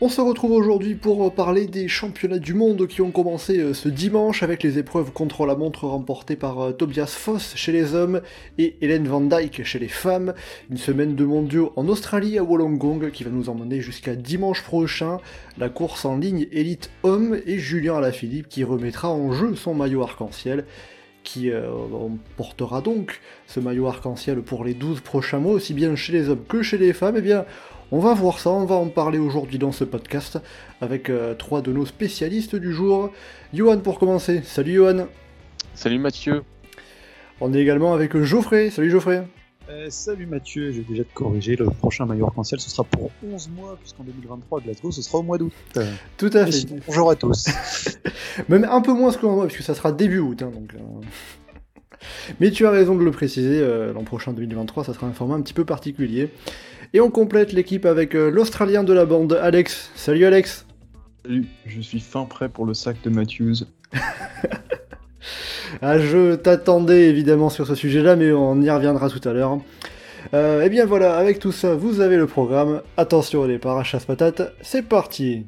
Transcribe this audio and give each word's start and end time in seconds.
On 0.00 0.08
se 0.08 0.20
retrouve 0.20 0.52
aujourd'hui 0.52 0.94
pour 0.94 1.34
parler 1.34 1.66
des 1.66 1.88
championnats 1.88 2.38
du 2.38 2.54
monde 2.54 2.86
qui 2.86 3.02
ont 3.02 3.10
commencé 3.10 3.58
euh, 3.58 3.74
ce 3.74 3.88
dimanche 3.88 4.44
avec 4.44 4.62
les 4.62 4.78
épreuves 4.78 5.10
contre 5.10 5.44
la 5.44 5.56
montre 5.56 5.88
remportées 5.88 6.36
par 6.36 6.60
euh, 6.60 6.70
Tobias 6.70 7.16
Foss 7.18 7.54
chez 7.56 7.72
les 7.72 7.96
hommes 7.96 8.20
et 8.58 8.76
Hélène 8.80 9.08
Van 9.08 9.20
Dyke 9.20 9.64
chez 9.64 9.80
les 9.80 9.88
femmes. 9.88 10.34
Une 10.70 10.76
semaine 10.76 11.16
de 11.16 11.24
mondiaux 11.24 11.72
en 11.74 11.88
Australie 11.88 12.38
à 12.38 12.44
Wollongong 12.44 13.10
qui 13.10 13.24
va 13.24 13.30
nous 13.30 13.48
emmener 13.48 13.80
jusqu'à 13.80 14.14
dimanche 14.14 14.62
prochain. 14.62 15.18
La 15.58 15.68
course 15.68 16.04
en 16.04 16.16
ligne 16.16 16.46
élite 16.52 16.90
homme 17.02 17.36
et 17.44 17.58
Julien 17.58 17.96
Alaphilippe 17.96 18.48
qui 18.48 18.62
remettra 18.62 19.10
en 19.10 19.32
jeu 19.32 19.56
son 19.56 19.74
maillot 19.74 20.04
arc-en-ciel 20.04 20.64
qui 21.24 21.50
euh, 21.50 21.66
portera 22.36 22.82
donc 22.82 23.20
ce 23.48 23.58
maillot 23.58 23.88
arc-en-ciel 23.88 24.42
pour 24.42 24.64
les 24.64 24.74
12 24.74 25.00
prochains 25.00 25.40
mois, 25.40 25.54
aussi 25.54 25.74
bien 25.74 25.96
chez 25.96 26.12
les 26.12 26.28
hommes 26.28 26.44
que 26.48 26.62
chez 26.62 26.78
les 26.78 26.92
femmes, 26.92 27.16
eh 27.18 27.20
bien 27.20 27.44
on 27.90 28.00
va 28.00 28.12
voir 28.12 28.38
ça, 28.38 28.50
on 28.50 28.66
va 28.66 28.74
en 28.74 28.88
parler 28.88 29.18
aujourd'hui 29.18 29.58
dans 29.58 29.72
ce 29.72 29.84
podcast 29.84 30.38
avec 30.80 31.08
euh, 31.08 31.34
trois 31.34 31.62
de 31.62 31.72
nos 31.72 31.86
spécialistes 31.86 32.54
du 32.54 32.72
jour. 32.72 33.10
Johan 33.54 33.78
pour 33.78 33.98
commencer. 33.98 34.42
Salut 34.44 34.74
Johan. 34.74 35.06
Salut 35.74 35.98
Mathieu. 35.98 36.42
On 37.40 37.54
est 37.54 37.60
également 37.60 37.94
avec 37.94 38.16
Geoffrey. 38.16 38.70
Salut 38.70 38.90
Geoffrey. 38.90 39.26
Euh, 39.70 39.86
salut 39.90 40.26
Mathieu, 40.26 40.72
j'ai 40.72 40.80
déjà 40.80 41.04
te 41.04 41.12
corriger, 41.12 41.54
le 41.54 41.66
prochain 41.66 42.06
maillot 42.06 42.24
arc-en-ciel 42.24 42.58
ce 42.58 42.70
sera 42.70 42.84
pour 42.84 43.10
11 43.22 43.50
mois, 43.50 43.76
puisqu'en 43.78 44.02
2023 44.02 44.62
Glasgow 44.62 44.90
ce 44.90 45.02
sera 45.02 45.18
au 45.18 45.22
mois 45.22 45.36
d'août. 45.36 45.52
Tout 46.16 46.30
à 46.32 46.46
fait. 46.46 46.64
bonjour 46.86 47.10
à 47.10 47.16
tous. 47.16 47.48
Même 48.48 48.64
un 48.64 48.80
peu 48.80 48.94
moins 48.94 49.12
que 49.12 49.26
mois, 49.26 49.46
puisque 49.46 49.62
ça 49.62 49.74
sera 49.74 49.92
début 49.92 50.20
août. 50.20 50.42
Hein, 50.42 50.50
donc, 50.54 50.72
euh. 50.74 51.04
Mais 52.40 52.50
tu 52.50 52.66
as 52.66 52.70
raison 52.70 52.94
de 52.94 53.04
le 53.04 53.10
préciser, 53.10 53.60
l'an 53.92 54.04
prochain 54.04 54.32
2023 54.32 54.84
ça 54.84 54.94
sera 54.94 55.06
un 55.06 55.12
format 55.12 55.34
un 55.34 55.42
petit 55.42 55.54
peu 55.54 55.66
particulier. 55.66 56.30
Et 56.94 57.00
on 57.00 57.10
complète 57.10 57.52
l'équipe 57.52 57.84
avec 57.84 58.14
euh, 58.14 58.30
l'Australien 58.30 58.82
de 58.82 58.92
la 58.92 59.04
bande, 59.04 59.34
Alex. 59.34 59.90
Salut 59.94 60.24
Alex. 60.24 60.64
Salut, 61.22 61.44
je 61.66 61.80
suis 61.80 62.00
fin 62.00 62.24
prêt 62.24 62.48
pour 62.48 62.64
le 62.64 62.72
sac 62.72 62.96
de 63.02 63.10
Matthews. 63.10 63.66
ah, 65.82 65.98
je 65.98 66.36
t'attendais 66.36 67.08
évidemment 67.08 67.50
sur 67.50 67.66
ce 67.66 67.74
sujet-là, 67.74 68.16
mais 68.16 68.32
on 68.32 68.60
y 68.62 68.70
reviendra 68.70 69.10
tout 69.10 69.26
à 69.28 69.34
l'heure. 69.34 69.58
et 70.32 70.36
euh, 70.36 70.62
eh 70.64 70.70
bien 70.70 70.86
voilà, 70.86 71.18
avec 71.18 71.38
tout 71.38 71.52
ça, 71.52 71.74
vous 71.74 72.00
avez 72.00 72.16
le 72.16 72.26
programme. 72.26 72.80
Attention 72.96 73.40
au 73.40 73.46
départ, 73.46 73.84
chasse 73.84 74.06
patate, 74.06 74.54
c'est 74.62 74.82
parti. 74.82 75.46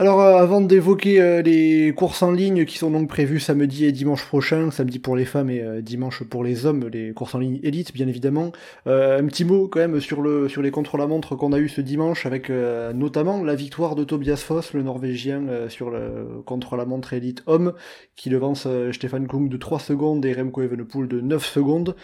Alors 0.00 0.20
euh, 0.20 0.36
avant 0.36 0.60
d'évoquer 0.60 1.20
euh, 1.20 1.42
les 1.42 1.92
courses 1.92 2.22
en 2.22 2.30
ligne 2.30 2.64
qui 2.66 2.78
sont 2.78 2.92
donc 2.92 3.08
prévues 3.08 3.40
samedi 3.40 3.84
et 3.84 3.90
dimanche 3.90 4.24
prochain, 4.24 4.70
samedi 4.70 5.00
pour 5.00 5.16
les 5.16 5.24
femmes 5.24 5.50
et 5.50 5.60
euh, 5.60 5.80
dimanche 5.80 6.22
pour 6.22 6.44
les 6.44 6.66
hommes, 6.66 6.86
les 6.86 7.12
courses 7.12 7.34
en 7.34 7.40
ligne 7.40 7.58
élite 7.64 7.92
bien 7.92 8.06
évidemment, 8.06 8.52
un 8.86 9.26
petit 9.26 9.44
mot 9.44 9.66
quand 9.66 9.80
même 9.80 10.00
sur, 10.00 10.22
le, 10.22 10.48
sur 10.48 10.62
les 10.62 10.70
contre-la-montre 10.70 11.34
qu'on 11.34 11.52
a 11.52 11.58
eu 11.58 11.68
ce 11.68 11.80
dimanche 11.80 12.26
avec 12.26 12.48
notamment 12.94 13.42
la 13.42 13.56
victoire 13.56 13.96
de 13.96 14.04
Tobias 14.04 14.36
Foss, 14.36 14.72
le 14.72 14.82
norvégien, 14.82 15.68
sur 15.68 15.90
le 15.90 16.42
contre-la-montre 16.44 17.14
élite 17.14 17.42
homme, 17.46 17.72
qui 18.14 18.30
devance 18.30 18.68
Stefan 18.92 19.26
Kung 19.26 19.48
de 19.48 19.56
3 19.56 19.80
secondes 19.80 20.24
et 20.24 20.32
Remco 20.32 20.62
Evenepoel 20.62 21.08
de 21.08 21.20
9 21.20 21.44
secondes. 21.44 21.96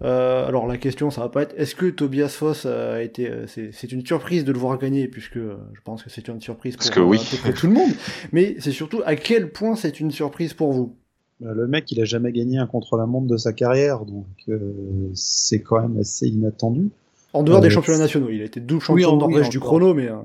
alors 0.00 0.66
la 0.66 0.78
question 0.78 1.10
ça 1.10 1.20
va 1.22 1.28
pas 1.28 1.42
être 1.42 1.54
est-ce 1.58 1.74
que 1.74 1.86
Tobias 1.86 2.28
Foss 2.28 2.66
a 2.66 3.02
été... 3.02 3.30
c'est 3.46 3.92
une 3.92 4.04
surprise 4.06 4.44
de 4.44 4.52
le 4.52 4.58
voir 4.58 4.78
gagner 4.78 5.08
puisque 5.08 5.38
je 5.38 5.80
pense 5.84 6.02
que 6.02 6.10
c'est 6.10 6.28
une 6.28 6.40
surprise 6.40 6.76
pour... 6.76 6.86
Parce 6.86 6.94
que 6.94 7.00
oui 7.00 7.20
tout 7.50 7.66
le 7.66 7.72
monde, 7.72 7.90
mais 8.32 8.56
c'est 8.60 8.72
surtout 8.72 9.00
à 9.04 9.16
quel 9.16 9.50
point 9.50 9.74
c'est 9.74 10.00
une 10.00 10.10
surprise 10.10 10.54
pour 10.54 10.72
vous? 10.72 10.94
Bah, 11.42 11.52
le 11.54 11.66
mec, 11.66 11.90
il 11.90 12.00
a 12.00 12.04
jamais 12.04 12.30
gagné 12.30 12.58
un 12.58 12.66
contre-la-montre 12.66 13.26
de 13.26 13.36
sa 13.36 13.52
carrière, 13.52 14.04
donc 14.04 14.26
euh, 14.48 15.10
c'est 15.14 15.60
quand 15.60 15.80
même 15.80 15.98
assez 15.98 16.28
inattendu. 16.28 16.90
En 17.32 17.42
dehors 17.42 17.60
des 17.60 17.66
euh, 17.66 17.70
championnats 17.70 17.98
nationaux, 17.98 18.28
il 18.30 18.42
a 18.42 18.44
été 18.44 18.60
double 18.60 18.80
champion 18.80 19.14
de 19.14 19.18
Norvège 19.18 19.48
du 19.48 19.58
chrono, 19.58 19.92
mais. 19.92 20.08
Euh, 20.08 20.16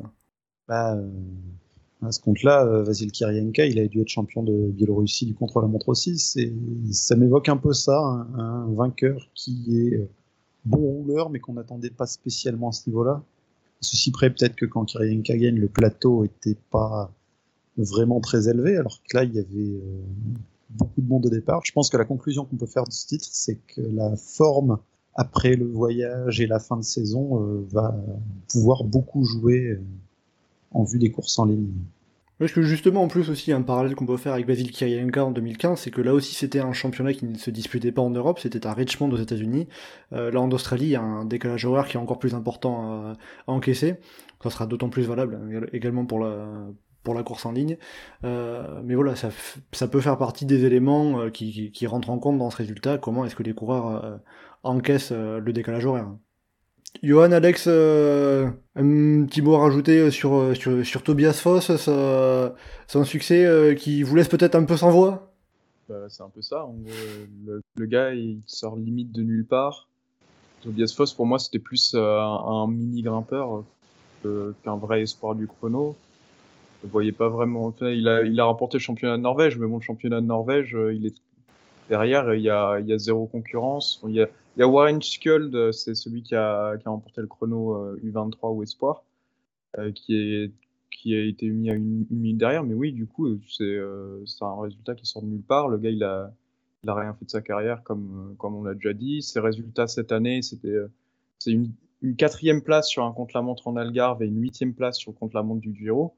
bah, 0.67 0.97
à 2.03 2.11
ce 2.11 2.19
compte-là, 2.19 2.63
Vasil 2.83 3.11
Kirienka, 3.11 3.65
il 3.65 3.79
a 3.79 3.87
dû 3.87 4.01
être 4.01 4.07
champion 4.07 4.43
de 4.43 4.69
Biélorussie 4.69 5.25
du 5.25 5.33
contre-la-montre 5.33 5.89
aussi. 5.89 6.19
Ça 6.91 7.15
m'évoque 7.15 7.49
un 7.49 7.57
peu 7.57 7.73
ça, 7.73 7.97
un, 8.37 8.67
vainqueur 8.75 9.27
qui 9.33 9.79
est 9.79 10.07
bon 10.65 10.77
rouleur, 10.77 11.31
mais 11.31 11.39
qu'on 11.39 11.53
n'attendait 11.53 11.89
pas 11.89 12.05
spécialement 12.05 12.69
à 12.69 12.71
ce 12.71 12.87
niveau-là. 12.87 13.23
Ceci 13.81 14.11
près, 14.11 14.29
peut-être 14.29 14.55
que 14.55 14.65
quand 14.65 14.85
Kirienka 14.85 15.37
gagne, 15.37 15.57
le 15.57 15.67
plateau 15.67 16.23
était 16.23 16.57
pas 16.71 17.11
vraiment 17.77 18.19
très 18.19 18.49
élevé, 18.49 18.75
alors 18.77 19.01
que 19.07 19.17
là, 19.17 19.23
il 19.23 19.33
y 19.33 19.39
avait 19.39 19.47
euh, 19.53 20.01
beaucoup 20.71 21.01
de 21.01 21.07
monde 21.07 21.25
au 21.25 21.29
départ. 21.29 21.61
Je 21.63 21.71
pense 21.71 21.89
que 21.89 21.97
la 21.97 22.05
conclusion 22.05 22.45
qu'on 22.45 22.55
peut 22.55 22.65
faire 22.65 22.85
de 22.85 22.91
ce 22.91 23.05
titre, 23.05 23.27
c'est 23.31 23.59
que 23.67 23.81
la 23.81 24.15
forme 24.15 24.79
après 25.15 25.55
le 25.55 25.65
voyage 25.65 26.39
et 26.41 26.47
la 26.47 26.59
fin 26.59 26.77
de 26.77 26.83
saison 26.83 27.41
euh, 27.41 27.67
va 27.71 27.95
pouvoir 28.51 28.83
beaucoup 28.83 29.25
jouer 29.25 29.71
euh, 29.71 29.81
en 30.71 30.83
vue 30.83 30.99
des 30.99 31.11
courses 31.11 31.37
en 31.39 31.45
ligne. 31.45 31.71
Parce 32.39 32.51
que 32.51 32.61
justement, 32.61 33.03
en 33.03 33.07
plus 33.07 33.29
aussi, 33.29 33.51
un 33.51 33.61
parallèle 33.61 33.95
qu'on 33.95 34.05
peut 34.05 34.17
faire 34.17 34.33
avec 34.33 34.45
Basil 34.45 34.71
Kirienka 34.71 35.25
en 35.25 35.31
2015, 35.31 35.79
c'est 35.79 35.91
que 35.91 36.01
là 36.01 36.13
aussi 36.13 36.35
c'était 36.35 36.59
un 36.59 36.73
championnat 36.73 37.13
qui 37.13 37.25
ne 37.25 37.37
se 37.37 37.49
disputait 37.49 37.91
pas 37.91 38.01
en 38.01 38.11
Europe, 38.11 38.39
c'était 38.39 38.67
à 38.67 38.73
Richmond 38.73 39.11
aux 39.11 39.17
États-Unis. 39.17 39.67
là 40.11 40.39
en 40.39 40.51
Australie, 40.51 40.85
il 40.85 40.91
y 40.91 40.95
a 40.95 41.01
un 41.01 41.25
décalage 41.25 41.65
horaire 41.65 41.87
qui 41.87 41.97
est 41.97 41.99
encore 41.99 42.19
plus 42.19 42.35
important 42.35 42.91
à, 42.91 43.13
à 43.47 43.51
encaisser. 43.51 43.95
Ça 44.43 44.49
sera 44.51 44.67
d'autant 44.67 44.89
plus 44.89 45.03
valable 45.03 45.35
hein, 45.35 45.61
également 45.73 46.05
pour 46.05 46.19
la, 46.19 46.47
pour 47.07 47.13
la 47.13 47.23
course 47.23 47.45
en 47.45 47.53
ligne. 47.53 47.77
Euh, 48.25 48.81
mais 48.83 48.93
voilà, 48.93 49.15
ça, 49.15 49.29
ça, 49.71 49.87
peut 49.87 50.01
faire 50.01 50.17
partie 50.17 50.45
des 50.45 50.65
éléments 50.65 51.21
euh, 51.21 51.29
qui, 51.29 51.71
qui, 51.71 51.87
rentrent 51.87 52.09
en 52.09 52.19
compte 52.19 52.37
dans 52.37 52.49
ce 52.49 52.57
résultat. 52.57 52.97
Comment 52.97 53.23
est-ce 53.23 53.33
que 53.33 53.43
les 53.43 53.53
coureurs 53.53 54.03
euh, 54.03 54.17
encaissent 54.63 55.13
le 55.13 55.53
décalage 55.53 55.85
horaire? 55.85 56.09
Johan, 57.03 57.31
Alex, 57.31 57.67
un 57.67 58.53
petit 58.75 59.41
mot 59.41 59.55
à 59.55 59.59
rajouter 59.59 60.11
sur, 60.11 60.55
sur, 60.55 60.85
sur 60.85 61.03
Tobias 61.03 61.33
Foss, 61.33 61.69
un 61.87 63.03
succès 63.03 63.75
qui 63.77 64.03
vous 64.03 64.15
laisse 64.15 64.27
peut-être 64.27 64.55
un 64.55 64.63
peu 64.63 64.77
sans 64.77 64.91
voix? 64.91 65.33
Bah, 65.89 66.05
C'est 66.09 66.23
un 66.23 66.29
peu 66.29 66.41
ça. 66.41 66.67
le, 67.45 67.85
gars, 67.85 68.13
il 68.13 68.41
sort 68.45 68.75
limite 68.75 69.11
de 69.11 69.23
nulle 69.23 69.45
part. 69.45 69.87
Tobias 70.61 70.93
Foss, 70.95 71.13
pour 71.13 71.25
moi, 71.25 71.39
c'était 71.39 71.59
plus 71.59 71.95
un, 71.95 72.67
mini 72.67 73.01
grimpeur 73.01 73.63
qu'un 74.63 74.77
vrai 74.77 75.01
espoir 75.01 75.35
du 75.35 75.47
chrono 75.47 75.95
je 76.83 76.89
voyais 76.89 77.11
pas 77.11 77.29
vraiment. 77.29 77.73
il 77.81 78.07
a, 78.07 78.23
il 78.23 78.39
a 78.39 78.45
remporté 78.45 78.77
le 78.77 78.81
championnat 78.81 79.17
de 79.17 79.21
Norvège, 79.21 79.57
mais 79.57 79.67
bon, 79.67 79.77
le 79.77 79.81
championnat 79.83 80.21
de 80.21 80.25
Norvège, 80.25 80.75
euh, 80.75 80.93
il 80.93 81.05
est 81.05 81.15
derrière, 81.89 82.33
il 82.33 82.41
y 82.41 82.49
a, 82.49 82.79
il 82.79 82.87
y 82.87 82.93
a 82.93 82.97
zéro 82.97 83.25
concurrence. 83.27 84.01
Il 84.07 84.15
y 84.15 84.21
a, 84.21 84.27
il 84.57 84.61
y 84.61 84.63
a 84.63 84.67
Warren 84.67 85.01
Skuld, 85.01 85.53
euh, 85.55 85.71
c'est 85.71 85.95
celui 85.95 86.23
qui 86.23 86.35
a, 86.35 86.77
qui 86.77 86.87
a 86.87 86.91
remporté 86.91 87.21
le 87.21 87.27
chrono 87.27 87.95
U23 87.97 88.35
euh, 88.43 88.49
ou 88.49 88.63
Espoir, 88.63 89.03
qui 89.95 90.15
est 90.15 90.51
qui 90.89 91.13
a 91.13 91.23
été 91.23 91.47
mis 91.49 91.69
à 91.69 91.75
une, 91.75 92.07
minute 92.09 92.37
derrière. 92.37 92.63
Mais 92.63 92.73
oui, 92.73 92.91
du 92.91 93.05
coup, 93.05 93.27
c'est 93.47 93.63
euh, 93.63 94.25
un 94.41 94.61
résultat 94.61 94.95
qui 94.95 95.05
sort 95.05 95.21
de 95.21 95.27
nulle 95.27 95.43
part. 95.43 95.69
Le 95.69 95.77
gars, 95.77 95.91
il 95.91 96.03
a, 96.03 96.33
il 96.83 96.89
a 96.89 96.95
rien 96.95 97.13
fait 97.13 97.25
de 97.25 97.29
sa 97.29 97.41
carrière, 97.41 97.83
comme, 97.83 98.35
comme 98.39 98.55
on 98.55 98.63
l'a 98.63 98.73
déjà 98.73 98.93
dit. 98.93 99.21
Ses 99.21 99.39
résultats 99.39 99.87
cette 99.87 100.11
année, 100.11 100.41
c'était 100.41 100.75
c'est 101.39 101.51
une, 101.51 101.71
quatrième 102.15 102.61
place 102.61 102.87
sur 102.87 103.03
un 103.03 103.11
contre-la-montre 103.11 103.67
en 103.67 103.75
Algarve 103.75 104.21
et 104.21 104.27
une 104.27 104.41
huitième 104.41 104.73
place 104.73 104.97
sur 104.97 105.11
le 105.11 105.17
contre-la-montre 105.17 105.61
du 105.61 105.75
Giro. 105.75 106.15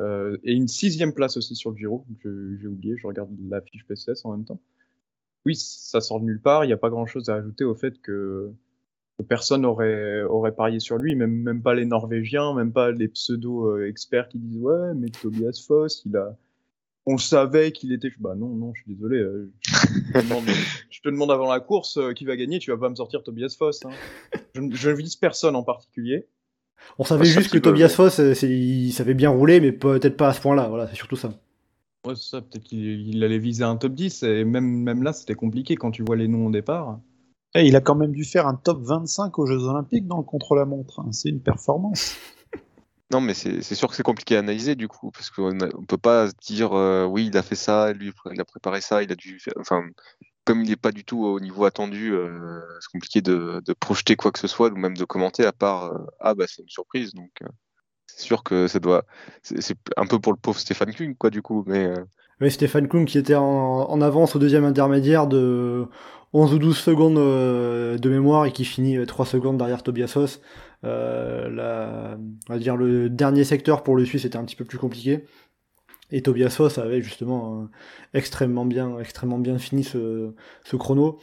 Euh, 0.00 0.36
et 0.44 0.52
une 0.52 0.68
sixième 0.68 1.12
place 1.12 1.36
aussi 1.36 1.54
sur 1.56 1.70
le 1.70 1.76
Giro. 1.76 2.04
J'ai 2.22 2.66
oublié, 2.66 2.96
je 2.96 3.06
regarde 3.06 3.30
la 3.48 3.60
fiche 3.60 3.84
PCS 3.86 4.24
en 4.24 4.32
même 4.32 4.44
temps. 4.44 4.60
Oui, 5.46 5.54
ça 5.56 6.02
sort 6.02 6.20
de 6.20 6.26
nulle 6.26 6.40
part. 6.40 6.64
Il 6.64 6.66
n'y 6.66 6.72
a 6.74 6.76
pas 6.76 6.90
grand-chose 6.90 7.30
à 7.30 7.36
ajouter 7.36 7.64
au 7.64 7.74
fait 7.74 8.00
que, 8.02 8.50
personne 9.28 9.64
aurait, 9.64 10.22
aurait 10.24 10.54
parié 10.54 10.80
sur 10.80 10.98
lui, 10.98 11.14
même, 11.14 11.32
même 11.32 11.62
pas 11.62 11.74
les 11.74 11.86
Norvégiens, 11.86 12.52
même 12.52 12.72
pas 12.72 12.90
les 12.90 13.08
pseudo-experts 13.08 14.28
qui 14.28 14.38
disent 14.38 14.58
ouais, 14.58 14.92
mais 14.94 15.08
Tobias 15.08 15.64
Foss, 15.66 16.02
il 16.04 16.16
a, 16.16 16.36
on 17.06 17.16
savait 17.18 17.70
qu'il 17.70 17.92
était. 17.92 18.10
Bah 18.18 18.34
non, 18.36 18.48
non, 18.48 18.72
je 18.74 18.82
suis 18.82 18.94
désolé. 18.94 19.18
Euh, 19.18 19.52
je, 20.90 21.00
te 21.00 21.08
demande, 21.08 21.30
avant 21.30 21.50
la 21.50 21.60
course 21.60 21.98
euh, 21.98 22.12
qui 22.12 22.24
va 22.24 22.36
gagner. 22.36 22.58
Tu 22.58 22.72
vas 22.72 22.76
pas 22.76 22.90
me 22.90 22.96
sortir 22.96 23.22
Tobias 23.22 23.54
Foss. 23.56 23.84
Hein. 23.84 23.90
Je, 24.54 24.62
je 24.72 24.90
ne 24.90 24.96
vise 24.96 25.14
personne 25.14 25.54
en 25.54 25.62
particulier. 25.62 26.26
On 26.98 27.04
savait 27.04 27.24
juste 27.24 27.52
que 27.52 27.58
Tobias 27.58 27.90
Foss, 27.90 28.18
euh, 28.18 28.34
il 28.42 28.92
savait 28.92 29.14
bien 29.14 29.30
rouler, 29.30 29.60
mais 29.60 29.70
peut-être 29.70 30.16
pas 30.16 30.28
à 30.28 30.32
ce 30.32 30.40
point-là. 30.40 30.66
Voilà, 30.68 30.88
c'est 30.88 30.96
surtout 30.96 31.16
ça. 31.16 31.32
Ouais, 32.06 32.14
c'est 32.14 32.30
ça. 32.30 32.40
Peut-être 32.40 32.64
qu'il 32.64 33.22
allait 33.24 33.38
viser 33.38 33.64
un 33.64 33.76
top 33.76 33.92
10. 33.92 34.22
Et 34.22 34.44
même, 34.44 34.64
même 34.64 35.02
là, 35.02 35.12
c'était 35.12 35.34
compliqué 35.34 35.74
quand 35.74 35.90
tu 35.90 36.04
vois 36.04 36.16
les 36.16 36.28
noms 36.28 36.46
au 36.46 36.50
départ. 36.50 37.00
Et 37.54 37.60
eh, 37.60 37.66
il 37.66 37.74
a 37.74 37.80
quand 37.80 37.96
même 37.96 38.12
dû 38.12 38.24
faire 38.24 38.46
un 38.46 38.54
top 38.54 38.80
25 38.82 39.38
aux 39.38 39.46
Jeux 39.46 39.64
Olympiques 39.64 40.06
dans 40.06 40.18
le 40.18 40.22
contre-la-montre. 40.22 41.00
Hein. 41.00 41.08
C'est 41.12 41.30
une 41.30 41.40
performance. 41.40 42.16
Non, 43.12 43.20
mais 43.20 43.34
c'est 43.34 43.62
sûr 43.62 43.88
que 43.88 43.94
c'est 43.94 44.02
compliqué 44.02 44.34
à 44.34 44.40
analyser 44.40 44.74
du 44.74 44.88
coup, 44.88 45.12
parce 45.12 45.30
qu'on 45.30 45.52
ne 45.52 45.68
peut 45.86 45.96
pas 45.96 46.28
se 46.28 46.34
dire 46.42 46.72
euh, 46.72 47.04
oui, 47.04 47.26
il 47.26 47.36
a 47.38 47.44
fait 47.44 47.54
ça, 47.54 47.92
lui, 47.92 48.10
il 48.32 48.40
a 48.40 48.44
préparé 48.44 48.80
ça, 48.80 49.00
il 49.00 49.12
a 49.12 49.14
dû. 49.14 49.40
Enfin, 49.60 49.84
comme 50.44 50.62
il 50.62 50.70
n'est 50.70 50.76
pas 50.76 50.90
du 50.90 51.04
tout 51.04 51.24
au 51.24 51.38
niveau 51.38 51.64
attendu, 51.64 52.12
euh, 52.12 52.60
c'est 52.80 52.90
compliqué 52.90 53.20
de, 53.20 53.62
de, 53.64 53.72
projeter 53.74 54.16
quoi 54.16 54.32
que 54.32 54.40
ce 54.40 54.48
soit, 54.48 54.72
ou 54.72 54.76
même 54.76 54.96
de 54.96 55.04
commenter, 55.04 55.44
à 55.46 55.52
part 55.52 55.84
euh, 55.84 55.98
ah 56.18 56.34
bah 56.34 56.46
c'est 56.48 56.62
une 56.62 56.68
surprise. 56.68 57.14
Donc 57.14 57.30
c'est 58.16 58.24
sûr 58.24 58.42
que 58.42 58.66
ça 58.66 58.80
doit. 58.80 59.04
C'est 59.42 59.76
un 59.96 60.06
peu 60.06 60.18
pour 60.18 60.32
le 60.32 60.38
pauvre 60.38 60.58
Stéphane 60.58 60.94
Kung, 60.94 61.16
quoi, 61.16 61.28
du 61.28 61.42
coup, 61.42 61.64
mais. 61.66 61.92
Oui, 62.40 62.50
Stéphane 62.50 62.88
Kung 62.88 63.06
qui 63.06 63.18
était 63.18 63.34
en, 63.34 64.00
avance 64.00 64.36
au 64.36 64.38
deuxième 64.38 64.64
intermédiaire 64.64 65.26
de 65.26 65.86
11 66.32 66.54
ou 66.54 66.58
12 66.58 66.76
secondes 66.76 67.16
de 67.16 68.08
mémoire 68.08 68.46
et 68.46 68.52
qui 68.52 68.64
finit 68.64 69.04
3 69.06 69.26
secondes 69.26 69.58
derrière 69.58 69.82
Tobias 69.82 70.14
Hoss. 70.16 70.40
Euh, 70.84 71.48
la, 71.50 72.18
on 72.48 72.52
va 72.52 72.58
dire 72.58 72.76
le 72.76 73.08
dernier 73.08 73.44
secteur 73.44 73.82
pour 73.82 73.96
le 73.96 74.04
Suisse 74.04 74.24
était 74.24 74.36
un 74.36 74.44
petit 74.44 74.56
peu 74.56 74.64
plus 74.64 74.78
compliqué. 74.78 75.24
Et 76.10 76.22
Tobias 76.22 76.50
Foss 76.50 76.78
avait 76.78 77.02
justement 77.02 77.62
euh, 77.62 77.64
extrêmement 78.14 78.64
bien, 78.64 78.98
extrêmement 78.98 79.38
bien 79.38 79.58
fini 79.58 79.84
ce 79.84 80.32
chrono. 80.76 81.18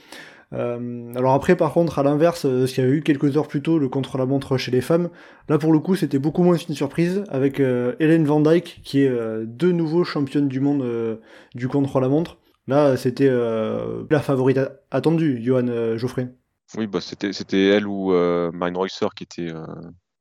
Euh, 0.53 1.13
alors 1.15 1.33
après, 1.33 1.55
par 1.55 1.73
contre, 1.73 1.99
à 1.99 2.03
l'inverse, 2.03 2.41
ce 2.41 2.65
qu'il 2.65 2.83
y 2.83 2.87
avait 2.87 2.95
eu 2.95 3.01
quelques 3.01 3.35
heures 3.37 3.47
plus 3.47 3.61
tôt, 3.61 3.79
le 3.79 3.89
contre-la-montre 3.89 4.57
chez 4.57 4.71
les 4.71 4.81
femmes, 4.81 5.09
là 5.49 5.57
pour 5.57 5.73
le 5.73 5.79
coup, 5.79 5.95
c'était 5.95 6.19
beaucoup 6.19 6.43
moins 6.43 6.57
une 6.57 6.75
surprise 6.75 7.23
avec 7.29 7.59
Hélène 7.59 8.25
Van 8.25 8.39
Dyke, 8.39 8.81
qui 8.83 9.01
est 9.01 9.09
de 9.09 9.71
nouveau 9.71 10.03
championne 10.03 10.47
du 10.47 10.59
monde 10.59 11.19
du 11.55 11.67
contre-la-montre. 11.67 12.37
Là, 12.67 12.97
c'était 12.97 13.29
la 13.29 14.19
favorite 14.19 14.59
attendue, 14.91 15.41
Johan 15.43 15.97
Geoffrey. 15.97 16.29
Oui, 16.77 16.87
bah, 16.87 17.01
c'était, 17.01 17.67
elle 17.67 17.87
ou 17.87 18.13
euh, 18.13 18.51
Marine 18.51 18.77
Reusser 18.77 19.07
qui 19.15 19.23
était, 19.23 19.51
euh, 19.51 19.65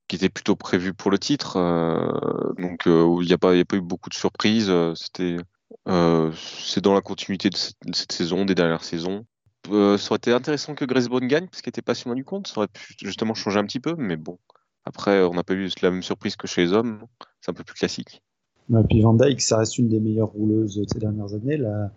qui 0.08 0.16
était 0.16 0.28
plutôt 0.28 0.54
prévue 0.54 0.92
pour 0.92 1.10
le 1.10 1.18
titre. 1.18 1.56
Euh, 1.56 2.52
donc, 2.58 2.82
il 2.86 3.26
n'y 3.26 3.32
a, 3.32 3.38
pas, 3.38 3.56
a 3.56 3.64
pas 3.64 3.76
eu 3.76 3.80
beaucoup 3.80 4.10
de 4.10 4.14
surprises. 4.14 4.70
C'est 4.94 5.36
dans 5.86 6.94
la 6.94 7.00
continuité 7.00 7.48
de 7.48 7.56
cette, 7.56 8.12
saison, 8.12 8.44
des 8.44 8.54
dernières 8.54 8.84
saisons. 8.84 9.24
Ça 9.66 10.08
aurait 10.10 10.16
été 10.16 10.32
intéressant 10.32 10.74
que 10.74 10.84
Grace 10.84 11.08
Bone 11.08 11.26
gagne, 11.26 11.46
parce 11.46 11.62
qu'elle 11.62 11.70
était 11.70 11.82
pas 11.82 11.94
si 11.94 12.06
loin 12.06 12.14
du 12.14 12.24
compte. 12.24 12.48
Ça 12.48 12.58
aurait 12.58 12.68
pu 12.68 12.94
justement 13.02 13.34
changer 13.34 13.58
un 13.58 13.64
petit 13.64 13.80
peu, 13.80 13.94
mais 13.96 14.16
bon. 14.16 14.38
Après, 14.84 15.22
on 15.22 15.34
n'a 15.34 15.44
pas 15.44 15.54
eu 15.54 15.68
la 15.80 15.90
même 15.90 16.02
surprise 16.02 16.36
que 16.36 16.46
chez 16.46 16.62
les 16.62 16.72
hommes. 16.72 17.04
C'est 17.40 17.50
un 17.50 17.54
peu 17.54 17.64
plus 17.64 17.74
classique. 17.74 18.22
Et 18.70 18.84
puis 18.88 19.02
Van 19.02 19.14
Dyke, 19.14 19.40
ça 19.40 19.58
reste 19.58 19.78
une 19.78 19.88
des 19.88 20.00
meilleures 20.00 20.30
rouleuses 20.30 20.76
de 20.76 20.84
ces 20.90 20.98
dernières 20.98 21.34
années. 21.34 21.56
Là, 21.56 21.90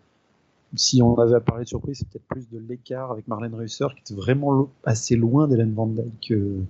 si 0.76 1.02
on 1.02 1.16
avait 1.16 1.36
à 1.36 1.40
parler 1.40 1.64
de 1.64 1.70
surprise, 1.70 2.00
c'est 2.00 2.10
peut-être 2.10 2.28
plus 2.28 2.50
de 2.50 2.60
l'écart 2.60 3.12
avec 3.12 3.28
Marlène 3.28 3.56
Reusser 3.56 3.88
qui 3.96 4.02
était 4.02 4.20
vraiment 4.20 4.70
assez 4.84 5.16
loin 5.16 5.48
d'Hélène 5.48 5.74
Van 5.74 5.88
Dyke 5.88 6.32
euh, 6.32 6.64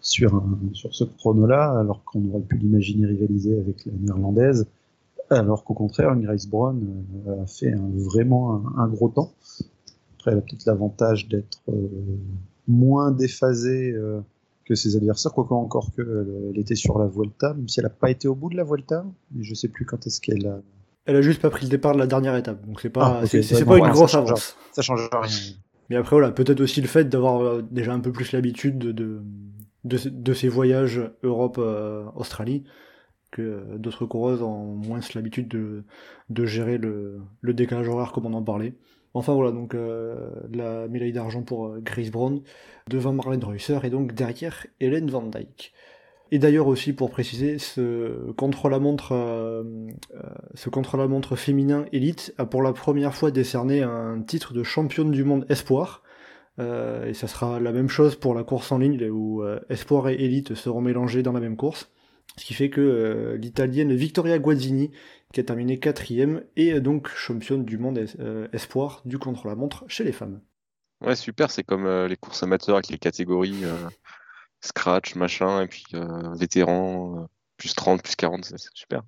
sur, 0.00 0.42
sur 0.72 0.94
ce 0.94 1.04
chrono-là, 1.04 1.78
alors 1.78 2.02
qu'on 2.04 2.28
aurait 2.30 2.40
pu 2.40 2.56
l'imaginer 2.56 3.06
rivaliser 3.06 3.58
avec 3.58 3.84
la 3.86 3.92
néerlandaise, 3.92 4.66
alors 5.30 5.64
qu'au 5.64 5.74
contraire, 5.74 6.14
Grace 6.16 6.46
Brown 6.46 7.04
euh, 7.26 7.42
a 7.42 7.46
fait 7.46 7.74
vraiment 7.74 8.62
un, 8.76 8.88
gros 8.88 9.08
temps. 9.08 9.32
Après, 10.26 10.32
elle 10.32 10.38
a 10.38 10.42
peut-être 10.42 10.66
l'avantage 10.66 11.28
d'être 11.28 11.62
euh, 11.68 11.88
moins 12.66 13.12
déphasée 13.12 13.94
que 14.64 14.74
ses 14.74 14.96
adversaires, 14.96 15.32
quoique 15.32 15.54
encore 15.54 15.92
qu'elle 15.94 16.52
était 16.56 16.74
sur 16.74 16.98
la 16.98 17.06
Vuelta, 17.06 17.54
même 17.54 17.68
si 17.68 17.78
elle 17.78 17.86
n'a 17.86 17.90
pas 17.90 18.10
été 18.10 18.26
au 18.26 18.34
bout 18.34 18.50
de 18.50 18.56
la 18.56 18.64
Vuelta, 18.64 19.06
mais 19.30 19.44
je 19.44 19.54
sais 19.54 19.68
plus 19.68 19.84
quand 19.84 20.04
est-ce 20.06 20.20
qu'elle 20.20 20.46
a 20.46 20.60
elle 21.06 21.14
a 21.14 21.22
juste 21.22 21.40
pas 21.40 21.50
pris 21.50 21.64
le 21.64 21.70
départ 21.70 21.94
de 21.94 22.00
la 22.00 22.08
dernière 22.08 22.34
étape, 22.34 22.66
donc 22.66 22.80
c'est 22.80 22.90
pas, 22.90 23.20
ah, 23.22 23.26
c'est, 23.26 23.64
pas 23.64 23.78
une 23.78 23.88
grosse 23.88 24.14
avance. 24.14 24.56
Ça 24.72 24.82
change 24.82 25.08
rien. 25.12 25.30
Mais 25.88 25.94
après 25.94 26.16
voilà, 26.16 26.32
peut-être 26.32 26.60
aussi 26.60 26.80
le 26.80 26.88
fait 26.88 27.04
d'avoir 27.04 27.42
euh, 27.42 27.62
déjà 27.70 27.92
un 27.94 28.00
peu 28.00 28.10
plus 28.10 28.32
l'habitude 28.32 28.76
de, 28.76 28.90
de, 28.90 29.22
de, 29.84 30.34
ces 30.34 30.48
voyages 30.48 31.00
Europe-Australie, 31.22 32.64
euh, 32.66 32.70
que 33.30 33.76
d'autres 33.76 34.04
coureuses 34.04 34.42
ont 34.42 34.74
moins 34.74 34.98
l'habitude 35.14 35.46
de, 35.46 35.84
de 36.28 36.44
gérer 36.44 36.76
le, 36.76 37.20
le 37.40 37.54
décalage 37.54 37.88
horaire 37.88 38.10
comme 38.10 38.26
on 38.26 38.34
en 38.34 38.42
parlait. 38.42 38.74
Enfin 39.16 39.34
voilà, 39.34 39.50
donc 39.50 39.74
euh, 39.74 40.30
la 40.52 40.88
médaille 40.88 41.12
d'argent 41.12 41.42
pour 41.42 41.78
Grace 41.80 42.10
Brown, 42.10 42.42
devant 42.88 43.12
Marlène 43.12 43.42
Reusser 43.44 43.78
et 43.82 43.90
donc 43.90 44.12
derrière 44.12 44.66
Hélène 44.80 45.10
Van 45.10 45.22
Dyke. 45.22 45.72
Et 46.32 46.38
d'ailleurs 46.38 46.66
aussi 46.66 46.92
pour 46.92 47.10
préciser, 47.10 47.58
ce 47.58 48.32
contre-la-montre, 48.32 49.12
euh, 49.12 49.62
euh, 50.14 50.22
ce 50.54 50.68
contre-la-montre 50.70 51.36
féminin 51.36 51.86
élite 51.92 52.34
a 52.36 52.46
pour 52.46 52.62
la 52.62 52.72
première 52.72 53.14
fois 53.14 53.30
décerné 53.30 53.82
un 53.82 54.20
titre 54.22 54.52
de 54.52 54.64
championne 54.64 55.12
du 55.12 55.22
monde 55.22 55.46
espoir. 55.48 56.02
Euh, 56.58 57.06
et 57.06 57.14
ça 57.14 57.28
sera 57.28 57.60
la 57.60 57.70
même 57.70 57.88
chose 57.88 58.16
pour 58.16 58.34
la 58.34 58.42
course 58.42 58.72
en 58.72 58.78
ligne 58.78 59.08
où 59.08 59.44
espoir 59.68 60.08
et 60.08 60.14
élite 60.14 60.54
seront 60.54 60.80
mélangés 60.80 61.22
dans 61.22 61.32
la 61.32 61.40
même 61.40 61.56
course. 61.56 61.90
Ce 62.36 62.44
qui 62.44 62.54
fait 62.54 62.70
que 62.70 63.38
l'italienne 63.40 63.94
Victoria 63.94 64.38
Guazzini, 64.38 64.90
qui 65.32 65.40
a 65.40 65.44
terminé 65.44 65.78
quatrième, 65.78 66.44
est 66.56 66.80
donc 66.80 67.08
championne 67.08 67.64
du 67.64 67.78
monde 67.78 67.98
espoir 68.52 69.02
du 69.04 69.18
contre-la-montre 69.18 69.84
chez 69.88 70.04
les 70.04 70.12
femmes. 70.12 70.40
Ouais, 71.02 71.16
super, 71.16 71.50
c'est 71.50 71.64
comme 71.64 71.86
les 72.06 72.16
courses 72.16 72.42
amateurs 72.42 72.76
avec 72.76 72.88
les 72.88 72.98
catégories 72.98 73.64
scratch, 74.60 75.14
machin, 75.14 75.62
et 75.62 75.68
puis 75.68 75.84
euh, 75.94 76.34
vétéran, 76.34 77.20
euh, 77.20 77.26
plus 77.56 77.74
30, 77.74 78.02
plus 78.02 78.16
40, 78.16 78.44
c'est 78.44 78.56
super. 78.74 79.02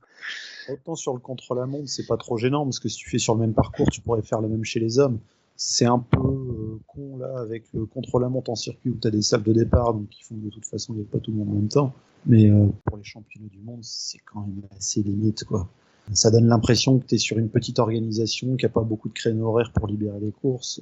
Autant 0.69 0.95
sur 0.95 1.13
le 1.13 1.21
contre-la-montre, 1.21 1.89
c'est 1.89 2.07
pas 2.07 2.17
trop 2.17 2.37
gênant, 2.37 2.65
parce 2.65 2.79
que 2.79 2.89
si 2.89 2.99
tu 2.99 3.11
fais 3.11 3.19
sur 3.19 3.35
le 3.35 3.41
même 3.41 3.55
parcours, 3.55 3.89
tu 3.91 4.01
pourrais 4.01 4.23
faire 4.23 4.41
le 4.41 4.49
même 4.49 4.65
chez 4.65 4.81
les 4.81 4.99
hommes. 4.99 5.19
C'est 5.57 5.87
un 5.87 5.99
peu 5.99 6.21
euh, 6.21 6.79
con 6.87 7.19
là 7.19 7.41
avec 7.41 7.65
le 7.75 7.85
contre-la-montre 7.85 8.51
en 8.51 8.55
circuit 8.55 8.91
où 8.91 8.99
tu 9.01 9.09
as 9.09 9.11
des 9.11 9.23
salles 9.23 9.43
de 9.43 9.53
départ, 9.53 9.93
donc 9.93 10.09
qui 10.09 10.23
font 10.23 10.37
de 10.37 10.51
toute 10.51 10.65
façon 10.65 10.95
il 10.95 11.01
n'y 11.01 11.03
a 11.03 11.11
pas 11.11 11.19
tout 11.19 11.33
le 11.33 11.39
monde 11.39 11.49
en 11.49 11.55
même 11.55 11.69
temps. 11.69 11.93
Mais 12.27 12.49
pour 12.85 12.97
les 12.97 13.05
championnats 13.05 13.49
du 13.49 13.59
monde, 13.59 13.81
c'est 13.83 14.19
quand 14.19 14.41
même 14.41 14.63
assez 14.77 15.03
limite 15.03 15.45
quoi. 15.45 15.69
Ça 16.13 16.31
donne 16.31 16.47
l'impression 16.47 16.99
que 16.99 17.07
tu 17.07 17.19
sur 17.19 17.39
une 17.39 17.49
petite 17.49 17.79
organisation, 17.79 18.57
qui 18.57 18.67
a 18.67 18.71
pas 18.71 18.83
beaucoup 18.83 19.09
de 19.09 19.15
créneaux 19.15 19.49
horaires 19.49 19.73
pour 19.73 19.87
libérer 19.87 20.21
les 20.21 20.33
courses 20.33 20.81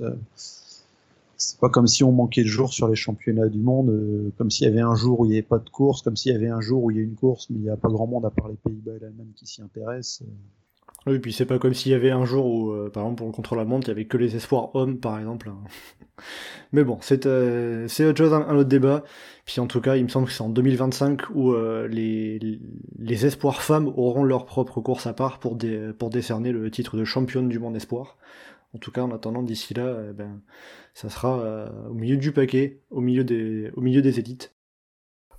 c'est 1.37 1.59
pas 1.59 1.69
comme 1.69 1.87
si 1.87 2.03
on 2.03 2.13
manquait 2.13 2.43
de 2.43 2.49
jours 2.49 2.73
sur 2.73 2.89
les 2.89 2.97
championnats 2.97 3.49
du 3.49 3.59
monde, 3.59 3.91
euh, 3.91 4.33
comme 4.39 4.51
s'il 4.51 4.67
y 4.67 4.71
avait 4.71 4.81
un 4.81 4.95
jour 4.95 5.21
où 5.21 5.27
il 5.27 5.31
n'y 5.31 5.35
avait 5.35 5.43
pas 5.43 5.59
de 5.59 5.69
course, 5.69 6.03
comme 6.03 6.17
s'il 6.17 6.33
y 6.33 6.35
avait 6.35 6.49
un 6.49 6.61
jour 6.61 6.83
où 6.85 6.91
il 6.91 6.97
y 6.97 7.01
a 7.01 7.03
une 7.03 7.15
course, 7.15 7.51
mais 7.51 7.59
il 7.59 7.63
n'y 7.63 7.71
a 7.71 7.77
pas 7.77 7.89
grand 7.89 8.07
monde 8.07 8.25
à 8.25 8.31
part 8.31 8.49
les 8.49 8.57
Pays-Bas 8.57 8.93
et 8.97 9.01
l'Allemagne 9.01 9.33
qui 9.37 9.47
s'y 9.47 9.63
intéressent. 9.63 10.23
Euh. 11.07 11.13
Oui, 11.13 11.19
puis 11.19 11.33
c'est 11.33 11.47
pas 11.47 11.59
comme 11.59 11.75
s'il 11.75 11.93
y 11.93 11.95
avait 11.95 12.11
un 12.11 12.25
jour 12.25 12.47
où, 12.47 12.71
euh, 12.71 12.91
par 12.91 13.05
exemple, 13.05 13.19
pour 13.19 13.27
le 13.29 13.33
contre-la-montre, 13.33 13.89
il 13.89 13.91
y 13.91 13.93
avait 13.93 14.07
que 14.07 14.17
les 14.17 14.37
espoirs 14.37 14.75
hommes, 14.75 14.99
par 14.99 15.19
exemple. 15.19 15.51
Hein. 15.51 15.59
mais 16.73 16.85
bon, 16.85 16.99
c'est 17.01 17.27
autre 17.27 18.17
chose, 18.17 18.33
un, 18.33 18.57
autre 18.57 18.69
débat. 18.69 19.05
Puis 19.45 19.61
en 19.61 19.67
tout 19.67 19.81
cas, 19.81 19.97
il 19.97 20.05
me 20.05 20.09
semble 20.09 20.27
que 20.27 20.33
c'est 20.33 20.43
en 20.43 20.49
2025 20.49 21.31
où 21.35 21.55
les, 21.89 22.61
les 22.99 23.27
espoirs 23.27 23.63
femmes 23.63 23.87
auront 23.97 24.25
leur 24.25 24.45
propre 24.45 24.81
course 24.81 25.07
à 25.07 25.13
part 25.13 25.39
pour, 25.39 25.57
pour 25.99 26.11
décerner 26.11 26.51
le 26.51 26.71
titre 26.71 26.97
de 26.97 27.05
championne 27.05 27.49
du 27.49 27.59
monde 27.61 27.77
espoir. 27.77 28.17
En 28.75 28.79
tout 28.79 28.91
cas, 28.91 29.03
en 29.03 29.11
attendant, 29.11 29.43
d'ici 29.43 29.75
là, 29.75 29.97
eh 30.11 30.13
ben, 30.13 30.43
ça 30.93 31.09
sera 31.09 31.41
euh, 31.41 31.69
au 31.89 31.95
milieu 31.95 32.17
du 32.17 32.33
paquet, 32.33 32.81
au 32.91 33.01
milieu 33.01 33.25
des, 33.25 33.71
au 33.75 33.81
milieu 33.81 34.03
des 34.03 34.19
élites. 34.19 34.55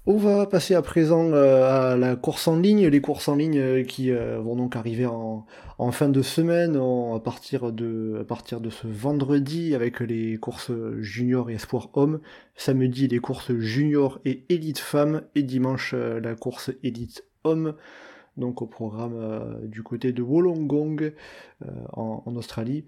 On 0.10 0.16
va 0.16 0.46
passer 0.46 0.74
à 0.74 0.82
présent 0.82 1.34
euh, 1.34 1.92
à 1.92 1.98
la 1.98 2.16
course 2.16 2.48
en 2.48 2.58
ligne, 2.58 2.88
les 2.88 3.02
courses 3.02 3.28
en 3.28 3.36
ligne 3.36 3.60
euh, 3.60 3.84
qui 3.84 4.10
vont 4.10 4.56
donc 4.56 4.78
arriver 4.78 5.06
en, 5.06 5.46
fin 5.92 6.08
de 6.08 6.22
semaine, 6.22 6.78
à, 6.78 7.20
partir 7.20 7.74
de, 7.74 8.26
ce 8.70 8.88
vendredi 8.88 9.76
avec 9.76 10.00
les 10.00 10.38
courses 10.38 10.72
junior 11.00 11.50
et 11.50 11.56
espoir 11.56 11.90
homme, 11.92 12.22
samedi 12.56 13.10
les 13.10 13.20
courses 13.20 13.52
junior 13.58 14.22
et 14.24 14.46
élite 14.48 14.80
femmes, 14.80 15.24
et 15.36 15.44
dimanche 15.44 15.94
la 15.94 16.36
course 16.36 16.72
élite 16.84 17.26
homme 17.44 17.76
donc 18.38 18.62
au 18.62 18.66
programme 18.66 19.60
du 19.64 19.84
côté 19.84 20.14
de 20.14 20.22
Wollongong 20.22 21.12
en, 21.92 22.34
Australie. 22.34 22.86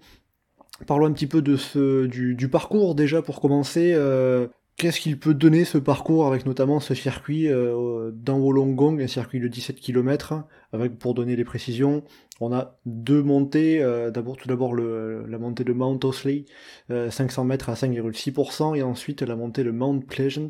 Parlons 0.86 1.06
un 1.06 1.12
petit 1.12 1.26
peu 1.26 1.42
de 1.42 1.56
ce, 1.56 2.06
du, 2.06 2.48
parcours 2.48 2.94
déjà 2.94 3.20
pour 3.20 3.40
commencer. 3.40 3.92
Euh, 3.94 4.46
qu'est-ce 4.80 4.98
qu'il 4.98 5.18
peut 5.18 5.34
donner 5.34 5.66
ce 5.66 5.76
parcours 5.76 6.26
avec 6.26 6.46
notamment 6.46 6.80
ce 6.80 6.94
circuit 6.94 7.48
euh, 7.48 8.10
dans 8.14 8.38
Wollongong, 8.38 9.02
un 9.02 9.06
circuit 9.06 9.38
de 9.38 9.46
17 9.46 9.78
km, 9.78 10.44
avec 10.72 10.98
pour 10.98 11.12
donner 11.12 11.36
les 11.36 11.44
précisions, 11.44 12.02
on 12.40 12.50
a 12.54 12.78
deux 12.86 13.22
montées. 13.22 13.82
Euh, 13.82 14.10
d'abord, 14.10 14.38
tout 14.38 14.48
d'abord 14.48 14.74
la 14.74 15.36
montée 15.36 15.64
de 15.64 15.74
Mount 15.74 16.00
Osley, 16.02 16.46
500 16.88 17.44
mètres 17.44 17.68
à 17.68 17.74
5,6%, 17.74 18.74
et 18.74 18.82
ensuite 18.82 19.20
la 19.20 19.36
montée 19.36 19.64
de 19.64 19.70
Mount 19.70 20.00
Pleasant, 20.00 20.48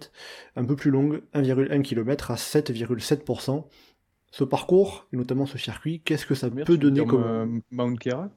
un 0.55 0.65
peu 0.65 0.77
plus 0.77 0.93
longue, 0.93 1.23
1,1 1.35 1.83
km 1.83 2.31
à 2.31 2.37
7,7%. 2.37 3.65
Ce 4.31 4.45
parcours, 4.45 5.09
et 5.13 5.17
notamment 5.17 5.47
ce 5.47 5.59
circuit, 5.59 6.03
qu'est-ce 6.05 6.25
que 6.25 6.37
ça 6.37 6.51
peut 6.51 6.79
donner 6.79 7.05
comme 7.05 7.63
Mount 7.73 7.97
Kera 7.97 8.31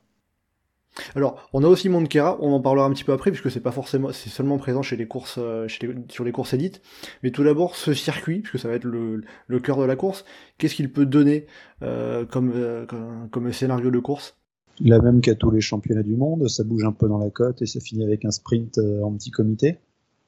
alors, 1.16 1.50
on 1.54 1.64
a 1.64 1.68
aussi 1.68 1.90
Monkera, 1.90 2.38
on 2.42 2.52
en 2.54 2.62
parlera 2.62 2.86
un 2.86 2.92
petit 2.92 3.04
peu 3.04 3.14
après, 3.14 3.32
puisque 3.32 3.52
c'est 3.52 3.60
pas 3.60 3.72
forcément, 3.72 4.12
c'est 4.12 4.30
seulement 4.30 4.58
présent 4.58 4.82
chez 4.82 4.96
les 4.96 5.08
courses, 5.08 5.38
euh, 5.40 5.68
sur 6.10 6.24
les 6.24 6.32
courses 6.32 6.54
élites. 6.54 6.82
Mais 7.24 7.32
tout 7.32 7.44
d'abord, 7.44 7.76
ce 7.76 7.94
circuit, 7.94 8.42
puisque 8.42 8.60
ça 8.60 8.68
va 8.68 8.76
être 8.76 8.86
le, 8.86 9.24
cœur 9.60 9.78
de 9.78 9.86
la 9.86 9.96
course, 9.96 10.26
qu'est-ce 10.58 10.76
qu'il 10.76 10.92
peut 10.92 11.06
donner 11.06 11.48
euh, 11.82 12.26
comme, 12.26 12.52
euh, 12.56 12.86
comme, 13.32 13.52
scénario 13.52 13.92
de 13.92 14.00
course? 14.00 14.38
La 14.80 15.00
même 15.00 15.22
qu'à 15.22 15.36
tous 15.36 15.52
les 15.52 15.62
championnats 15.62 16.04
du 16.04 16.16
monde, 16.16 16.48
ça 16.48 16.64
bouge 16.64 16.84
un 16.84 16.92
peu 16.92 17.08
dans 17.08 17.20
la 17.20 17.30
côte 17.30 17.62
et 17.62 17.66
ça 17.66 17.80
finit 17.80 18.04
avec 18.04 18.26
un 18.26 18.32
sprint 18.32 18.80
en 19.04 19.12
petit 19.14 19.30
comité. 19.30 19.78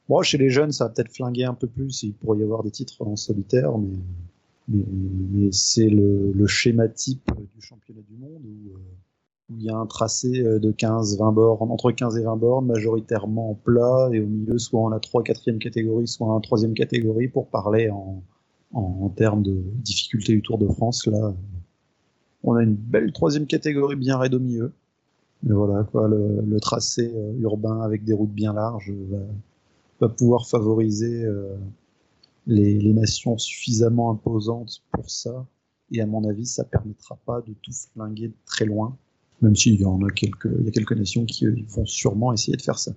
Bon, 0.07 0.21
chez 0.21 0.37
les 0.37 0.51
jeunes, 0.51 0.71
ça 0.71 0.85
va 0.85 0.91
peut-être 0.91 1.11
flinguer 1.11 1.45
un 1.45 1.55
peu 1.55 1.65
plus, 1.65 2.03
il 2.03 2.13
pourrait 2.13 2.37
y 2.37 2.43
avoir 2.43 2.61
des 2.61 2.69
titres 2.69 3.01
en 3.01 3.15
solitaire, 3.15 3.71
mais 4.67 5.51
c'est 5.51 5.89
le, 5.89 6.45
schéma 6.45 6.87
type 6.87 7.31
du 7.55 7.61
championnat 7.61 8.01
du 8.07 8.15
monde 8.15 8.43
il 9.49 9.63
y 9.63 9.69
a 9.69 9.77
un 9.77 9.85
tracé 9.85 10.29
de 10.43 10.71
15-20 10.71 11.33
bornes, 11.33 11.71
entre 11.71 11.91
15 11.91 12.17
et 12.17 12.23
20 12.23 12.35
bornes, 12.37 12.65
majoritairement 12.65 13.51
en 13.51 13.53
plat, 13.53 14.09
et 14.11 14.19
au 14.19 14.25
milieu, 14.25 14.57
soit 14.57 14.81
en 14.81 14.89
la 14.89 14.99
3 14.99 15.23
4 15.23 15.59
catégorie, 15.59 16.07
soit 16.07 16.27
en 16.27 16.39
3 16.39 16.73
catégorie, 16.73 17.27
pour 17.27 17.47
parler 17.47 17.89
en, 17.89 18.23
en, 18.73 19.09
termes 19.09 19.43
de 19.43 19.63
difficulté 19.83 20.33
du 20.33 20.41
Tour 20.41 20.57
de 20.57 20.67
France. 20.67 21.07
Là, 21.07 21.33
on 22.43 22.55
a 22.55 22.63
une 22.63 22.75
belle 22.75 23.11
troisième 23.11 23.47
catégorie 23.47 23.95
bien 23.95 24.17
raide 24.17 24.35
au 24.35 24.39
milieu. 24.39 24.73
Mais 25.43 25.53
voilà, 25.53 25.83
quoi, 25.83 26.07
le, 26.07 26.59
tracé 26.59 27.11
euh, 27.15 27.33
urbain 27.39 27.81
avec 27.81 28.03
des 28.03 28.13
routes 28.13 28.33
bien 28.33 28.53
larges 28.53 28.91
va, 29.99 30.09
pouvoir 30.09 30.47
favoriser 30.47 31.23
euh, 31.23 31.55
les, 32.47 32.93
nations 32.93 33.37
suffisamment 33.37 34.11
imposantes 34.11 34.83
pour 34.91 35.09
ça. 35.09 35.45
Et 35.91 36.01
à 36.01 36.05
mon 36.05 36.27
avis, 36.27 36.45
ça 36.45 36.63
permettra 36.63 37.17
pas 37.25 37.41
de 37.41 37.53
tout 37.61 37.71
flinguer 37.93 38.29
de 38.29 38.35
très 38.45 38.65
loin, 38.65 38.97
même 39.41 39.55
s'il 39.55 39.79
y 39.79 39.85
en 39.85 40.01
a 40.03 40.09
quelques, 40.09 40.49
il 40.59 40.65
y 40.65 40.67
a 40.67 40.71
quelques 40.71 40.93
nations 40.93 41.25
qui 41.25 41.45
vont 41.69 41.85
sûrement 41.85 42.33
essayer 42.33 42.57
de 42.57 42.61
faire 42.61 42.79
ça. 42.79 42.93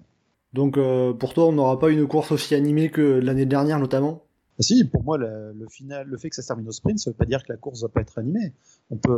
Donc 0.53 0.79
euh, 0.79 1.13
pour 1.13 1.35
toi, 1.35 1.47
on 1.47 1.53
n'aura 1.53 1.79
pas 1.79 1.91
une 1.91 2.07
course 2.07 2.33
aussi 2.33 2.55
animée 2.55 2.91
que 2.91 3.03
l'année 3.03 3.47
dernière 3.47 3.79
notamment? 3.79 4.23
Ah, 4.59 4.63
si, 4.63 4.85
pour 4.85 5.05
moi, 5.05 5.19
le, 5.19 5.55
final, 5.71 6.09
le 6.09 6.19
fait 6.19 6.31
que 6.31 6.35
ça 6.35 6.43
se 6.43 6.49
termine 6.49 6.67
au 6.67 6.73
sprint, 6.73 6.99
ça 6.99 7.11
veut 7.11 7.17
pas 7.17 7.27
dire 7.27 7.45
que 7.45 7.53
la 7.53 7.57
course 7.57 7.83
va 7.83 7.89
pas 7.89 8.01
être 8.01 8.19
animée. 8.19 8.53
On 8.91 8.97
peut, 8.97 9.17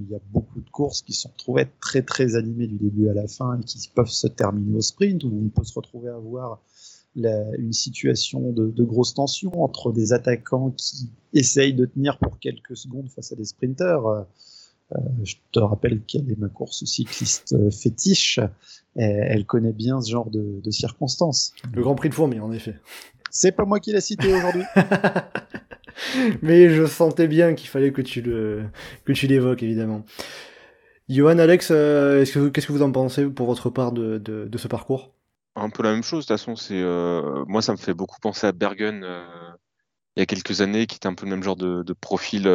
il 0.00 0.10
y 0.10 0.16
a 0.16 0.20
beaucoup 0.32 0.60
de 0.60 0.68
courses 0.70 1.02
qui 1.02 1.12
sont 1.12 1.28
retrouvées 1.28 1.68
très 1.80 2.02
très 2.02 2.34
animées 2.34 2.66
du 2.66 2.76
début 2.76 3.08
à 3.08 3.14
la 3.14 3.28
fin 3.28 3.60
et 3.60 3.64
qui 3.64 3.88
peuvent 3.94 4.08
se 4.08 4.26
terminer 4.26 4.76
au 4.76 4.80
sprint, 4.80 5.22
où 5.22 5.42
on 5.46 5.48
peut 5.48 5.62
se 5.62 5.74
retrouver 5.74 6.08
à 6.08 6.16
avoir 6.16 6.60
une 7.14 7.72
situation 7.72 8.52
de, 8.52 8.68
de, 8.68 8.84
grosse 8.84 9.14
tension 9.14 9.62
entre 9.62 9.92
des 9.92 10.12
attaquants 10.12 10.70
qui 10.76 11.10
essayent 11.34 11.74
de 11.74 11.84
tenir 11.84 12.18
pour 12.18 12.38
quelques 12.38 12.76
secondes 12.76 13.08
face 13.10 13.32
à 13.32 13.36
des 13.36 13.44
sprinteurs. 13.44 14.26
Euh, 14.92 14.98
je 15.24 15.36
te 15.52 15.60
rappelle 15.60 16.00
qu'elle 16.02 16.30
est 16.30 16.38
ma 16.38 16.48
course 16.48 16.84
cycliste 16.84 17.52
euh, 17.52 17.70
fétiche. 17.70 18.40
Elle, 18.96 19.46
connaît 19.46 19.72
bien 19.72 20.00
ce 20.00 20.10
genre 20.10 20.30
de, 20.30 20.60
de 20.62 20.70
circonstances. 20.70 21.52
Le 21.72 21.80
Grand 21.80 21.94
Prix 21.94 22.08
de 22.08 22.14
Fourmi, 22.14 22.40
en 22.40 22.50
effet. 22.52 22.74
C'est 23.30 23.52
pas 23.52 23.64
moi 23.64 23.78
qui 23.78 23.92
l'ai 23.92 24.00
cité 24.00 24.34
aujourd'hui. 24.34 24.64
Mais 26.42 26.70
je 26.70 26.86
sentais 26.86 27.28
bien 27.28 27.54
qu'il 27.54 27.68
fallait 27.68 27.92
que 27.92 28.02
tu 28.02 28.20
le 28.20 28.64
que 29.04 29.12
tu 29.12 29.26
l'évoques 29.26 29.62
évidemment. 29.62 30.04
Johan, 31.08 31.38
Alex, 31.38 31.70
euh, 31.72 32.22
est-ce 32.22 32.34
que 32.34 32.48
qu'est-ce 32.48 32.66
que 32.66 32.72
vous 32.72 32.82
en 32.82 32.92
pensez 32.92 33.26
pour 33.26 33.46
votre 33.46 33.70
part 33.70 33.92
de, 33.92 34.18
de, 34.18 34.58
ce 34.58 34.68
parcours? 34.68 35.12
Un 35.56 35.70
peu 35.70 35.82
la 35.82 35.92
même 35.92 36.02
chose. 36.02 36.24
De 36.26 36.28
toute 36.28 36.38
façon, 36.38 36.56
c'est 36.56 36.80
euh, 36.80 37.44
moi 37.46 37.62
ça 37.62 37.72
me 37.72 37.78
fait 37.78 37.94
beaucoup 37.94 38.20
penser 38.20 38.46
à 38.46 38.52
Bergen 38.52 39.02
euh, 39.02 39.24
il 40.16 40.20
y 40.20 40.22
a 40.22 40.26
quelques 40.26 40.60
années, 40.60 40.86
qui 40.86 40.96
était 40.96 41.08
un 41.08 41.14
peu 41.14 41.26
le 41.26 41.30
même 41.30 41.42
genre 41.42 41.56
de, 41.56 41.82
de 41.82 41.92
profil 41.92 42.48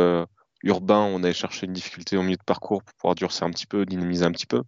urbain. 0.65 1.00
On 1.00 1.24
allait 1.24 1.34
chercher 1.34 1.67
une 1.67 1.74
difficulté 1.74 2.17
au 2.17 2.24
milieu 2.24 2.38
de 2.38 2.43
parcours 2.43 2.84
pour 2.84 2.93
pouvoir 2.95 3.15
durcir 3.15 3.48
un 3.48 3.51
petit 3.51 3.67
peu, 3.67 3.86
dynamiser 3.86 4.25
un 4.25 4.31
petit 4.31 4.45
peu, 4.45 4.63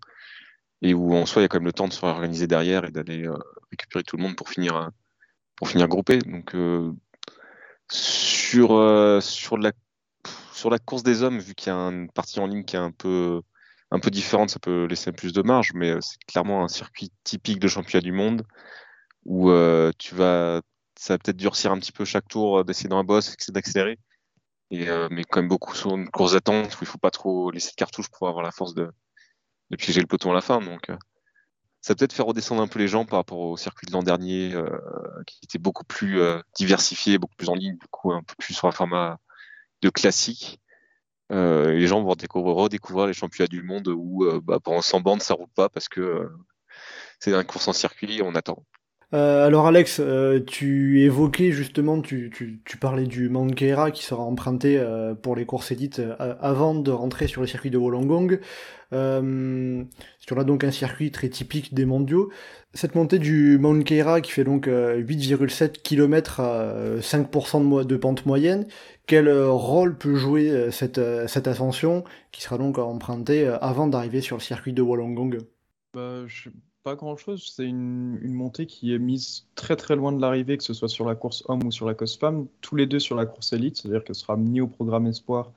et 0.81 0.93
où 0.93 1.13
en 1.15 1.25
soi 1.25 1.41
il 1.41 1.43
y 1.43 1.45
a 1.45 1.49
quand 1.49 1.57
même 1.57 1.65
le 1.65 1.73
temps 1.73 1.87
de 1.87 1.93
se 1.93 2.01
réorganiser 2.05 2.47
derrière 2.47 2.85
et 2.85 2.91
d'aller 2.91 3.27
récupérer 3.71 4.03
tout 4.03 4.17
le 4.17 4.23
monde 4.23 4.35
pour 4.35 4.49
finir 4.49 4.91
pour 5.57 5.67
finir 5.67 5.89
groupé. 5.89 6.19
Donc 6.19 6.55
euh, 6.55 6.93
sur 7.89 8.73
euh, 8.73 9.19
la 9.59 10.79
course 10.79 11.03
des 11.03 11.23
hommes, 11.23 11.39
vu 11.39 11.55
qu'il 11.55 11.73
y 11.73 11.75
a 11.75 11.79
une 11.79 12.09
partie 12.11 12.39
en 12.39 12.47
ligne 12.47 12.63
qui 12.63 12.77
est 12.77 12.79
un 12.79 12.91
peu 12.91 13.41
un 13.91 13.99
différente, 13.99 14.49
ça 14.49 14.59
peut 14.59 14.85
laisser 14.85 15.11
plus 15.13 15.33
de 15.33 15.41
marge, 15.41 15.71
mais 15.73 15.91
euh, 15.91 15.99
c'est 16.01 16.19
clairement 16.27 16.63
un 16.63 16.67
circuit 16.67 17.11
typique 17.23 17.59
de 17.59 17.67
championnat 17.67 18.01
du 18.01 18.11
monde 18.11 18.43
où 19.25 19.51
tu 19.97 20.15
vas 20.15 20.61
ça 20.97 21.13
va 21.13 21.17
peut-être 21.19 21.37
durcir 21.37 21.71
un 21.71 21.79
petit 21.79 21.91
peu 21.91 22.05
chaque 22.05 22.27
tour 22.27 22.63
d'essayer 22.63 22.89
dans 22.89 22.97
la 22.97 23.03
bosse, 23.03 23.35
d'accélérer. 23.49 23.99
Et, 24.69 24.85
mais 25.11 25.23
quand 25.23 25.39
même 25.39 25.47
beaucoup 25.47 25.75
sur 25.75 25.95
une 25.95 26.09
course 26.09 26.33
d'attente 26.33 26.73
où 26.75 26.79
il 26.81 26.87
faut 26.87 26.97
pas 26.97 27.11
trop 27.11 27.51
laisser 27.51 27.71
de 27.71 27.75
cartouche 27.75 28.09
pour 28.09 28.27
avoir 28.27 28.43
la 28.43 28.51
force 28.51 28.73
de, 28.73 28.91
piéger 29.77 30.01
le 30.01 30.07
peloton 30.07 30.31
à 30.31 30.33
la 30.33 30.41
fin. 30.41 30.59
Donc, 30.59 30.89
ça 31.87 31.95
peut-être 31.95 32.13
faire 32.13 32.25
redescendre 32.25 32.61
un 32.61 32.67
peu 32.67 32.79
les 32.79 32.87
gens 32.87 33.05
par 33.05 33.19
rapport 33.19 33.39
au 33.39 33.55
circuit 33.55 33.87
de 33.87 33.93
l'an 33.93 34.03
dernier, 34.03 34.53
euh, 34.53 34.67
qui 35.25 35.39
était 35.43 35.57
beaucoup 35.57 35.85
plus 35.85 36.19
euh, 36.19 36.41
diversifié, 36.55 37.17
beaucoup 37.17 37.35
plus 37.37 37.49
en 37.49 37.55
ligne, 37.55 37.77
du 37.77 37.87
coup 37.89 38.11
un 38.11 38.23
peu 38.23 38.35
plus 38.37 38.53
sur 38.53 38.67
un 38.67 38.71
format 38.71 39.19
de 39.81 39.89
classique. 39.89 40.59
Euh, 41.31 41.71
les 41.73 41.87
gens 41.87 42.01
vont 42.01 42.09
redécouvrir 42.09 43.07
les 43.07 43.13
championnats 43.13 43.47
du 43.47 43.63
monde 43.63 43.87
où 43.89 44.25
bah, 44.43 44.59
pendant 44.61 44.81
100 44.81 45.01
bandes 45.01 45.21
ça 45.21 45.33
roule 45.33 45.49
pas 45.55 45.69
parce 45.69 45.89
que 45.89 46.29
c'est 47.19 47.33
une 47.33 47.43
course 47.45 47.67
en 47.67 47.73
circuit, 47.73 48.21
on 48.23 48.35
attend. 48.35 48.65
Euh, 49.13 49.47
alors 49.47 49.67
Alex, 49.67 50.01
euh, 50.01 50.41
tu 50.45 51.01
évoquais 51.01 51.51
justement, 51.51 52.01
tu, 52.01 52.61
parlais 52.81 53.05
du 53.05 53.29
Mount 53.29 53.53
Keira 53.53 53.91
qui 53.91 54.03
sera 54.03 54.21
emprunté 54.21 54.77
euh, 54.77 55.15
pour 55.15 55.35
les 55.35 55.45
courses 55.45 55.71
élites 55.71 56.01
avant 56.19 56.75
de 56.75 56.91
rentrer 56.91 57.27
sur 57.27 57.39
le 57.39 57.47
circuit 57.47 57.69
de 57.69 57.77
Wollongong. 57.77 58.39
sur 58.91 60.35
là 60.35 60.43
donc 60.43 60.63
un 60.65 60.71
circuit 60.71 61.11
très 61.11 61.29
typique 61.29 61.73
des 61.73 61.85
mondiaux. 61.85 62.29
Cette 62.73 62.95
montée 62.95 63.17
du 63.17 63.57
Mount 63.57 63.81
Keira 63.81 64.19
qui 64.19 64.31
fait 64.31 64.43
donc 64.43 64.67
8,7 64.67 65.81
km 65.81 66.41
à 66.41 66.75
5% 66.99 67.85
de, 67.85 67.97
pente 67.97 68.25
moyenne, 68.25 68.67
quel 69.07 69.29
rôle 69.29 69.97
peut 69.97 70.15
jouer 70.15 70.69
cette, 70.71 70.97
ascension 71.47 72.03
qui 72.33 72.41
sera 72.41 72.57
donc 72.57 72.77
empruntée 72.77 73.47
avant 73.61 73.87
d'arriver 73.87 74.19
sur 74.19 74.35
le 74.35 74.41
circuit 74.41 74.73
de 74.73 74.81
Wollongong? 74.81 75.39
Bah, 75.93 76.25
pas 76.87 76.95
grand-chose. 76.95 77.51
C'est 77.53 77.65
une, 77.65 78.17
montée 78.33 78.65
qui 78.65 78.93
est 78.93 78.97
mise 78.97 79.45
très 79.55 79.75
très 79.75 79.97
loin 79.97 80.13
de 80.13 80.21
l'arrivée, 80.21 80.57
que 80.57 80.63
ce 80.63 80.73
soit 80.73 80.87
sur 80.87 81.05
la 81.05 81.15
course 81.15 81.43
homme 81.49 81.65
ou 81.65 81.71
sur 81.71 81.85
la 81.85 81.93
course 81.93 82.15
femme, 82.17 82.47
tous 82.61 82.77
les 82.77 82.85
deux 82.85 82.99
sur 82.99 83.17
la 83.17 83.25
course 83.25 83.51
élite, 83.51 83.75
c'est-à-dire 83.75 84.05
qu'elle 84.05 84.15
sera 84.15 84.37
ni 84.37 84.61
au 84.61 84.67
programme 84.67 85.05
espoir 85.05 85.51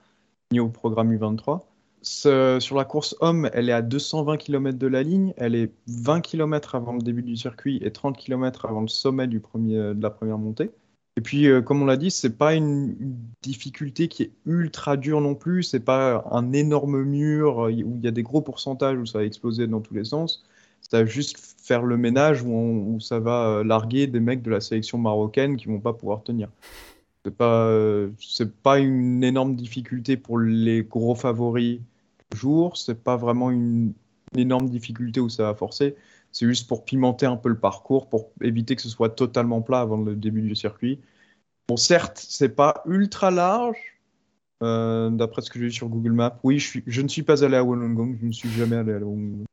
ni 0.53 0.59
au 0.59 0.69
programme 0.69 1.15
U23. 1.15 1.61
sur 2.03 2.77
la 2.77 2.85
course 2.85 3.15
homme, 3.21 3.49
elle 3.53 3.69
est 3.69 3.73
à 3.73 3.81
220 3.81 4.39
km 4.39 4.77
de 4.77 4.87
la 4.89 5.05
ligne, 5.05 5.33
elle 5.37 5.55
est 5.55 5.73
20 5.87 6.21
km 6.21 6.75
avant 6.75 6.95
le 6.95 7.01
début 7.01 7.23
du 7.23 7.37
circuit 7.37 7.79
et 7.81 7.93
30 7.93 8.17
km 8.17 8.67
avant 8.67 8.81
le 8.81 8.89
sommet 8.89 9.29
du 9.29 9.39
premier, 9.39 9.77
de 9.77 10.03
la 10.03 10.11
première 10.11 10.39
montée. 10.39 10.73
Et 11.17 11.21
puis, 11.21 11.47
euh, 11.47 11.61
comme 11.63 11.83
on 11.83 11.87
l'a 11.87 11.97
dit, 11.97 12.11
c'est 12.11 12.37
pas 12.37 12.55
une, 12.55 12.97
difficulté 13.43 14.09
qui 14.09 14.25
est 14.25 14.33
ultra 14.47 14.97
dure 14.97 15.21
non 15.21 15.35
plus. 15.35 15.63
C'est 15.63 15.81
pas 15.81 16.25
un 16.31 16.53
énorme 16.53 17.05
mur 17.05 17.67
euh, 17.67 17.71
où 17.71 17.97
il 17.99 18.05
y 18.05 18.09
a 18.09 18.11
des 18.11 18.23
gros 18.23 18.41
pourcentages 18.43 18.99
où 18.99 19.07
ça 19.07 19.19
va 19.19 19.25
exploser 19.25 19.67
dans 19.69 19.81
tous 19.81 19.95
les 19.95 20.05
sens 20.05 20.43
va 20.99 21.07
juste 21.07 21.39
faire 21.63 21.83
le 21.83 21.97
ménage 21.97 22.43
où, 22.43 22.99
ça 23.01 23.21
va 23.21 23.47
euh, 23.47 23.65
larguer 23.65 24.07
des 24.07 24.21
mecs 24.21 24.43
de 24.43 24.51
la 24.51 24.61
sélection 24.61 24.99
marocaine 24.99 25.57
qui 25.57 25.67
vont 25.67 25.81
pas 25.81 25.93
pouvoir 25.93 26.23
tenir. 26.23 26.49
C'est 27.25 27.37
pas, 27.37 27.67
euh, 27.67 28.11
pas 28.63 28.79
une 28.79 29.23
énorme 29.23 29.55
difficulté 29.55 30.17
pour 30.17 30.39
les 30.39 30.83
gros 30.83 31.15
favoris 31.15 31.81
du 32.31 32.39
jour. 32.39 32.77
C'est 32.77 33.03
pas 33.03 33.17
vraiment 33.17 33.51
une, 33.51 33.93
énorme 34.37 34.69
difficulté 34.69 35.21
où 35.21 35.29
ça 35.29 35.45
va 35.45 35.55
forcer. 35.55 35.97
C'est 36.33 36.47
juste 36.47 36.69
pour 36.69 36.85
pimenter 36.85 37.27
un 37.27 37.37
peu 37.37 37.49
le 37.49 37.59
parcours, 37.59 38.09
pour 38.09 38.31
éviter 38.41 38.77
que 38.77 38.83
ce 38.83 38.89
soit 38.89 39.11
totalement 39.11 39.61
plat 39.61 39.81
avant 39.81 39.97
le 39.99 40.15
début 40.15 40.43
du 40.43 40.55
circuit. 40.55 41.01
Bon, 41.69 41.77
certes, 41.77 42.25
c'est 42.29 42.51
pas 42.51 42.83
ultra 42.87 43.31
large, 43.33 43.79
euh, 44.63 45.11
d'après 45.11 45.43
ce 45.43 45.51
que 45.51 45.59
j'ai 45.59 45.67
vu 45.67 45.73
sur 45.73 45.89
Google 45.89 46.13
Maps. 46.13 46.39
Oui, 46.45 46.59
je, 46.59 46.69
suis, 46.69 46.85
je 46.87 47.03
ne 47.03 47.09
suis 47.09 47.23
pas 47.23 47.45
allé 47.45 47.57
à 47.57 47.65
Wollongong, 47.65 48.19
je 48.21 48.27
ne 48.27 48.33
suis 48.33 48.51
jamais 48.51 48.77
allé 48.77 48.93
à 48.93 48.99
Wollongong. 48.99 49.45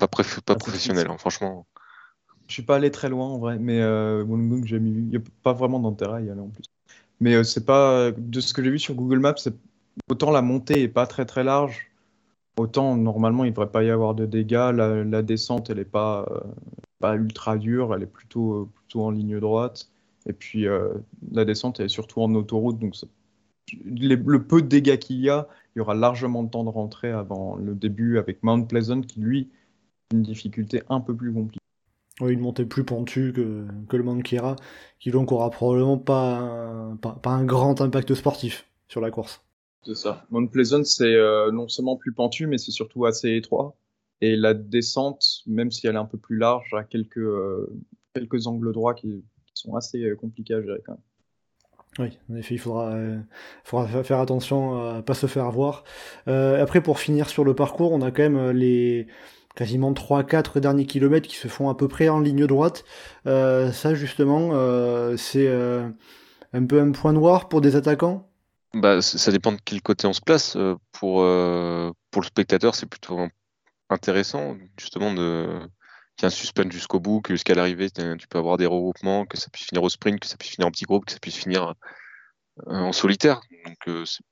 Ah. 0.00 0.08
Pas, 0.08 0.22
pas 0.44 0.54
professionnel, 0.56 1.06
hein, 1.10 1.16
franchement. 1.18 1.66
Je 2.48 2.54
suis 2.54 2.62
pas 2.62 2.76
allé 2.76 2.90
très 2.90 3.08
loin 3.08 3.28
en 3.28 3.38
vrai, 3.38 3.58
mais 3.58 3.80
euh, 3.80 4.24
Wollongong, 4.24 4.64
j'ai 4.64 4.80
mis. 4.80 4.90
Il 4.90 5.08
n'y 5.08 5.16
a 5.16 5.20
pas 5.42 5.52
vraiment 5.52 5.78
d'intérêt 5.78 6.18
à 6.18 6.20
y 6.20 6.30
aller 6.30 6.40
en 6.40 6.48
plus. 6.48 6.64
Mais 7.20 7.34
euh, 7.34 7.44
c'est 7.44 7.64
pas. 7.64 8.10
De 8.10 8.40
ce 8.40 8.52
que 8.52 8.62
j'ai 8.62 8.70
vu 8.70 8.78
sur 8.78 8.94
Google 8.94 9.20
Maps, 9.20 9.36
c'est 9.36 9.54
autant 10.10 10.30
la 10.30 10.42
montée 10.42 10.82
est 10.82 10.88
pas 10.88 11.06
très 11.06 11.26
très 11.26 11.44
large, 11.44 11.92
autant 12.56 12.96
normalement 12.96 13.44
il 13.44 13.50
devrait 13.52 13.70
pas 13.70 13.84
y 13.84 13.90
avoir 13.90 14.14
de 14.14 14.26
dégâts. 14.26 14.72
La, 14.74 15.22
descente, 15.22 15.70
elle 15.70 15.78
est 15.78 15.84
pas, 15.84 16.26
euh, 16.30 16.40
pas 16.98 17.14
ultra 17.14 17.56
dure, 17.58 17.94
elle 17.94 18.02
est 18.02 18.06
plutôt, 18.06 18.54
euh, 18.54 18.68
plutôt 18.74 19.02
en 19.02 19.10
ligne 19.10 19.38
droite. 19.38 19.90
Et 20.26 20.32
puis 20.34 20.66
la 21.32 21.44
descente, 21.46 21.80
elle 21.80 21.86
est 21.86 21.88
surtout 21.88 22.20
en 22.20 22.34
autoroute, 22.34 22.78
donc 22.78 22.94
le 23.84 24.38
peu 24.38 24.60
de 24.62 24.66
dégâts 24.66 24.98
qu'il 24.98 25.20
y 25.20 25.30
a, 25.30 25.48
il 25.74 25.78
y 25.78 25.80
aura 25.80 25.94
largement 25.94 26.42
de 26.42 26.50
temps 26.50 26.64
de 26.64 26.68
rentrer 26.68 27.10
avant 27.10 27.56
le 27.56 27.74
début 27.74 28.18
avec 28.18 28.42
Mount 28.42 28.64
Pleasant 28.64 29.00
qui 29.00 29.20
lui 29.20 29.48
une 30.12 30.22
difficulté 30.22 30.82
un 30.88 31.00
peu 31.00 31.14
plus 31.14 31.32
compliquée. 31.32 31.60
Oui, 32.20 32.34
une 32.34 32.40
montée 32.40 32.66
plus 32.66 32.84
pentue 32.84 33.32
que, 33.32 33.66
que 33.88 33.96
le 33.96 34.02
Mankiera, 34.02 34.56
qui 34.98 35.10
donc 35.10 35.32
aura 35.32 35.50
probablement 35.50 35.96
pas 35.96 36.38
un, 36.38 36.96
pas, 36.96 37.18
un 37.30 37.44
grand 37.44 37.80
impact 37.80 38.14
sportif 38.14 38.66
sur 38.88 39.00
la 39.00 39.10
course. 39.10 39.42
C'est 39.86 39.94
ça. 39.94 40.26
Mount 40.30 40.48
Pleasant, 40.48 40.84
c'est 40.84 41.14
euh, 41.14 41.50
non 41.50 41.68
seulement 41.68 41.96
plus 41.96 42.12
pentu, 42.12 42.46
mais 42.46 42.58
c'est 42.58 42.72
surtout 42.72 43.06
assez 43.06 43.34
étroit. 43.36 43.76
Et 44.20 44.36
la 44.36 44.52
descente, 44.52 45.42
même 45.46 45.70
si 45.70 45.86
elle 45.86 45.94
est 45.94 45.98
un 45.98 46.04
peu 46.04 46.18
plus 46.18 46.36
large, 46.36 46.74
a 46.74 46.84
quelques, 46.84 47.16
euh, 47.16 47.72
quelques 48.12 48.46
angles 48.46 48.72
droits 48.72 48.92
qui, 48.92 49.24
sont 49.54 49.74
assez 49.76 50.02
euh, 50.02 50.14
compliqués 50.14 50.54
à 50.54 50.62
gérer 50.62 50.80
quand 50.84 50.92
même. 50.92 51.02
Oui, 51.98 52.18
en 52.30 52.36
effet, 52.36 52.54
il 52.54 52.58
faudra, 52.58 52.94
faudra 53.64 54.04
faire 54.04 54.20
attention 54.20 54.76
à 54.76 55.02
pas 55.02 55.12
se 55.12 55.26
faire 55.26 55.46
avoir. 55.46 55.82
après, 56.26 56.80
pour 56.80 57.00
finir 57.00 57.28
sur 57.28 57.42
le 57.42 57.54
parcours, 57.54 57.90
on 57.90 58.00
a 58.00 58.12
quand 58.12 58.22
même 58.22 58.50
les, 58.50 59.08
quasiment 59.54 59.92
3-4 59.92 60.60
derniers 60.60 60.86
kilomètres 60.86 61.28
qui 61.28 61.36
se 61.36 61.48
font 61.48 61.68
à 61.68 61.74
peu 61.74 61.88
près 61.88 62.08
en 62.08 62.20
ligne 62.20 62.46
droite. 62.46 62.84
Euh, 63.26 63.72
ça 63.72 63.94
justement, 63.94 64.50
euh, 64.52 65.16
c'est 65.16 65.46
euh, 65.46 65.88
un 66.52 66.66
peu 66.66 66.80
un 66.80 66.92
point 66.92 67.12
noir 67.12 67.48
pour 67.48 67.60
des 67.60 67.76
attaquants? 67.76 68.28
Bah, 68.72 69.02
ça 69.02 69.32
dépend 69.32 69.52
de 69.52 69.58
quel 69.64 69.82
côté 69.82 70.06
on 70.06 70.12
se 70.12 70.20
place. 70.20 70.56
Pour, 70.92 71.24
pour 72.10 72.22
le 72.22 72.26
spectateur, 72.26 72.76
c'est 72.76 72.86
plutôt 72.86 73.18
intéressant, 73.88 74.56
justement, 74.78 75.12
de 75.12 75.60
qu'il 76.16 76.26
y 76.26 76.28
un 76.28 76.30
suspense 76.30 76.70
jusqu'au 76.70 77.00
bout, 77.00 77.20
que 77.20 77.34
jusqu'à 77.34 77.54
l'arrivée, 77.54 77.90
tu 77.90 78.28
peux 78.28 78.38
avoir 78.38 78.58
des 78.58 78.66
regroupements, 78.66 79.26
que 79.26 79.36
ça 79.36 79.48
puisse 79.50 79.66
finir 79.66 79.82
au 79.82 79.88
sprint, 79.88 80.20
que 80.20 80.26
ça 80.26 80.36
puisse 80.36 80.52
finir 80.52 80.68
en 80.68 80.70
petit 80.70 80.84
groupe, 80.84 81.06
que 81.06 81.12
ça 81.12 81.18
puisse 81.18 81.34
finir 81.34 81.74
en 82.66 82.92
solitaire. 82.92 83.40
Donc, 83.64 84.06
c'est 84.06 84.22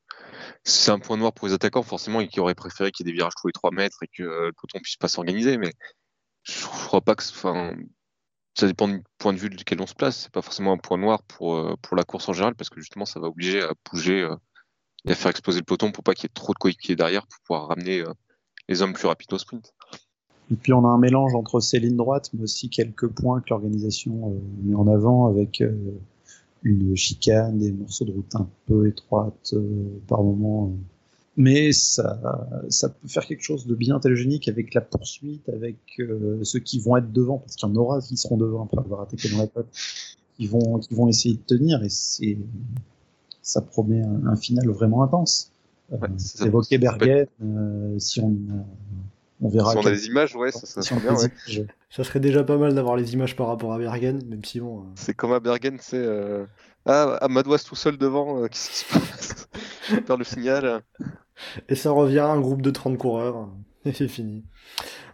un 0.88 0.98
point 0.98 1.16
noir 1.16 1.32
pour 1.32 1.48
les 1.48 1.54
attaquants, 1.54 1.82
forcément, 1.82 2.20
et 2.20 2.28
qui 2.28 2.40
auraient 2.40 2.54
préféré 2.54 2.90
qu'il 2.90 3.06
y 3.06 3.08
ait 3.08 3.12
des 3.12 3.16
virages 3.16 3.34
tous 3.40 3.48
les 3.48 3.52
3 3.52 3.70
mètres 3.70 3.98
et 4.02 4.08
que 4.08 4.22
le 4.22 4.52
peloton 4.52 4.80
puisse 4.80 4.96
pas 4.96 5.08
s'organiser. 5.08 5.58
Mais 5.58 5.72
je 6.42 6.64
crois 6.66 7.00
pas 7.00 7.14
que. 7.14 7.22
Ça 8.54 8.66
dépend 8.66 8.88
du 8.88 9.04
point 9.18 9.32
de 9.32 9.38
vue 9.38 9.50
duquel 9.50 9.80
on 9.80 9.86
se 9.86 9.94
place. 9.94 10.22
C'est 10.22 10.32
pas 10.32 10.42
forcément 10.42 10.72
un 10.72 10.78
point 10.78 10.98
noir 10.98 11.22
pour, 11.22 11.54
euh, 11.56 11.76
la 11.92 12.02
course 12.02 12.28
en 12.28 12.32
général, 12.32 12.56
parce 12.56 12.70
que 12.70 12.80
justement, 12.80 13.04
ça 13.04 13.20
va 13.20 13.28
obliger 13.28 13.62
à 13.62 13.72
bouger 13.88 14.22
euh, 14.22 14.34
et 15.04 15.12
à 15.12 15.14
faire 15.14 15.30
exploser 15.30 15.60
le 15.60 15.64
peloton 15.64 15.92
pour 15.92 16.02
pas 16.02 16.12
qu'il 16.14 16.24
y 16.24 16.26
ait 16.26 16.34
trop 16.34 16.54
de 16.54 16.58
coéquipiers 16.58 16.96
derrière 16.96 17.24
pour 17.28 17.38
pouvoir 17.46 17.68
ramener 17.68 18.00
euh, 18.00 18.12
les 18.68 18.82
hommes 18.82 18.94
plus 18.94 19.06
rapides 19.06 19.32
au 19.32 19.38
sprint. 19.38 19.72
Et 20.50 20.56
puis 20.56 20.72
on 20.72 20.84
a 20.84 20.88
un 20.88 20.98
mélange 20.98 21.36
entre 21.36 21.60
ces 21.60 21.78
lignes 21.78 21.96
droites, 21.96 22.30
mais 22.32 22.42
aussi 22.42 22.68
quelques 22.68 23.06
points 23.06 23.40
que 23.40 23.50
l'organisation 23.50 24.40
met 24.64 24.74
en 24.74 24.88
avant 24.88 25.28
avec 25.28 25.62
une 26.62 26.96
chicane, 26.96 27.58
des 27.58 27.72
morceaux 27.72 28.04
de 28.04 28.12
route 28.12 28.34
un 28.34 28.48
peu 28.66 28.88
étroites 28.88 29.54
par 30.06 30.22
moment 30.22 30.72
mais 31.38 31.70
ça, 31.70 32.20
ça 32.68 32.88
peut 32.88 33.06
faire 33.06 33.24
quelque 33.24 33.44
chose 33.44 33.64
de 33.64 33.76
bien 33.76 34.00
télégénique 34.00 34.48
avec 34.48 34.74
la 34.74 34.80
poursuite, 34.80 35.48
avec 35.48 35.76
euh, 36.00 36.42
ceux 36.42 36.58
qui 36.58 36.80
vont 36.80 36.96
être 36.96 37.12
devant, 37.12 37.38
parce 37.38 37.54
qu'il 37.54 37.68
y 37.68 37.70
en 37.70 37.76
aura 37.76 38.00
qui 38.00 38.16
seront 38.16 38.36
devant 38.36 38.64
après 38.64 38.80
avoir 38.80 39.02
attaqué 39.02 39.28
dans 39.28 39.38
la 39.38 39.46
pote, 39.46 39.68
qui 40.36 40.48
vont, 40.48 40.80
qui 40.80 40.92
vont 40.94 41.06
essayer 41.06 41.36
de 41.36 41.40
tenir, 41.46 41.84
et 41.84 41.88
c'est, 41.90 42.36
ça 43.40 43.60
promet 43.60 44.02
un, 44.02 44.34
final 44.34 44.68
vraiment 44.68 45.04
intense. 45.04 45.52
Euh, 45.92 45.98
ouais, 45.98 46.08
évoqué 46.44 46.76
Bergen, 46.76 47.28
euh, 47.40 47.96
si 48.00 48.20
on, 48.20 48.36
on 49.40 49.48
verra. 49.48 49.72
Si 49.72 49.78
on 49.78 49.86
a 49.86 49.90
des 49.90 50.06
images, 50.06 50.34
ouais, 50.36 50.52
ça, 50.52 50.66
ça, 50.66 50.82
serait 50.82 51.00
bien, 51.00 51.14
ouais. 51.14 51.66
ça 51.90 52.04
serait 52.04 52.20
déjà 52.20 52.44
pas 52.44 52.56
mal 52.56 52.74
d'avoir 52.74 52.96
les 52.96 53.14
images 53.14 53.36
par 53.36 53.48
rapport 53.48 53.72
à 53.72 53.78
Bergen, 53.78 54.22
même 54.28 54.44
si 54.44 54.60
bon. 54.60 54.84
C'est 54.94 55.14
comme 55.14 55.32
à 55.32 55.40
Bergen, 55.40 55.78
c'est. 55.80 56.06
Ah, 56.86 57.18
Amadouas 57.20 57.64
tout 57.66 57.76
seul 57.76 57.98
devant, 57.98 58.42
qu'est-ce 58.48 58.70
qui 58.70 58.76
se 58.76 58.98
passe? 58.98 59.48
Je 59.90 59.96
perds 59.96 60.16
le 60.16 60.24
signal. 60.24 60.82
Et 61.68 61.74
ça 61.74 61.90
revient 61.90 62.20
à 62.20 62.28
un 62.28 62.40
groupe 62.40 62.62
de 62.62 62.70
30 62.70 62.98
coureurs. 62.98 63.48
Et 63.84 63.92
c'est 63.92 64.08
fini. 64.08 64.44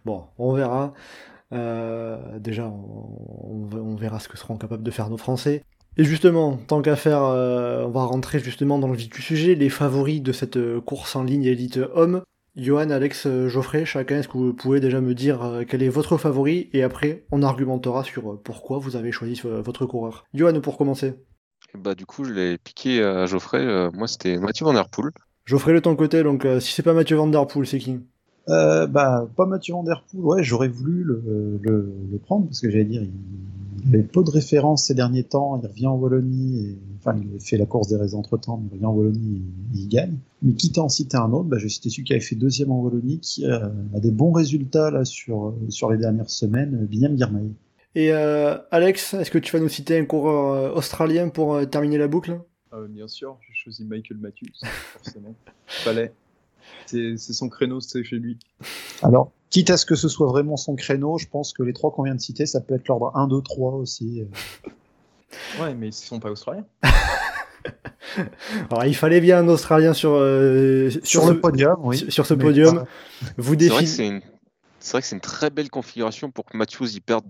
Bon, 0.05 0.25
on 0.39 0.53
verra. 0.53 0.95
Euh, 1.53 2.39
déjà, 2.39 2.67
on, 2.67 3.95
verra 3.97 4.19
ce 4.19 4.29
que 4.29 4.37
seront 4.37 4.57
capables 4.57 4.83
de 4.83 4.91
faire 4.91 5.11
nos 5.11 5.17
Français. 5.17 5.63
Et 5.97 6.05
justement, 6.05 6.57
tant 6.57 6.83
qu'à 6.83 6.97
faire, 6.97 7.23
euh, 7.23 7.85
on 7.85 7.91
va 7.91 8.05
rentrer 8.05 8.41
justement 8.41 8.79
dans 8.79 8.89
le 8.89 8.97
vif 8.97 9.09
du 9.09 9.23
sujet, 9.23 9.55
les 9.55 9.69
favoris 9.69 10.21
de 10.21 10.33
cette 10.33 10.57
euh, 10.57 10.81
course 10.81 11.15
en 11.15 11.23
ligne 11.23 11.45
élite 11.45 11.79
homme. 11.95 12.23
Johan, 12.57 12.91
Alex, 12.91 13.27
Geoffrey, 13.49 13.85
chacun, 13.85 14.19
est-ce 14.19 14.29
que 14.29 14.39
vous 14.39 14.55
pouvez 14.55 14.81
déjà 14.81 15.01
me 15.01 15.15
dire 15.15 15.63
quel 15.69 15.83
est 15.83 15.89
votre 15.89 16.17
favori? 16.17 16.71
Et 16.73 16.83
après, 16.83 17.25
on 17.33 17.43
argumentera 17.43 18.05
sur 18.05 18.41
pourquoi 18.43 18.79
vous 18.79 18.97
avez 18.97 19.11
choisi 19.11 19.41
votre 19.45 19.87
coureur. 19.87 20.25
Johan, 20.35 20.61
pour 20.61 20.79
commencer. 20.79 21.15
Bah 21.75 21.95
du 21.95 22.07
coup, 22.07 22.25
je 22.25 22.33
l'ai 22.33 22.59
piqué 22.59 23.03
à 23.03 23.27
Geoffrey. 23.27 23.91
moi, 23.93 24.07
c'était 24.07 24.39
Mathieu 24.39 24.65
Van 24.65 24.75
Der 24.75 24.89
Poel. 24.89 25.11
J'offrais 25.45 25.75
le 25.75 25.83
ton 25.83 25.95
côté, 25.95 26.23
donc 26.23 26.47
euh, 26.47 26.59
si 26.59 26.73
c'est 26.73 26.83
pas 26.83 26.95
Mathieu 26.95 27.17
Van 27.17 27.27
Der 27.27 27.47
Poel, 27.47 27.67
c'est 27.67 27.79
qui? 27.79 27.99
Euh, 28.49 28.87
bah, 28.87 29.29
pas 29.37 29.47
Mathieu 29.47 29.75
Van 29.75 29.83
Der 29.83 30.05
Poel. 30.11 30.23
Ouais, 30.23 30.43
j'aurais 30.43 30.69
voulu 30.69 31.03
le, 31.03 31.59
le, 31.63 31.95
le, 32.11 32.19
prendre 32.19 32.47
parce 32.47 32.61
que 32.61 32.71
j'allais 32.71 32.85
dire, 32.85 33.03
il, 33.03 33.89
avait 33.95 34.03
peu 34.03 34.23
de 34.23 34.31
références 34.31 34.87
ces 34.87 34.95
derniers 34.95 35.25
temps. 35.25 35.61
Il 35.63 35.67
revient 35.67 35.87
en 35.87 35.97
Wallonie, 35.97 36.67
et, 36.67 36.79
enfin, 36.99 37.19
il 37.19 37.41
fait 37.41 37.57
la 37.57 37.67
course 37.67 37.89
des 37.89 37.97
raisons 37.97 38.19
entre 38.19 38.37
temps, 38.37 38.59
mais 38.59 38.69
il 38.71 38.75
revient 38.75 38.87
en 38.87 38.93
Wallonie 38.93 39.43
et 39.75 39.79
il 39.79 39.89
gagne. 39.89 40.17
Mais 40.43 40.53
quitte 40.53 40.79
à 40.79 40.83
en 40.83 40.89
citer 40.89 41.17
un 41.17 41.33
autre, 41.33 41.49
bah, 41.49 41.57
je 41.59 41.65
vais 41.65 41.69
citer 41.71 41.89
celui 41.89 42.05
qui 42.05 42.13
avait 42.13 42.21
fait 42.21 42.37
deuxième 42.37 42.71
en 42.71 42.81
Wallonie, 42.81 43.19
qui 43.21 43.47
euh, 43.47 43.69
a 43.95 44.01
des 44.01 44.11
bons 44.11 44.33
résultats 44.33 44.91
là 44.91 45.05
sur, 45.05 45.55
sur 45.71 45.91
les 45.91 45.99
dernières 45.99 46.31
semaines, 46.31 46.87
Binyam 46.87 47.17
Girmay. 47.17 47.51
Et 47.95 48.13
euh, 48.13 48.57
Alex, 48.71 49.15
est-ce 49.15 49.31
que 49.31 49.39
tu 49.39 49.53
vas 49.53 49.61
nous 49.61 49.69
citer 49.69 49.99
un 49.99 50.05
coureur 50.05 50.77
australien 50.77 51.29
pour 51.29 51.67
terminer 51.69 51.97
la 51.97 52.09
boucle? 52.09 52.41
Ah, 52.73 52.79
bien 52.89 53.07
sûr, 53.07 53.39
j'ai 53.47 53.55
choisi 53.55 53.85
Michael 53.85 54.19
Matthews, 54.19 54.69
forcément. 54.99 55.35
Fallait. 55.67 56.13
C'est 56.87 57.17
son 57.17 57.49
créneau, 57.49 57.81
c'est 57.81 58.05
chez 58.05 58.17
lui. 58.17 58.39
Alors, 59.03 59.33
quitte 59.51 59.71
à 59.71 59.77
ce 59.77 59.87
que 59.87 59.95
ce 59.95 60.09
soit 60.09 60.27
vraiment 60.29 60.57
son 60.57 60.77
créneau, 60.77 61.19
je 61.19 61.27
pense 61.27 61.53
que 61.53 61.63
les 61.63 61.73
trois 61.73 61.91
qu'on 61.91 62.03
vient 62.03 62.15
de 62.15 62.21
citer, 62.21 62.47
ça 62.47 62.61
peut 62.61 62.75
être 62.75 62.89
l'ordre 62.89 63.13
1, 63.15 63.29
2, 63.29 63.43
3 63.43 63.73
aussi. 63.75 64.25
Ouais, 65.61 65.75
mais 65.75 65.89
ils 65.89 65.93
sont 65.93 66.21
pas 66.21 66.31
australiens. 66.31 66.65
Alors, 68.71 68.85
il 68.85 68.95
fallait 68.95 69.21
bien 69.21 69.39
un 69.39 69.49
Australien 69.49 69.93
sur, 69.93 70.13
euh, 70.13 70.91
sur, 71.03 71.27
le 71.27 71.41
podium, 71.41 71.77
oui. 71.81 72.05
Sur, 72.09 72.27
ce 72.27 72.35
podium. 72.35 72.85
Vous 73.37 73.57
définissez. 73.57 73.97
C'est 73.97 74.07
une... 74.07 74.21
vrai 74.93 75.01
que 75.01 75.07
c'est 75.07 75.17
une 75.17 75.21
très 75.21 75.51
belle 75.51 75.71
configuration 75.71 76.31
pour 76.31 76.45
que 76.45 76.57
Matthews 76.57 76.95
y 76.95 77.01
perde 77.01 77.29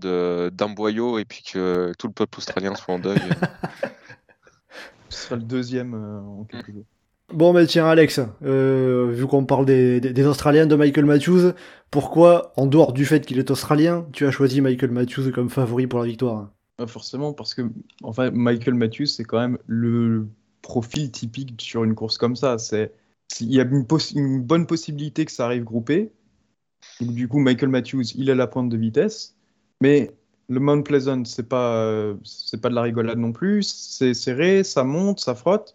d'un 0.51 0.69
boyau 0.69 1.17
et 1.17 1.25
puis 1.25 1.43
que 1.43 1.93
tout 1.97 2.07
le 2.07 2.13
peuple 2.13 2.37
australien 2.37 2.75
soit 2.75 2.93
en 2.93 2.99
deuil. 2.99 3.17
Ce 5.09 5.23
sera 5.23 5.35
le 5.35 5.43
deuxième 5.43 5.93
euh, 5.93 6.19
en 6.19 6.43
quelques 6.43 6.73
jours. 6.73 6.85
Bon, 7.33 7.53
mais 7.53 7.65
tiens, 7.65 7.87
Alex, 7.87 8.21
euh, 8.43 9.11
vu 9.11 9.25
qu'on 9.25 9.45
parle 9.45 9.65
des, 9.65 10.25
Australiens 10.25 10.67
de 10.67 10.75
Michael 10.75 11.05
Matthews, 11.05 11.53
pourquoi, 11.89 12.53
en 12.55 12.67
dehors 12.67 12.93
du 12.93 13.05
fait 13.05 13.25
qu'il 13.25 13.39
est 13.39 13.49
australien, 13.49 14.07
tu 14.13 14.27
as 14.27 14.31
choisi 14.31 14.61
Michael 14.61 14.91
Matthews 14.91 15.31
comme 15.31 15.49
favori 15.49 15.87
pour 15.87 15.99
la 15.99 16.05
victoire? 16.05 16.51
Forcément, 16.87 17.33
parce 17.33 17.55
que 17.55 17.63
enfin, 18.03 18.29
Michael 18.31 18.75
Matthews, 18.75 19.07
c'est 19.07 19.23
quand 19.23 19.39
même 19.39 19.57
le 19.65 20.27
profil 20.61 21.09
typique 21.09 21.59
sur 21.59 21.83
une 21.83 21.95
course 21.95 22.17
comme 22.17 22.35
ça. 22.35 22.57
C'est 22.57 22.91
il 23.39 23.53
y 23.53 23.59
a 23.59 23.63
une, 23.63 24.41
bonne 24.41 24.67
possibilité 24.67 25.25
que 25.25 25.31
ça 25.31 25.45
arrive 25.45 25.63
groupé. 25.63 26.11
Du 27.01 27.27
coup, 27.27 27.39
Michael 27.39 27.69
Matthews, 27.69 28.03
il 28.15 28.29
a 28.29 28.35
la 28.35 28.47
pointe 28.47 28.69
de 28.69 28.77
vitesse, 28.77 29.35
mais 29.81 30.11
le 30.47 30.59
Mount 30.59 30.83
Pleasant, 30.83 31.25
c'est 31.25 31.49
pas, 31.49 32.13
c'est 32.23 32.61
pas 32.61 32.69
de 32.69 32.75
la 32.75 32.83
rigolade 32.83 33.17
non 33.17 33.31
plus. 33.31 33.63
C'est 33.63 34.13
serré, 34.13 34.63
ça 34.63 34.83
monte, 34.83 35.19
ça 35.19 35.33
frotte. 35.35 35.73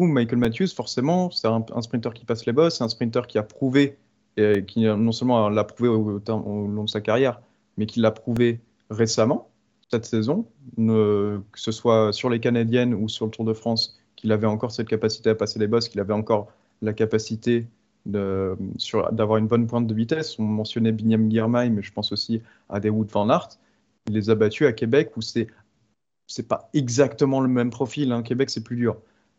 Michael 0.00 0.38
Matthews, 0.38 0.68
forcément, 0.68 1.30
c'est 1.30 1.48
un, 1.48 1.82
sprinter 1.82 2.12
qui 2.12 2.24
passe 2.24 2.44
les 2.44 2.52
bosses, 2.52 2.78
c'est 2.78 2.84
un 2.84 2.88
sprinter 2.88 3.26
qui 3.26 3.38
a 3.38 3.42
prouvé, 3.42 3.96
et 4.36 4.64
qui 4.66 4.84
non 4.84 5.12
seulement 5.12 5.48
l'a 5.48 5.64
prouvé 5.64 5.88
au, 5.88 6.20
long 6.20 6.84
de 6.84 6.88
sa 6.88 7.00
carrière, 7.00 7.40
mais 7.78 7.86
qui 7.86 8.00
l'a 8.00 8.10
prouvé 8.10 8.60
récemment, 8.90 9.48
cette 9.90 10.04
saison, 10.04 10.46
que 10.76 11.40
ce 11.54 11.72
soit 11.72 12.12
sur 12.12 12.28
les 12.28 12.40
Canadiennes 12.40 12.92
ou 12.92 13.08
sur 13.08 13.24
le 13.24 13.30
Tour 13.30 13.46
de 13.46 13.54
France, 13.54 13.98
qu'il 14.16 14.32
avait 14.32 14.46
encore 14.46 14.70
cette 14.70 14.88
capacité 14.88 15.30
à 15.30 15.34
passer 15.34 15.58
les 15.58 15.66
bosses, 15.66 15.88
qu'il 15.88 16.00
avait 16.00 16.12
encore 16.12 16.48
la 16.82 16.92
capacité 16.92 17.66
d'avoir 18.04 19.38
une 19.38 19.46
bonne 19.46 19.66
pointe 19.66 19.86
de 19.86 19.94
vitesse. 19.94 20.38
On 20.38 20.42
mentionnait 20.42 20.92
Binyam 20.92 21.30
Girmay, 21.30 21.70
mais 21.70 21.82
je 21.82 21.92
pense 21.92 22.12
aussi 22.12 22.42
à 22.68 22.80
des 22.80 22.90
Wood 22.90 23.10
Van 23.10 23.30
Aert 23.30 23.56
il 24.08 24.14
les 24.14 24.30
a 24.30 24.34
battus 24.34 24.66
à 24.66 24.72
Québec 24.72 25.16
où 25.16 25.22
c'est 25.22 25.48
c'est 26.28 26.48
pas 26.48 26.68
exactement 26.74 27.40
le 27.40 27.48
même 27.48 27.70
profil. 27.70 28.10
Hein. 28.10 28.22
Québec, 28.22 28.50
c'est 28.50 28.64
plus 28.64 28.76
dur. 28.76 28.96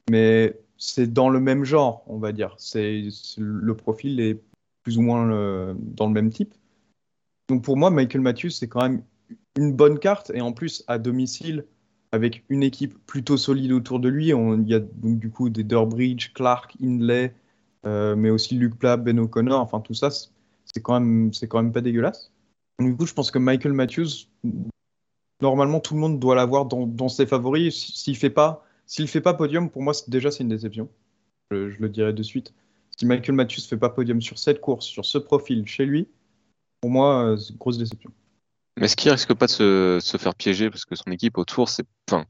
Mais 0.09 0.59
c'est 0.77 1.11
dans 1.11 1.29
le 1.29 1.39
même 1.39 1.63
genre, 1.63 2.03
on 2.07 2.17
va 2.17 2.31
dire. 2.31 2.55
C'est, 2.57 3.07
le 3.37 3.75
profil 3.75 4.19
est 4.19 4.41
plus 4.83 4.97
ou 4.97 5.01
moins 5.01 5.75
dans 5.77 6.07
le 6.07 6.13
même 6.13 6.29
type. 6.29 6.53
Donc 7.49 7.63
pour 7.63 7.77
moi, 7.77 7.89
Michael 7.89 8.21
Matthews, 8.21 8.51
c'est 8.51 8.67
quand 8.67 8.81
même 8.81 9.03
une 9.57 9.73
bonne 9.73 9.99
carte. 9.99 10.31
Et 10.33 10.41
en 10.41 10.53
plus, 10.53 10.83
à 10.87 10.97
domicile, 10.97 11.65
avec 12.11 12.43
une 12.49 12.63
équipe 12.63 12.97
plutôt 13.05 13.37
solide 13.37 13.71
autour 13.71 13.99
de 13.99 14.09
lui, 14.09 14.29
il 14.29 14.67
y 14.67 14.73
a 14.73 14.79
donc 14.79 15.19
du 15.19 15.29
coup 15.29 15.49
des 15.49 15.63
Durbridge, 15.63 16.33
Clark, 16.33 16.75
Hindley, 16.81 17.33
euh, 17.85 18.15
mais 18.15 18.29
aussi 18.29 18.55
Luke 18.55 18.77
Platt, 18.77 19.03
Ben 19.03 19.19
O'Connor. 19.19 19.59
Enfin, 19.59 19.81
tout 19.81 19.93
ça, 19.93 20.09
c'est 20.09 20.81
quand, 20.81 20.99
même, 20.99 21.33
c'est 21.33 21.47
quand 21.47 21.61
même 21.61 21.71
pas 21.71 21.81
dégueulasse. 21.81 22.31
Du 22.79 22.95
coup, 22.95 23.05
je 23.05 23.13
pense 23.13 23.31
que 23.31 23.39
Michael 23.39 23.73
Matthews, 23.73 24.27
normalement, 25.41 25.79
tout 25.79 25.95
le 25.95 25.99
monde 25.99 26.19
doit 26.19 26.35
l'avoir 26.35 26.65
dans, 26.65 27.09
ses 27.09 27.25
favoris. 27.25 27.93
S'il 27.95 28.15
fait 28.15 28.29
pas, 28.29 28.65
s'il 28.87 29.07
fait 29.09 29.21
pas 29.21 29.33
podium, 29.33 29.69
pour 29.69 29.83
moi, 29.83 29.93
déjà, 30.07 30.31
c'est 30.31 30.43
une 30.43 30.49
déception. 30.49 30.89
Je, 31.51 31.75
le 31.77 31.89
dirai 31.89 32.13
de 32.13 32.23
suite. 32.23 32.53
Si 32.97 33.05
Michael 33.05 33.35
Matthews 33.35 33.61
fait 33.61 33.77
pas 33.77 33.89
podium 33.89 34.21
sur 34.21 34.39
cette 34.39 34.61
course, 34.61 34.85
sur 34.85 35.05
ce 35.05 35.17
profil, 35.17 35.67
chez 35.67 35.85
lui, 35.85 36.07
pour 36.81 36.89
moi, 36.89 37.23
euh, 37.23 37.37
c'est 37.37 37.51
une 37.51 37.57
grosse 37.57 37.77
déception. 37.77 38.11
Mais 38.77 38.85
est-ce 38.85 38.95
qu'il 38.95 39.11
risque 39.11 39.33
pas 39.33 39.47
de 39.47 39.99
se, 40.01 40.17
faire 40.17 40.35
piéger 40.35 40.69
parce 40.69 40.85
que 40.85 40.95
son 40.95 41.11
équipe 41.11 41.37
autour, 41.37 41.67
c'est, 41.67 41.85
enfin, 42.09 42.25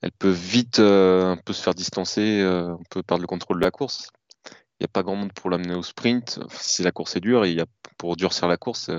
elle 0.00 0.12
peut 0.12 0.30
vite 0.30 0.78
euh, 0.78 1.32
un 1.32 1.36
peu 1.36 1.52
se 1.52 1.62
faire 1.62 1.74
distancer, 1.74 2.40
euh, 2.40 2.72
on 2.72 2.82
peut 2.88 3.02
perdre 3.02 3.20
le 3.20 3.26
contrôle 3.26 3.58
de 3.58 3.64
la 3.64 3.70
course. 3.70 4.10
Il 4.46 4.84
n'y 4.84 4.86
a 4.86 4.88
pas 4.88 5.02
grand 5.02 5.16
monde 5.16 5.32
pour 5.32 5.50
l'amener 5.50 5.74
au 5.74 5.82
sprint. 5.82 6.40
Si 6.50 6.82
la 6.82 6.90
course 6.90 7.16
est 7.16 7.20
dure, 7.20 7.44
il 7.46 7.62
pour 7.98 8.16
durcir 8.16 8.48
la 8.48 8.56
course, 8.56 8.90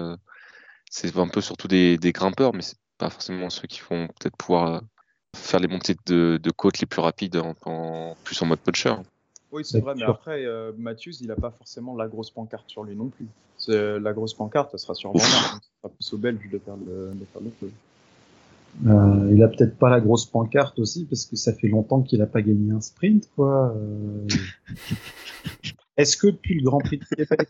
c'est 0.89 1.17
un 1.17 1.27
peu 1.27 1.41
surtout 1.41 1.67
des, 1.67 1.97
grimpeurs, 1.99 2.53
mais 2.53 2.61
c'est 2.61 2.77
pas 2.97 3.09
forcément 3.09 3.49
ceux 3.49 3.67
qui 3.67 3.81
vont 3.81 4.07
peut-être 4.07 4.37
pouvoir 4.37 4.81
faire 5.35 5.59
les 5.59 5.67
montées 5.67 5.95
de, 6.05 6.39
côte 6.55 6.79
les 6.79 6.85
plus 6.85 7.01
rapides 7.01 7.41
en, 7.65 8.15
plus 8.23 8.41
en 8.41 8.45
mode 8.45 8.59
puncher. 8.59 8.95
Oui, 9.51 9.63
c'est 9.63 9.81
vrai, 9.81 9.93
mais 9.95 10.03
après, 10.03 10.45
euh, 10.45 10.71
Matthews, 10.77 11.13
il 11.21 11.27
n'a 11.27 11.35
pas 11.35 11.51
forcément 11.51 11.95
la 11.95 12.07
grosse 12.07 12.31
pancarte 12.31 12.69
sur 12.69 12.83
lui 12.83 12.95
non 12.95 13.09
plus. 13.09 13.27
La 13.67 14.13
grosse 14.13 14.33
pancarte, 14.33 14.71
elle 14.73 14.79
sera 14.79 14.93
sur 14.93 15.11
Van 15.11 15.19
ça 15.19 15.59
sera 15.81 15.93
plus 15.93 16.13
au 16.13 16.17
Belge 16.17 16.49
de 16.51 16.57
faire 16.59 16.75
le, 16.75 17.11
de 17.13 17.25
faire 17.25 17.41
le 17.41 17.51
Euh, 18.87 19.31
il 19.31 19.43
a 19.43 19.47
peut-être 19.47 19.77
pas 19.77 19.89
la 19.89 20.01
grosse 20.01 20.25
pancarte 20.25 20.79
aussi 20.79 21.05
parce 21.05 21.25
que 21.25 21.35
ça 21.35 21.53
fait 21.53 21.67
longtemps 21.67 22.01
qu'il 22.01 22.21
a 22.23 22.25
pas 22.25 22.41
gagné 22.41 22.71
un 22.71 22.81
sprint 22.81 23.29
quoi. 23.35 23.73
Euh... 23.77 24.27
Est-ce 25.97 26.17
que 26.17 26.27
depuis 26.27 26.55
le 26.55 26.63
Grand 26.63 26.79
Prix 26.79 26.97
de 26.97 27.05
Québec 27.05 27.49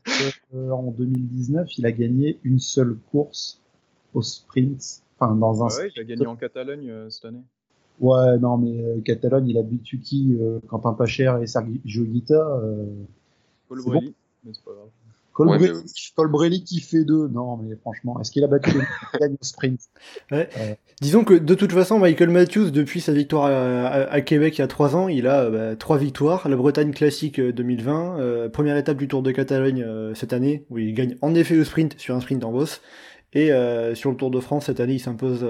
euh, 0.54 0.72
en 0.72 0.92
2019, 0.92 1.78
il 1.78 1.86
a 1.86 1.92
gagné 1.94 2.40
une 2.44 2.60
seule 2.60 2.98
course 3.12 3.62
au 4.14 4.22
sprint, 4.22 5.02
enfin 5.18 5.34
dans 5.36 5.64
un. 5.64 5.68
Ah 5.72 5.78
ouais, 5.78 5.92
il 5.96 6.02
a 6.02 6.04
gagné 6.04 6.28
en 6.28 6.36
Catalogne 6.36 6.90
euh, 6.90 7.10
cette 7.10 7.26
année. 7.26 7.44
Ouais, 8.00 8.38
non 8.40 8.58
mais 8.58 8.82
euh, 8.82 9.02
Catalogne, 9.02 9.48
il 9.48 9.58
a 9.58 9.64
battu 9.64 10.00
qui 10.00 10.38
euh, 10.42 10.60
Quentin 10.68 10.94
Pacher 10.94 11.34
et 11.42 11.48
Sergio 11.48 12.04
Guita. 12.04 12.34
Euh... 12.34 12.86
Colbrelli, 13.70 14.08
bon. 14.08 14.14
mais 14.46 14.52
c'est 14.54 14.64
pas 14.64 14.72
grave. 14.72 14.90
Colbrelli, 15.34 15.72
ouais, 15.72 16.60
mais... 16.60 16.64
Qui 16.64 16.80
fait 16.80 17.04
deux. 17.04 17.28
Non, 17.28 17.58
mais 17.58 17.76
franchement, 17.78 18.20
est-ce 18.20 18.32
qu'il 18.32 18.44
a 18.44 18.48
battu 18.48 18.72
le 18.78 19.20
gagne 19.20 19.34
au 19.34 19.44
sprint? 19.44 19.80
Ouais. 20.32 20.48
euh... 20.58 20.76
Disons 21.02 21.24
que 21.24 21.34
de 21.34 21.56
toute 21.56 21.72
façon, 21.72 21.98
Michael 22.00 22.30
Matthews, 22.30 22.70
depuis 22.70 23.02
sa 23.02 23.14
victoire 23.14 23.46
à, 23.46 23.88
à, 23.88 24.14
à 24.14 24.22
Québec 24.22 24.58
il 24.58 24.62
y 24.62 24.64
a 24.64 24.68
trois 24.68 24.96
ans, 24.96 25.08
il 25.08 25.28
a 25.28 25.50
bah, 25.50 25.76
trois 25.76 25.98
victoires. 25.98 26.48
La 26.48 26.56
Bretagne 26.56 26.92
Classique 26.92 27.42
2020, 27.42 28.20
euh, 28.20 28.50
première 28.50 28.78
étape 28.78 28.98
du 28.98 29.08
Tour 29.08 29.24
de 29.24 29.32
Catalogne 29.32 29.84
euh, 29.84 30.14
cette 30.14 30.34
année, 30.34 30.66
où 30.70 30.78
il 30.78 30.94
gagne 30.94 31.18
en 31.22 31.34
effet 31.36 31.56
le 31.56 31.64
sprint 31.64 32.00
sur 32.00 32.16
un 32.16 32.22
sprint 32.22 32.44
en 32.44 32.52
boss. 32.52 32.82
Et 33.34 33.52
euh, 33.52 33.96
sur 33.96 34.12
le 34.12 34.18
Tour 34.18 34.30
de 34.30 34.40
France, 34.40 34.68
cette 34.68 34.80
année, 34.80 34.94
il 34.94 35.00
s'impose 35.00 35.44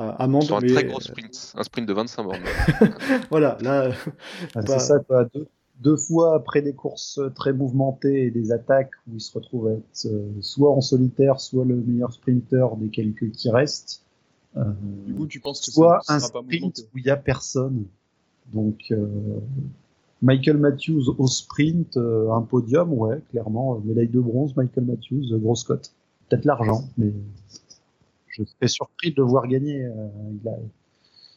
euh, 0.00 0.10
à, 0.10 0.22
à 0.22 0.26
Mende. 0.26 0.44
Sur 0.44 0.56
un 0.56 0.60
mais... 0.60 0.72
très 0.72 0.84
gros 0.84 1.00
sprint, 1.00 1.54
un 1.56 1.62
sprint 1.62 1.88
de 1.88 1.92
25 1.92 2.22
bornes. 2.22 2.38
voilà, 3.30 3.58
là. 3.60 3.90
Ah, 4.54 4.62
bah... 4.62 4.62
C'est 4.66 4.78
ça, 4.78 4.98
quoi. 5.00 5.26
Deux, 5.34 5.46
deux, 5.80 5.96
fois 5.96 6.34
après 6.34 6.62
des 6.62 6.74
courses 6.74 7.20
très 7.34 7.52
mouvementées 7.52 8.26
et 8.26 8.30
des 8.30 8.52
attaques 8.52 8.92
où 9.08 9.14
il 9.14 9.20
se 9.20 9.32
retrouve 9.32 9.68
à 9.68 9.72
être 9.72 10.06
euh, 10.06 10.28
soit 10.40 10.70
en 10.70 10.80
solitaire, 10.80 11.40
soit 11.40 11.64
le 11.64 11.76
meilleur 11.76 12.12
sprinter 12.12 12.66
des 12.78 12.88
quelques 12.88 13.30
qui 13.30 13.50
restent. 13.50 14.02
Euh, 14.56 14.64
du 15.06 15.14
coup, 15.14 15.26
tu 15.26 15.40
penses 15.40 15.64
que 15.64 15.70
soit 15.70 16.00
ça, 16.02 16.14
un 16.14 16.18
sprint 16.20 16.80
où 16.92 16.98
il 16.98 17.06
y 17.06 17.10
a 17.10 17.16
personne. 17.16 17.84
Donc, 18.52 18.86
euh, 18.90 19.06
Michael 20.22 20.58
Matthews 20.58 21.14
au 21.18 21.26
sprint, 21.28 21.96
euh, 21.96 22.32
un 22.32 22.42
podium, 22.42 22.92
ouais, 22.92 23.20
clairement, 23.30 23.80
médaille 23.84 24.08
de 24.08 24.20
bronze, 24.20 24.56
Michael 24.56 24.84
Matthews, 24.84 25.38
grosse 25.38 25.64
cote. 25.64 25.92
Peut-être 26.28 26.44
l'argent, 26.44 26.84
mais 26.96 27.12
je 28.30 28.44
serais 28.44 28.68
surpris 28.68 29.10
de 29.10 29.16
le 29.16 29.24
voir 29.24 29.46
gagner. 29.48 29.84
Euh. 29.84 30.50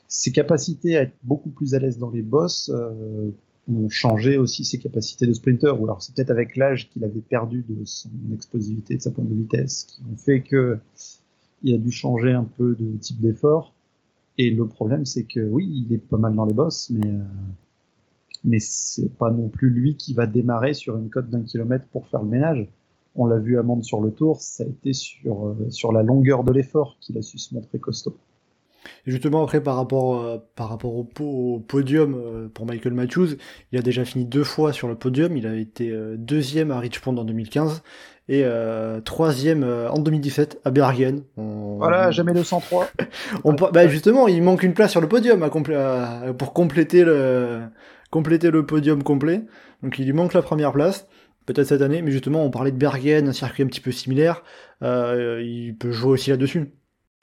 Ses 0.07 0.31
capacités 0.31 0.97
à 0.97 1.03
être 1.03 1.15
beaucoup 1.23 1.49
plus 1.49 1.73
à 1.73 1.79
l'aise 1.79 1.97
dans 1.97 2.11
les 2.11 2.21
bosses 2.21 2.69
euh, 2.73 3.31
ont 3.71 3.89
changé 3.89 4.37
aussi 4.37 4.63
ses 4.63 4.77
capacités 4.77 5.25
de 5.25 5.33
sprinter. 5.33 5.79
Ou 5.79 5.85
alors 5.85 6.01
c'est 6.01 6.13
peut-être 6.15 6.31
avec 6.31 6.55
l'âge 6.55 6.89
qu'il 6.89 7.03
avait 7.03 7.21
perdu 7.21 7.65
de 7.67 7.83
son 7.85 8.09
explosivité, 8.33 8.97
de 8.97 9.01
sa 9.01 9.11
pointe 9.11 9.29
de 9.29 9.35
vitesse, 9.35 9.85
qui 9.85 10.01
ont 10.11 10.17
fait 10.17 10.41
que 10.41 10.77
il 11.63 11.73
a 11.73 11.77
dû 11.77 11.91
changer 11.91 12.31
un 12.31 12.43
peu 12.43 12.75
de 12.75 12.97
type 12.97 13.19
d'effort. 13.21 13.73
Et 14.37 14.49
le 14.49 14.67
problème, 14.67 15.05
c'est 15.05 15.23
que 15.23 15.39
oui, 15.39 15.85
il 15.87 15.93
est 15.93 15.99
pas 15.99 16.17
mal 16.17 16.35
dans 16.35 16.45
les 16.45 16.53
bosses, 16.53 16.89
mais 16.89 17.07
euh, 17.07 17.23
mais 18.43 18.59
c'est 18.59 19.09
pas 19.17 19.31
non 19.31 19.47
plus 19.47 19.69
lui 19.69 19.95
qui 19.95 20.13
va 20.13 20.27
démarrer 20.27 20.73
sur 20.73 20.97
une 20.97 21.09
cote 21.09 21.29
d'un 21.29 21.43
kilomètre 21.43 21.85
pour 21.87 22.07
faire 22.07 22.23
le 22.23 22.29
ménage. 22.29 22.67
On 23.15 23.25
l'a 23.25 23.37
vu 23.37 23.59
à 23.59 23.63
Mende 23.63 23.83
sur 23.83 24.01
le 24.01 24.11
tour, 24.11 24.41
ça 24.41 24.63
a 24.63 24.67
été 24.67 24.93
sur 24.93 25.47
euh, 25.47 25.69
sur 25.69 25.91
la 25.91 26.03
longueur 26.03 26.43
de 26.43 26.51
l'effort 26.51 26.97
qu'il 26.99 27.17
a 27.17 27.21
su 27.21 27.37
se 27.37 27.53
montrer 27.53 27.79
costaud. 27.79 28.17
Et 29.05 29.11
justement 29.11 29.43
après 29.43 29.61
par 29.61 29.75
rapport 29.75 30.21
euh, 30.21 30.37
par 30.55 30.69
rapport 30.69 30.95
au, 30.95 31.07
au 31.19 31.59
podium 31.59 32.15
euh, 32.15 32.47
pour 32.53 32.65
Michael 32.65 32.93
Matthews, 32.93 33.35
il 33.71 33.79
a 33.79 33.81
déjà 33.81 34.05
fini 34.05 34.25
deux 34.25 34.43
fois 34.43 34.73
sur 34.73 34.87
le 34.87 34.95
podium. 34.95 35.35
Il 35.37 35.47
a 35.47 35.55
été 35.55 35.89
euh, 35.89 36.15
deuxième 36.17 36.71
à 36.71 36.79
Richmond 36.79 37.17
en 37.17 37.23
2015 37.23 37.83
et 38.29 38.45
troisième 39.03 39.65
en 39.65 39.99
2017 39.99 40.61
à 40.63 40.71
Bergen. 40.71 41.23
On... 41.35 41.75
Voilà, 41.75 42.09
jamais 42.09 42.31
le 42.31 42.41
103. 42.41 42.87
On... 43.43 43.51
bah 43.51 43.85
justement, 43.89 44.29
il 44.29 44.41
manque 44.41 44.63
une 44.63 44.73
place 44.73 44.91
sur 44.91 45.01
le 45.01 45.09
podium 45.09 45.43
à 45.43 45.49
compl 45.49 45.73
à... 45.73 46.33
pour 46.37 46.53
compléter 46.53 47.03
le 47.03 47.63
compléter 48.11 48.49
le 48.49 48.65
podium 48.65 49.03
complet. 49.03 49.41
Donc 49.81 49.99
il 49.99 50.05
lui 50.05 50.13
manque 50.13 50.33
la 50.33 50.41
première 50.41 50.71
place. 50.71 51.05
Peut-être 51.45 51.67
cette 51.67 51.81
année, 51.81 52.01
mais 52.01 52.11
justement, 52.11 52.45
on 52.45 52.49
parlait 52.49 52.71
de 52.71 52.77
Bergen, 52.77 53.27
un 53.27 53.33
circuit 53.33 53.63
un 53.63 53.67
petit 53.67 53.81
peu 53.81 53.91
similaire. 53.91 54.43
Euh, 54.81 55.41
il 55.43 55.75
peut 55.75 55.91
jouer 55.91 56.11
aussi 56.11 56.29
là-dessus 56.29 56.71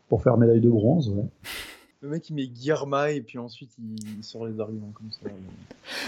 pour 0.09 0.23
faire 0.23 0.37
médaille 0.37 0.61
de 0.61 0.69
bronze. 0.69 1.09
Ouais. 1.11 1.25
Le 2.03 2.09
mec 2.09 2.31
il 2.31 2.35
met 2.35 2.47
Guirma 2.47 3.11
et 3.11 3.21
puis 3.21 3.37
ensuite 3.39 3.71
il 3.79 4.25
sort 4.25 4.47
les 4.47 4.59
arguments 4.59 4.93
comme 4.95 5.11
ça. 5.11 5.21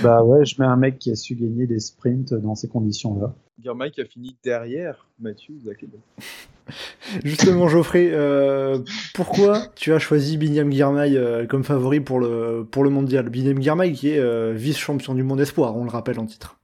Bah 0.02 0.22
ouais, 0.24 0.44
je 0.46 0.58
mets 0.58 0.66
un 0.66 0.76
mec 0.76 0.98
qui 0.98 1.10
a 1.10 1.16
su 1.16 1.34
gagner 1.34 1.66
des 1.66 1.80
sprints 1.80 2.32
dans 2.32 2.54
ces 2.54 2.66
conditions-là. 2.66 3.34
Guirma 3.60 3.90
qui 3.90 4.00
a 4.00 4.06
fini 4.06 4.34
derrière 4.42 5.06
Mathieu. 5.20 5.54
Justement 7.24 7.68
Geoffrey, 7.68 8.10
euh, 8.10 8.78
pourquoi 9.12 9.66
tu 9.74 9.92
as 9.92 9.98
choisi 9.98 10.38
Binyam 10.38 10.72
Girmay 10.72 11.14
euh, 11.14 11.46
comme 11.46 11.62
favori 11.62 12.00
pour 12.00 12.20
le, 12.20 12.66
pour 12.68 12.84
le 12.84 12.90
mondial? 12.90 13.28
Binyam 13.28 13.60
Girmay 13.60 13.92
qui 13.92 14.08
est 14.08 14.18
euh, 14.18 14.54
vice-champion 14.54 15.14
du 15.14 15.22
monde 15.22 15.42
espoir, 15.42 15.76
on 15.76 15.84
le 15.84 15.90
rappelle 15.90 16.18
en 16.18 16.26
titre. 16.26 16.58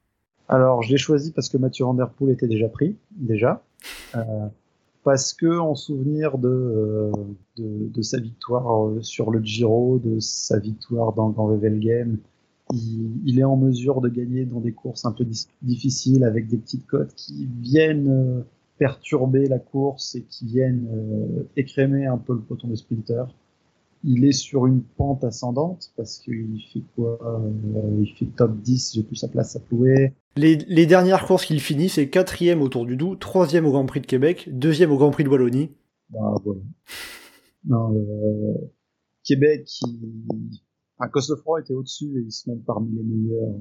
Alors 0.48 0.82
je 0.82 0.90
l'ai 0.90 0.98
choisi 0.98 1.32
parce 1.32 1.48
que 1.48 1.58
Mathieu 1.58 1.84
Van 1.84 1.94
Der 1.94 2.10
Poel 2.10 2.32
était 2.32 2.48
déjà 2.48 2.68
pris, 2.68 2.96
déjà. 3.12 3.62
Euh, 4.16 4.46
parce 5.04 5.32
que 5.32 5.58
en 5.58 5.74
souvenir 5.74 6.38
de, 6.38 7.10
de, 7.56 7.88
de, 7.88 8.02
sa 8.02 8.18
victoire 8.18 8.90
sur 9.02 9.30
le 9.30 9.42
Giro, 9.42 10.00
de 10.02 10.18
sa 10.20 10.58
victoire 10.58 11.12
dans 11.12 11.28
le 11.28 11.34
Grand 11.34 11.46
Revel 11.46 11.78
Game, 11.78 12.18
il, 12.72 13.10
il, 13.24 13.38
est 13.38 13.44
en 13.44 13.56
mesure 13.56 14.00
de 14.00 14.08
gagner 14.08 14.44
dans 14.44 14.60
des 14.60 14.72
courses 14.72 15.04
un 15.04 15.12
peu 15.12 15.24
difficiles 15.62 16.24
avec 16.24 16.48
des 16.48 16.58
petites 16.58 16.86
cotes 16.86 17.14
qui 17.14 17.48
viennent 17.60 18.44
perturber 18.78 19.48
la 19.48 19.58
course 19.58 20.14
et 20.14 20.22
qui 20.22 20.46
viennent 20.46 20.88
euh, 20.90 21.42
écrémer 21.56 22.06
un 22.06 22.16
peu 22.16 22.34
le 22.34 22.40
peloton 22.40 22.68
de 22.68 22.76
sprinter. 22.76 23.26
Il 24.04 24.24
est 24.24 24.32
sur 24.32 24.66
une 24.66 24.82
pente 24.82 25.24
ascendante 25.24 25.90
parce 25.96 26.18
qu'il 26.18 26.62
fait 26.72 26.82
quoi 26.94 27.18
euh, 27.22 28.00
Il 28.00 28.12
fait 28.16 28.26
top 28.26 28.56
10, 28.56 28.94
j'ai 28.94 29.02
plus 29.02 29.16
sa 29.16 29.28
place 29.28 29.56
à 29.56 29.60
clouer. 29.60 30.14
Les, 30.38 30.54
les, 30.54 30.86
dernières 30.86 31.26
courses 31.26 31.44
qu'il 31.44 31.60
finit, 31.60 31.88
c'est 31.88 32.08
quatrième 32.08 32.62
au 32.62 32.68
Tour 32.68 32.86
du 32.86 32.96
Doubs, 32.96 33.18
troisième 33.18 33.66
au 33.66 33.72
Grand 33.72 33.86
Prix 33.86 34.00
de 34.00 34.06
Québec, 34.06 34.48
deuxième 34.52 34.92
au 34.92 34.96
Grand 34.96 35.10
Prix 35.10 35.24
de 35.24 35.28
Wallonie. 35.28 35.70
Bah 36.10 36.32
voilà. 36.44 36.60
Non, 37.64 37.88
le... 37.88 38.70
Québec, 39.24 39.68
il... 39.82 40.60
enfin, 40.96 41.60
était 41.60 41.74
au-dessus 41.74 42.06
et 42.16 42.20
ils 42.20 42.50
montent 42.50 42.64
parmi 42.64 42.94
les 42.94 43.02
meilleurs 43.02 43.52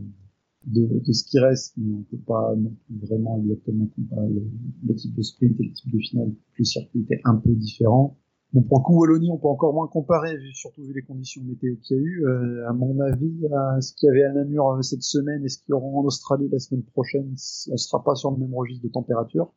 de, 0.65 1.01
de 1.03 1.13
ce 1.13 1.23
qui 1.23 1.39
reste, 1.39 1.73
mais 1.77 1.95
on 1.95 2.03
peut 2.03 2.23
pas 2.27 2.53
vraiment 3.01 3.41
exactement 3.41 3.87
comparer 3.95 4.29
le, 4.29 4.45
le, 4.87 4.95
type 4.95 5.15
de 5.15 5.21
sprint 5.23 5.59
et 5.59 5.63
le 5.63 5.73
type 5.73 5.91
de 5.91 5.97
finale. 5.97 6.31
Le 6.59 6.63
circuit 6.63 7.01
était 7.01 7.21
un 7.25 7.37
peu 7.37 7.55
différent. 7.55 8.19
Bon, 8.53 8.61
pour 8.63 8.79
le 8.79 8.83
coup, 8.83 8.99
Wallonie, 8.99 9.29
on 9.29 9.37
peut 9.37 9.47
encore 9.47 9.73
moins 9.73 9.87
comparer, 9.87 10.37
surtout 10.53 10.81
vu 10.83 10.93
les 10.93 11.01
conditions 11.01 11.43
météo 11.43 11.75
qu'il 11.83 11.97
y 11.97 11.99
a 11.99 12.03
eu. 12.03 12.25
Euh, 12.25 12.69
à 12.69 12.73
mon 12.73 12.97
avis, 13.01 13.45
à 13.53 13.81
ce 13.81 13.93
qu'il 13.93 14.07
y 14.07 14.09
avait 14.09 14.23
à 14.23 14.31
Namur 14.31 14.79
cette 14.83 15.03
semaine 15.03 15.43
et 15.43 15.49
ce 15.49 15.57
qu'il 15.57 15.71
y 15.71 15.73
aura 15.73 15.85
en 15.85 16.03
Australie 16.05 16.47
la 16.49 16.59
semaine 16.59 16.83
prochaine, 16.83 17.33
on 17.33 17.77
sera 17.77 18.03
pas 18.03 18.15
sur 18.15 18.31
le 18.31 18.37
même 18.37 18.55
registre 18.55 18.85
de 18.85 18.91
température. 18.91 19.53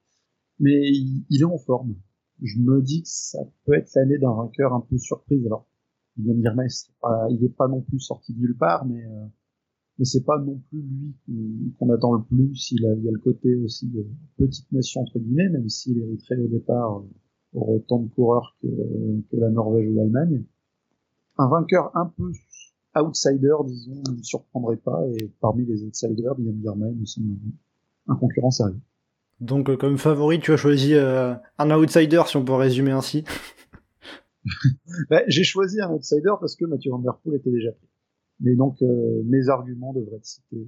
Mais 0.58 0.90
il, 0.90 1.40
est 1.40 1.44
en 1.44 1.56
forme. 1.58 1.94
Je 2.42 2.58
me 2.58 2.82
dis 2.82 3.02
que 3.02 3.08
ça 3.08 3.38
peut 3.64 3.74
être 3.74 3.90
l'année 3.94 4.18
d'un 4.18 4.34
vainqueur 4.34 4.74
un 4.74 4.80
peu 4.80 4.98
surprise. 4.98 5.46
Alors, 5.46 5.66
il 6.16 6.24
vient 6.24 6.34
de 6.34 6.40
dire, 6.40 6.54
il 7.30 7.44
est 7.44 7.56
pas 7.56 7.68
non 7.68 7.82
plus 7.82 8.00
sorti 8.00 8.34
de 8.34 8.40
nulle 8.40 8.56
part, 8.58 8.86
mais 8.86 9.04
euh, 9.04 9.26
mais 9.98 10.06
c'est 10.06 10.24
pas 10.24 10.38
non 10.38 10.58
plus 10.70 10.80
lui 10.80 11.74
qu'on 11.78 11.90
attend 11.90 12.14
le 12.14 12.24
plus. 12.24 12.72
Il, 12.72 12.86
a, 12.86 12.94
y 12.94 13.08
a 13.08 13.12
le 13.12 13.18
côté 13.18 13.54
aussi 13.56 13.86
de 13.86 14.06
petite 14.36 14.72
nation 14.72 15.02
entre 15.02 15.18
guillemets, 15.18 15.50
même 15.50 15.68
s'il 15.68 15.98
hériterait 15.98 16.40
au 16.42 16.48
départ 16.48 17.04
pour 17.52 17.68
autant 17.70 17.98
de 17.98 18.08
coureurs 18.08 18.56
que, 18.62 18.68
que 19.30 19.36
la 19.36 19.50
Norvège 19.50 19.88
ou 19.88 19.94
l'Allemagne. 19.94 20.44
Un 21.38 21.48
vainqueur 21.48 21.96
un 21.96 22.06
peu 22.06 22.30
outsider, 22.96 23.54
disons, 23.66 24.02
ne 24.08 24.16
me 24.16 24.22
surprendrait 24.22 24.76
pas, 24.76 25.02
et 25.18 25.30
parmi 25.40 25.64
les 25.64 25.82
outsiders, 25.84 26.38
William 26.38 26.60
Girmay 26.60 26.92
me 26.92 27.04
semble 27.06 27.36
un 28.08 28.16
concurrent 28.16 28.50
sérieux. 28.50 28.80
Donc, 29.40 29.70
euh, 29.70 29.76
comme 29.76 29.96
favori, 29.96 30.38
tu 30.40 30.52
as 30.52 30.56
choisi 30.56 30.94
euh, 30.94 31.34
un 31.58 31.70
outsider, 31.70 32.22
si 32.26 32.36
on 32.36 32.44
peut 32.44 32.52
résumer 32.52 32.90
ainsi. 32.90 33.24
bah, 35.10 35.22
J'ai 35.28 35.44
choisi 35.44 35.80
un 35.80 35.90
outsider 35.90 36.32
parce 36.38 36.56
que 36.56 36.66
Mathieu 36.66 36.90
Van 36.90 36.98
Der 36.98 37.16
Poel 37.22 37.36
était 37.36 37.50
déjà 37.50 37.72
pris. 37.72 37.88
Mais 38.40 38.54
donc, 38.54 38.82
euh, 38.82 39.22
mes 39.24 39.48
arguments 39.48 39.92
devraient 39.92 40.16
être 40.16 40.26
cités. 40.26 40.66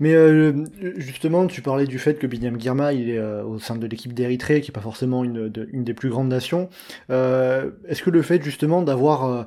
Mais 0.00 0.14
euh, 0.14 0.64
justement, 0.96 1.46
tu 1.46 1.62
parlais 1.62 1.86
du 1.86 1.98
fait 1.98 2.14
que 2.18 2.26
Binyam 2.26 2.60
Girma, 2.60 2.92
est 2.92 3.18
euh, 3.18 3.44
au 3.44 3.58
sein 3.58 3.76
de 3.76 3.86
l'équipe 3.86 4.12
d'Érythrée, 4.12 4.60
qui 4.60 4.70
est 4.70 4.72
pas 4.72 4.80
forcément 4.80 5.24
une, 5.24 5.50
une 5.72 5.84
des 5.84 5.94
plus 5.94 6.10
grandes 6.10 6.28
nations. 6.28 6.68
Euh, 7.10 7.70
Est-ce 7.88 8.02
que 8.02 8.10
le 8.10 8.22
fait 8.22 8.42
justement 8.42 8.82
d'avoir 8.82 9.24
euh, 9.24 9.44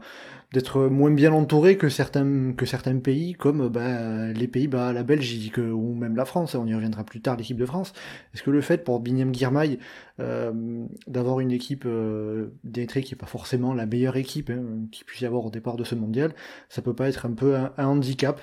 d'être 0.54 0.88
moins 0.88 1.12
bien 1.12 1.32
entouré 1.32 1.78
que 1.78 1.90
certains 1.90 2.54
que 2.54 2.66
certains 2.66 2.98
pays, 2.98 3.34
comme 3.34 3.70
bah, 3.70 4.32
les 4.34 4.48
pays, 4.48 4.68
bah, 4.68 4.92
la 4.94 5.04
Belgique 5.04 5.58
ou 5.58 5.94
même 5.94 6.16
la 6.16 6.26
France, 6.26 6.56
on 6.56 6.66
y 6.66 6.74
reviendra 6.74 7.04
plus 7.04 7.22
tard, 7.22 7.38
l'équipe 7.38 7.58
de 7.58 7.68
France. 7.68 7.94
Est-ce 8.34 8.42
que 8.42 8.50
le 8.50 8.62
fait 8.62 8.84
pour 8.84 9.00
Binyam 9.00 9.34
Girmay 9.34 9.78
d'avoir 11.08 11.40
une 11.40 11.52
équipe 11.52 11.88
d'Érythrée 12.64 13.04
qui 13.04 13.14
est 13.14 13.18
pas 13.18 13.28
forcément 13.28 13.76
la 13.76 13.86
meilleure 13.86 14.18
équipe 14.18 14.50
hein, 14.50 14.88
qui 14.92 15.04
puisse 15.04 15.22
y 15.22 15.26
avoir 15.26 15.46
au 15.46 15.52
départ 15.52 15.78
de 15.78 15.84
ce 15.84 15.94
mondial, 15.94 16.34
ça 16.68 16.82
peut 16.82 16.96
pas 16.96 17.08
être 17.10 17.28
un 17.28 17.34
peu 17.34 17.56
un 17.56 17.86
handicap 17.86 18.42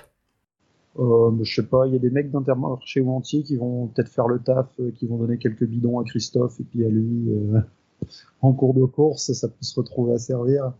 euh, 0.99 1.31
je 1.43 1.61
sais 1.61 1.67
pas, 1.67 1.85
il 1.85 1.93
y 1.93 1.95
a 1.95 1.99
des 1.99 2.09
mecs 2.09 2.31
d'Intermarché 2.31 3.01
ou 3.01 3.11
entier 3.11 3.43
qui 3.43 3.55
vont 3.55 3.87
peut-être 3.87 4.09
faire 4.09 4.27
le 4.27 4.39
taf, 4.39 4.67
euh, 4.79 4.91
qui 4.91 5.05
vont 5.05 5.17
donner 5.17 5.37
quelques 5.37 5.65
bidons 5.65 5.99
à 5.99 6.03
Christophe 6.03 6.59
et 6.59 6.63
puis 6.63 6.85
à 6.85 6.89
lui. 6.89 7.29
Euh, 7.29 7.59
en 8.41 8.53
cours 8.53 8.73
de 8.73 8.85
course, 8.85 9.31
ça 9.31 9.47
peut 9.47 9.55
se 9.61 9.75
retrouver 9.79 10.13
à 10.13 10.17
servir. 10.17 10.73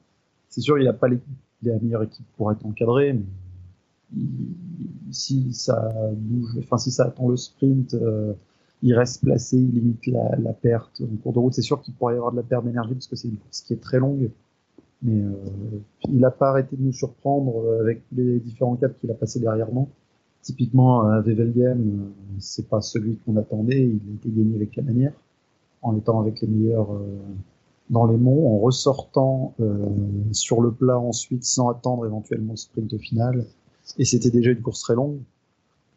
C'est 0.49 0.61
sûr, 0.61 0.79
il 0.79 0.85
n'a 0.85 0.93
pas 0.93 1.07
la 1.07 1.79
meilleure 1.79 2.03
équipe 2.03 2.25
pour 2.35 2.51
être 2.51 2.65
encadré, 2.65 3.13
mais 3.13 4.25
si 5.11 5.53
ça 5.53 5.93
bouge, 6.15 6.57
enfin 6.59 6.77
si 6.77 6.91
ça 6.91 7.05
attend 7.05 7.27
le 7.27 7.37
sprint, 7.37 7.93
euh, 7.93 8.33
il 8.81 8.93
reste 8.93 9.23
placé, 9.23 9.57
il 9.57 9.71
limite 9.71 10.05
la, 10.07 10.35
la 10.37 10.53
perte 10.53 11.01
en 11.01 11.15
cours 11.17 11.33
de 11.33 11.39
route. 11.39 11.53
C'est 11.53 11.61
sûr 11.61 11.81
qu'il 11.81 11.93
pourrait 11.93 12.13
y 12.13 12.17
avoir 12.17 12.31
de 12.31 12.37
la 12.37 12.43
perte 12.43 12.65
d'énergie 12.65 12.93
parce 12.93 13.07
que 13.07 13.15
c'est 13.15 13.27
une 13.27 13.37
course 13.37 13.61
qui 13.61 13.73
est 13.73 13.81
très 13.81 13.99
longue, 13.99 14.29
mais 15.01 15.21
il 16.07 16.19
n'a 16.19 16.31
pas 16.31 16.49
arrêté 16.49 16.75
de 16.75 16.81
nous 16.81 16.93
surprendre 16.93 17.79
avec 17.81 18.01
les 18.13 18.39
différents 18.39 18.75
caps 18.77 18.95
qu'il 18.99 19.11
a 19.11 19.15
passé 19.15 19.39
derrière 19.39 19.71
nous. 19.71 19.89
Typiquement, 20.47 21.01
à 21.01 21.19
Vevelgem, 21.19 21.81
euh, 21.81 22.09
c'est 22.39 22.69
pas 22.69 22.79
celui 22.79 23.17
qu'on 23.17 23.35
attendait, 23.35 23.83
il 23.83 23.99
a 24.09 24.13
été 24.15 24.29
gagné 24.29 24.55
avec 24.55 24.77
la 24.77 24.83
manière, 24.83 25.11
en 25.81 25.97
étant 25.97 26.21
avec 26.21 26.39
les 26.39 26.47
meilleurs 26.47 26.89
euh, 26.93 27.19
dans 27.89 28.05
les 28.05 28.15
monts, 28.15 28.55
en 28.55 28.59
ressortant 28.59 29.53
euh, 29.59 29.89
sur 30.31 30.61
le 30.61 30.71
plat 30.71 30.97
ensuite 30.97 31.43
sans 31.43 31.67
attendre 31.67 32.05
éventuellement 32.05 32.53
le 32.53 32.57
sprint 32.57 32.97
final. 32.97 33.45
Et 33.97 34.05
c'était 34.05 34.29
déjà 34.29 34.51
une 34.51 34.61
course 34.61 34.79
très 34.83 34.95
longue. 34.95 35.19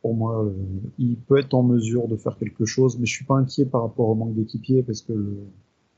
Pour 0.02 0.14
moi, 0.14 0.42
euh, 0.42 0.50
il 0.98 1.14
peut 1.14 1.38
être 1.38 1.54
en 1.54 1.62
mesure 1.62 2.08
de 2.08 2.16
faire 2.16 2.36
quelque 2.36 2.64
chose, 2.64 2.98
mais 2.98 3.06
je 3.06 3.12
suis 3.12 3.24
pas 3.24 3.36
inquiet 3.36 3.66
par 3.66 3.82
rapport 3.82 4.08
au 4.08 4.16
manque 4.16 4.34
d'équipiers 4.34 4.82
parce 4.82 5.02
que 5.02 5.12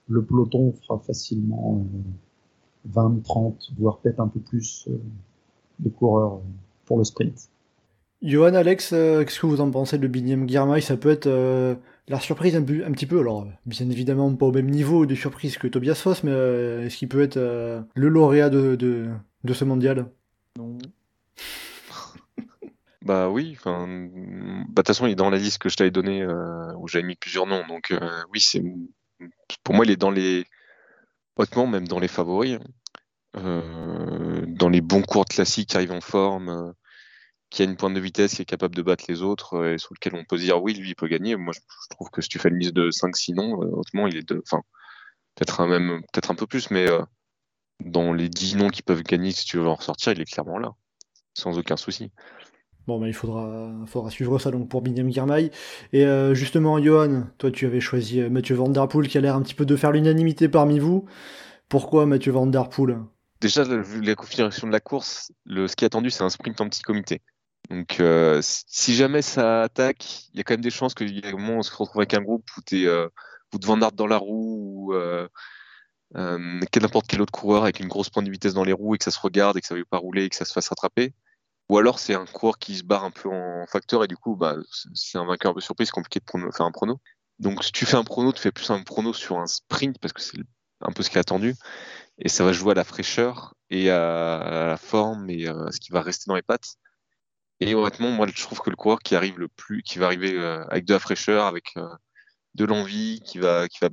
le, 0.08 0.22
peloton 0.22 0.74
fera 0.82 0.98
facilement 0.98 1.86
20, 2.84 3.22
30, 3.24 3.72
voire 3.78 3.96
peut-être 3.96 4.20
un 4.20 4.28
peu 4.28 4.40
plus 4.40 4.90
de 5.78 5.88
coureurs 5.88 6.42
pour 6.84 6.98
le 6.98 7.04
sprint. 7.04 7.48
Johan, 8.22 8.54
Alex, 8.54 8.90
qu'est-ce 8.90 9.40
que 9.40 9.46
vous 9.46 9.60
en 9.60 9.70
pensez 9.70 9.98
de 9.98 10.06
Biniam 10.06 10.48
Girmay 10.48 10.80
Ça 10.80 10.96
peut 10.96 11.10
être 11.10 11.28
la 12.08 12.20
surprise 12.20 12.56
un, 12.56 12.62
peu, 12.62 12.84
un 12.84 12.92
petit 12.92 13.06
peu, 13.06 13.20
alors 13.20 13.46
bien 13.64 13.88
évidemment 13.88 14.34
pas 14.34 14.46
au 14.46 14.52
même 14.52 14.68
niveau 14.68 15.06
de 15.06 15.14
surprise 15.14 15.56
que 15.56 15.68
Tobias 15.68 15.94
Foss, 15.94 16.24
mais 16.24 16.32
euh, 16.32 16.84
est-ce 16.84 16.96
qu'il 16.96 17.08
peut 17.08 17.22
être 17.22 17.36
euh, 17.36 17.80
le 17.94 18.08
lauréat 18.08 18.50
de, 18.50 18.74
de, 18.74 19.08
de, 19.44 19.54
ce 19.54 19.64
mondial? 19.64 20.10
Non. 20.58 20.78
bah 23.02 23.28
oui, 23.28 23.56
enfin, 23.56 23.86
bah, 23.88 24.02
de 24.02 24.74
toute 24.74 24.86
façon 24.88 25.06
il 25.06 25.12
est 25.12 25.16
dans 25.16 25.30
la 25.30 25.38
liste 25.38 25.58
que 25.58 25.68
je 25.68 25.76
t'avais 25.76 25.90
donnée 25.90 26.22
euh, 26.22 26.74
où 26.76 26.88
j'avais 26.88 27.06
mis 27.06 27.16
plusieurs 27.16 27.46
noms, 27.46 27.66
donc 27.68 27.94
oui 28.32 28.40
c'est, 28.40 28.62
pour 29.62 29.74
moi 29.74 29.84
il 29.84 29.90
est 29.92 29.96
dans 29.96 30.10
les, 30.10 30.44
hautement 31.36 31.68
même 31.68 31.86
dans 31.86 32.00
les 32.00 32.08
favoris, 32.08 32.58
hein. 33.34 33.62
dans 34.48 34.68
les 34.68 34.80
bons 34.80 35.02
cours 35.02 35.24
classiques 35.24 35.68
qui 35.70 35.76
arrivent 35.76 35.92
en 35.92 36.00
forme 36.00 36.74
qui 37.52 37.60
a 37.62 37.66
une 37.66 37.76
pointe 37.76 37.94
de 37.94 38.00
vitesse, 38.00 38.34
qui 38.34 38.42
est 38.42 38.46
capable 38.46 38.74
de 38.74 38.82
battre 38.82 39.04
les 39.08 39.22
autres 39.22 39.54
euh, 39.54 39.74
et 39.74 39.78
sur 39.78 39.92
lequel 39.92 40.14
on 40.14 40.24
peut 40.24 40.38
se 40.38 40.42
dire 40.42 40.62
oui, 40.62 40.72
lui, 40.72 40.90
il 40.90 40.94
peut 40.94 41.06
gagner. 41.06 41.36
Moi, 41.36 41.52
je, 41.54 41.60
trouve 41.90 42.08
que 42.10 42.22
si 42.22 42.28
tu 42.28 42.38
fais 42.38 42.48
une 42.48 42.58
liste 42.58 42.72
de 42.72 42.90
5-6 42.90 43.34
noms, 43.34 43.62
euh, 43.62 43.70
autrement, 43.72 44.06
il 44.06 44.16
est 44.16 44.28
de. 44.28 44.42
Enfin, 44.46 44.62
peut-être 45.34 45.60
un, 45.60 45.66
même, 45.66 46.00
peut-être 46.12 46.30
un 46.30 46.34
peu 46.34 46.46
plus, 46.46 46.70
mais 46.70 46.90
euh, 46.90 47.02
dans 47.80 48.14
les 48.14 48.30
10 48.30 48.56
noms 48.56 48.68
qui 48.68 48.82
peuvent 48.82 49.02
gagner, 49.02 49.32
si 49.32 49.44
tu 49.44 49.58
veux 49.58 49.68
en 49.68 49.74
ressortir, 49.74 50.12
il 50.12 50.20
est 50.20 50.24
clairement 50.24 50.58
là, 50.58 50.72
sans 51.34 51.58
aucun 51.58 51.76
souci. 51.76 52.10
Bon, 52.86 52.98
bah, 52.98 53.06
il 53.06 53.14
faudra, 53.14 53.70
faudra 53.86 54.10
suivre 54.10 54.38
ça 54.38 54.50
donc 54.50 54.68
pour 54.68 54.80
Binyam 54.80 55.12
Girmay. 55.12 55.52
Et 55.92 56.04
justement, 56.32 56.82
Johan, 56.82 57.28
toi, 57.38 57.52
tu 57.52 57.66
avais 57.66 57.78
choisi 57.78 58.20
Mathieu 58.22 58.56
Van 58.56 58.68
Der 58.68 58.88
Poel 58.88 59.06
qui 59.06 59.18
a 59.18 59.20
l'air 59.20 59.36
un 59.36 59.42
petit 59.42 59.54
peu 59.54 59.64
de 59.64 59.76
faire 59.76 59.92
l'unanimité 59.92 60.48
parmi 60.48 60.80
vous. 60.80 61.04
Pourquoi 61.68 62.06
Mathieu 62.06 62.32
Van 62.32 62.46
Der 62.46 62.68
Poel? 62.68 62.98
Déjà, 63.40 63.62
vu 63.62 64.00
la 64.00 64.16
configuration 64.16 64.66
de 64.66 64.72
la 64.72 64.80
course, 64.80 65.30
le, 65.44 65.68
ce 65.68 65.76
qui 65.76 65.84
est 65.84 65.86
attendu, 65.86 66.10
c'est 66.10 66.24
un 66.24 66.28
sprint 66.28 66.60
en 66.60 66.68
petit 66.68 66.82
comité. 66.82 67.20
Donc, 67.70 68.00
euh, 68.00 68.40
si 68.42 68.94
jamais 68.94 69.22
ça 69.22 69.62
attaque, 69.62 70.28
il 70.32 70.38
y 70.38 70.40
a 70.40 70.44
quand 70.44 70.54
même 70.54 70.60
des 70.60 70.70
chances 70.70 70.94
qu'il 70.94 71.16
y 71.16 71.32
moment 71.32 71.58
on 71.58 71.62
se 71.62 71.70
retrouve 71.70 72.00
avec 72.00 72.14
un 72.14 72.20
groupe 72.20 72.48
où 72.56 72.60
tu 72.62 72.82
es 72.82 72.86
euh, 72.86 73.08
devant 73.58 73.76
Nart 73.76 73.92
dans 73.92 74.06
la 74.06 74.18
roue 74.18 74.88
ou 74.88 74.94
euh, 74.94 75.28
euh, 76.16 76.60
n'importe 76.80 77.06
quel 77.06 77.22
autre 77.22 77.32
coureur 77.32 77.62
avec 77.62 77.80
une 77.80 77.88
grosse 77.88 78.10
pointe 78.10 78.26
de 78.26 78.30
vitesse 78.30 78.54
dans 78.54 78.64
les 78.64 78.72
roues 78.72 78.94
et 78.94 78.98
que 78.98 79.04
ça 79.04 79.10
se 79.10 79.20
regarde 79.20 79.56
et 79.56 79.60
que 79.60 79.66
ça 79.66 79.74
ne 79.74 79.80
veut 79.80 79.86
pas 79.86 79.98
rouler 79.98 80.24
et 80.24 80.28
que 80.28 80.36
ça 80.36 80.44
se 80.44 80.52
fasse 80.52 80.68
rattraper. 80.68 81.14
Ou 81.68 81.78
alors 81.78 81.98
c'est 81.98 82.14
un 82.14 82.26
coureur 82.26 82.58
qui 82.58 82.76
se 82.76 82.84
barre 82.84 83.04
un 83.04 83.10
peu 83.10 83.28
en 83.28 83.66
facteur 83.66 84.04
et 84.04 84.08
du 84.08 84.16
coup, 84.16 84.36
bah, 84.36 84.56
c'est 84.94 85.18
un 85.18 85.24
vainqueur 85.24 85.52
un 85.52 85.54
peu 85.54 85.60
surprise, 85.60 85.88
c'est 85.88 85.92
compliqué 85.92 86.20
de 86.20 86.50
faire 86.50 86.66
un 86.66 86.72
prono. 86.72 87.00
Donc, 87.38 87.64
si 87.64 87.72
tu 87.72 87.86
fais 87.86 87.96
un 87.96 88.04
prono, 88.04 88.32
tu 88.32 88.40
fais 88.40 88.52
plus 88.52 88.70
un 88.70 88.82
prono 88.82 89.12
sur 89.12 89.38
un 89.38 89.46
sprint 89.46 89.98
parce 89.98 90.12
que 90.12 90.20
c'est 90.20 90.38
un 90.80 90.92
peu 90.92 91.02
ce 91.02 91.10
qui 91.10 91.16
est 91.16 91.20
attendu. 91.20 91.54
Et 92.18 92.28
ça 92.28 92.44
va 92.44 92.52
jouer 92.52 92.72
à 92.72 92.74
la 92.74 92.84
fraîcheur 92.84 93.54
et 93.70 93.90
à, 93.90 94.66
la 94.68 94.76
forme 94.76 95.30
et 95.30 95.46
à 95.48 95.72
ce 95.72 95.80
qui 95.80 95.92
va 95.92 96.02
rester 96.02 96.24
dans 96.26 96.34
les 96.34 96.42
pattes. 96.42 96.76
Et 97.62 97.76
honnêtement, 97.76 98.10
moi, 98.10 98.26
je 98.26 98.42
trouve 98.42 98.58
que 98.58 98.70
le 98.70 98.76
coureur 98.76 98.98
qui 98.98 99.14
arrive 99.14 99.38
le 99.38 99.46
plus, 99.46 99.82
qui 99.82 100.00
va 100.00 100.06
arriver 100.06 100.32
euh, 100.36 100.64
avec 100.64 100.84
de 100.84 100.94
la 100.94 100.98
fraîcheur, 100.98 101.46
avec 101.46 101.76
euh, 101.76 101.86
de 102.56 102.64
l'envie, 102.64 103.22
qui 103.24 103.38
va, 103.38 103.68
qui 103.68 103.78
va, 103.80 103.88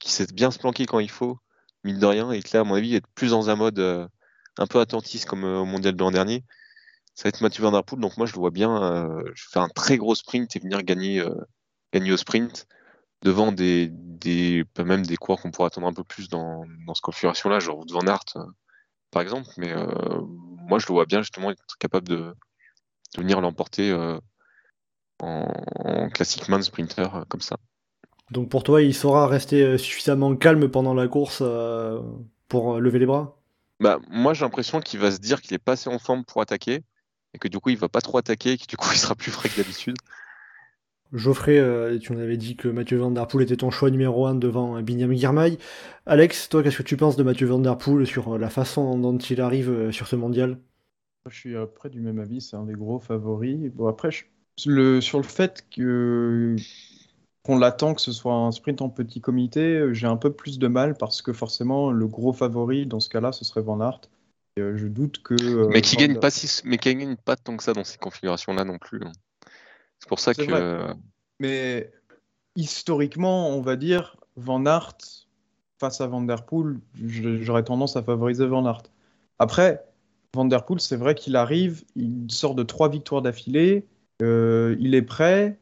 qui 0.00 0.10
sait 0.10 0.26
bien 0.32 0.50
se 0.50 0.58
planquer 0.58 0.86
quand 0.86 1.00
il 1.00 1.10
faut, 1.10 1.38
mine 1.84 1.98
de 1.98 2.06
rien, 2.06 2.32
et 2.32 2.42
qui 2.42 2.54
là, 2.54 2.60
à 2.60 2.64
mon 2.64 2.76
avis, 2.76 2.94
être 2.94 3.06
plus 3.14 3.32
dans 3.32 3.50
un 3.50 3.56
mode 3.56 3.78
euh, 3.78 4.08
un 4.56 4.66
peu 4.66 4.80
attentiste 4.80 5.26
comme 5.26 5.44
au 5.44 5.66
mondial 5.66 5.94
de 5.96 6.00
l'an 6.02 6.10
dernier. 6.10 6.44
Ça 7.14 7.24
va 7.24 7.28
être 7.28 7.42
Mathieu 7.42 7.62
Van 7.62 7.72
Der 7.72 7.84
Poel, 7.84 8.00
donc 8.00 8.16
moi, 8.16 8.24
je 8.24 8.32
le 8.32 8.38
vois 8.38 8.50
bien 8.50 9.06
je 9.34 9.44
faire 9.50 9.62
un 9.62 9.68
très 9.68 9.98
gros 9.98 10.14
sprint 10.14 10.56
et 10.56 10.58
venir 10.60 10.82
gagner, 10.82 11.22
gagner 11.92 12.12
au 12.12 12.16
sprint 12.16 12.66
devant 13.20 13.52
des, 13.52 13.88
des, 13.90 14.64
même 14.78 15.04
des 15.04 15.16
coureurs 15.16 15.42
qu'on 15.42 15.50
pourrait 15.50 15.66
attendre 15.66 15.88
un 15.88 15.92
peu 15.92 16.04
plus 16.04 16.30
dans, 16.30 16.64
dans 16.86 16.94
cette 16.94 17.02
configuration-là, 17.02 17.60
genre 17.60 17.84
Van 17.90 18.06
Aert, 18.06 18.24
par 19.10 19.20
exemple. 19.20 19.48
Mais 19.58 19.74
moi, 19.74 20.78
je 20.78 20.86
le 20.86 20.94
vois 20.94 21.04
bien 21.04 21.20
justement 21.20 21.50
être 21.50 21.76
capable 21.78 22.08
de 22.08 22.34
de 23.16 23.22
venir 23.22 23.40
l'emporter 23.40 23.90
euh, 23.90 24.18
en, 25.20 26.08
classique 26.10 26.48
man 26.48 26.62
sprinter 26.62 27.14
euh, 27.14 27.24
comme 27.28 27.40
ça. 27.40 27.56
Donc 28.30 28.48
pour 28.48 28.62
toi, 28.62 28.82
il 28.82 28.94
saura 28.94 29.26
rester 29.26 29.62
euh, 29.62 29.78
suffisamment 29.78 30.36
calme 30.36 30.68
pendant 30.68 30.94
la 30.94 31.08
course 31.08 31.42
pour 32.48 32.80
lever 32.80 32.98
les 32.98 33.06
bras? 33.06 33.36
Bah, 33.80 33.98
Moi, 34.10 34.34
j'ai 34.34 34.44
l'impression 34.44 34.80
qu'il 34.80 35.00
va 35.00 35.10
se 35.10 35.18
dire 35.18 35.40
qu'il 35.40 35.54
est 35.54 35.58
pas 35.58 35.72
assez 35.72 35.88
en 35.88 35.98
forme 35.98 36.24
pour 36.24 36.40
attaquer 36.40 36.82
et 37.34 37.38
que 37.38 37.48
du 37.48 37.58
coup, 37.58 37.70
il 37.70 37.78
va 37.78 37.88
pas 37.88 38.00
trop 38.00 38.18
attaquer 38.18 38.52
et 38.52 38.58
que 38.58 38.66
du 38.66 38.76
coup, 38.76 38.88
il 38.92 38.98
sera 38.98 39.14
plus 39.14 39.30
frais 39.30 39.48
que 39.48 39.56
d'habitude. 39.56 39.96
Geoffrey, 41.12 41.60
tu 41.98 42.12
nous 42.12 42.20
avais 42.20 42.36
dit 42.36 42.54
que 42.54 42.68
Mathieu 42.68 42.96
Van 42.96 43.10
Der 43.10 43.26
Poel 43.26 43.42
était 43.42 43.56
ton 43.56 43.72
choix 43.72 43.90
numéro 43.90 44.26
1 44.26 44.36
devant 44.36 44.80
Binyam 44.80 45.12
Girmay. 45.12 45.58
Alex, 46.06 46.48
toi, 46.48 46.62
qu'est-ce 46.62 46.78
que 46.78 46.84
tu 46.84 46.96
penses 46.96 47.16
de 47.16 47.24
Mathieu 47.24 47.48
Van 47.48 47.58
Der 47.58 47.76
Poel 47.76 48.06
sur 48.06 48.38
la 48.38 48.48
façon 48.48 48.96
dont 48.96 49.18
il 49.18 49.40
arrive 49.40 49.90
sur 49.90 50.06
ce 50.06 50.14
mondial? 50.14 50.58
Je 51.28 51.36
suis 51.36 51.54
près 51.74 51.90
du 51.90 52.00
même 52.00 52.18
avis, 52.18 52.40
c'est 52.40 52.56
un 52.56 52.64
des 52.64 52.74
gros 52.74 52.98
favoris. 52.98 53.70
Bon, 53.72 53.88
après, 53.88 54.10
le, 54.66 55.00
sur 55.00 55.18
le 55.18 55.24
fait 55.24 55.64
que 55.70 56.56
qu'on 57.42 57.58
l'attend 57.58 57.94
que 57.94 58.00
ce 58.00 58.12
soit 58.12 58.34
un 58.34 58.52
sprint 58.52 58.82
en 58.82 58.90
petit 58.90 59.20
comité, 59.20 59.92
j'ai 59.92 60.06
un 60.06 60.16
peu 60.16 60.32
plus 60.32 60.58
de 60.58 60.68
mal 60.68 60.94
parce 60.96 61.22
que 61.22 61.32
forcément, 61.32 61.90
le 61.90 62.06
gros 62.06 62.32
favori 62.32 62.86
dans 62.86 63.00
ce 63.00 63.08
cas-là, 63.08 63.32
ce 63.32 63.44
serait 63.44 63.62
Van 63.62 63.80
Aert. 63.80 64.00
Et, 64.56 64.60
euh, 64.60 64.76
je 64.76 64.86
doute 64.86 65.22
que. 65.22 65.34
Euh, 65.34 65.68
mais 65.70 65.80
qui 65.80 65.96
gagne 65.96 66.18
pas 66.18 66.30
si, 66.30 66.60
mais 66.64 66.76
qui 66.76 66.94
gagne 66.94 67.16
pas 67.16 67.36
tant 67.36 67.56
que 67.56 67.62
ça 67.62 67.72
dans 67.72 67.84
ces 67.84 67.98
configurations-là 67.98 68.64
non 68.64 68.78
plus. 68.78 69.00
Hein. 69.04 69.12
C'est 69.98 70.08
pour 70.08 70.20
ça 70.20 70.34
que. 70.34 70.94
Mais 71.38 71.90
historiquement, 72.56 73.50
on 73.50 73.62
va 73.62 73.76
dire 73.76 74.16
Van 74.36 74.64
Aert 74.66 74.98
face 75.78 76.00
à 76.02 76.06
Van 76.06 76.20
Der 76.20 76.44
Poel, 76.44 76.78
j'aurais 76.94 77.64
tendance 77.64 77.96
à 77.96 78.02
favoriser 78.02 78.46
Van 78.46 78.66
Aert. 78.66 78.82
Après, 79.38 79.82
Van 80.34 80.44
Der 80.44 80.64
Poel, 80.64 80.80
c'est 80.80 80.96
vrai 80.96 81.14
qu'il 81.14 81.34
arrive, 81.34 81.82
il 81.96 82.26
sort 82.28 82.54
de 82.54 82.62
trois 82.62 82.88
victoires 82.88 83.22
d'affilée, 83.22 83.86
euh, 84.22 84.76
il 84.78 84.94
est 84.94 85.02
prêt. 85.02 85.58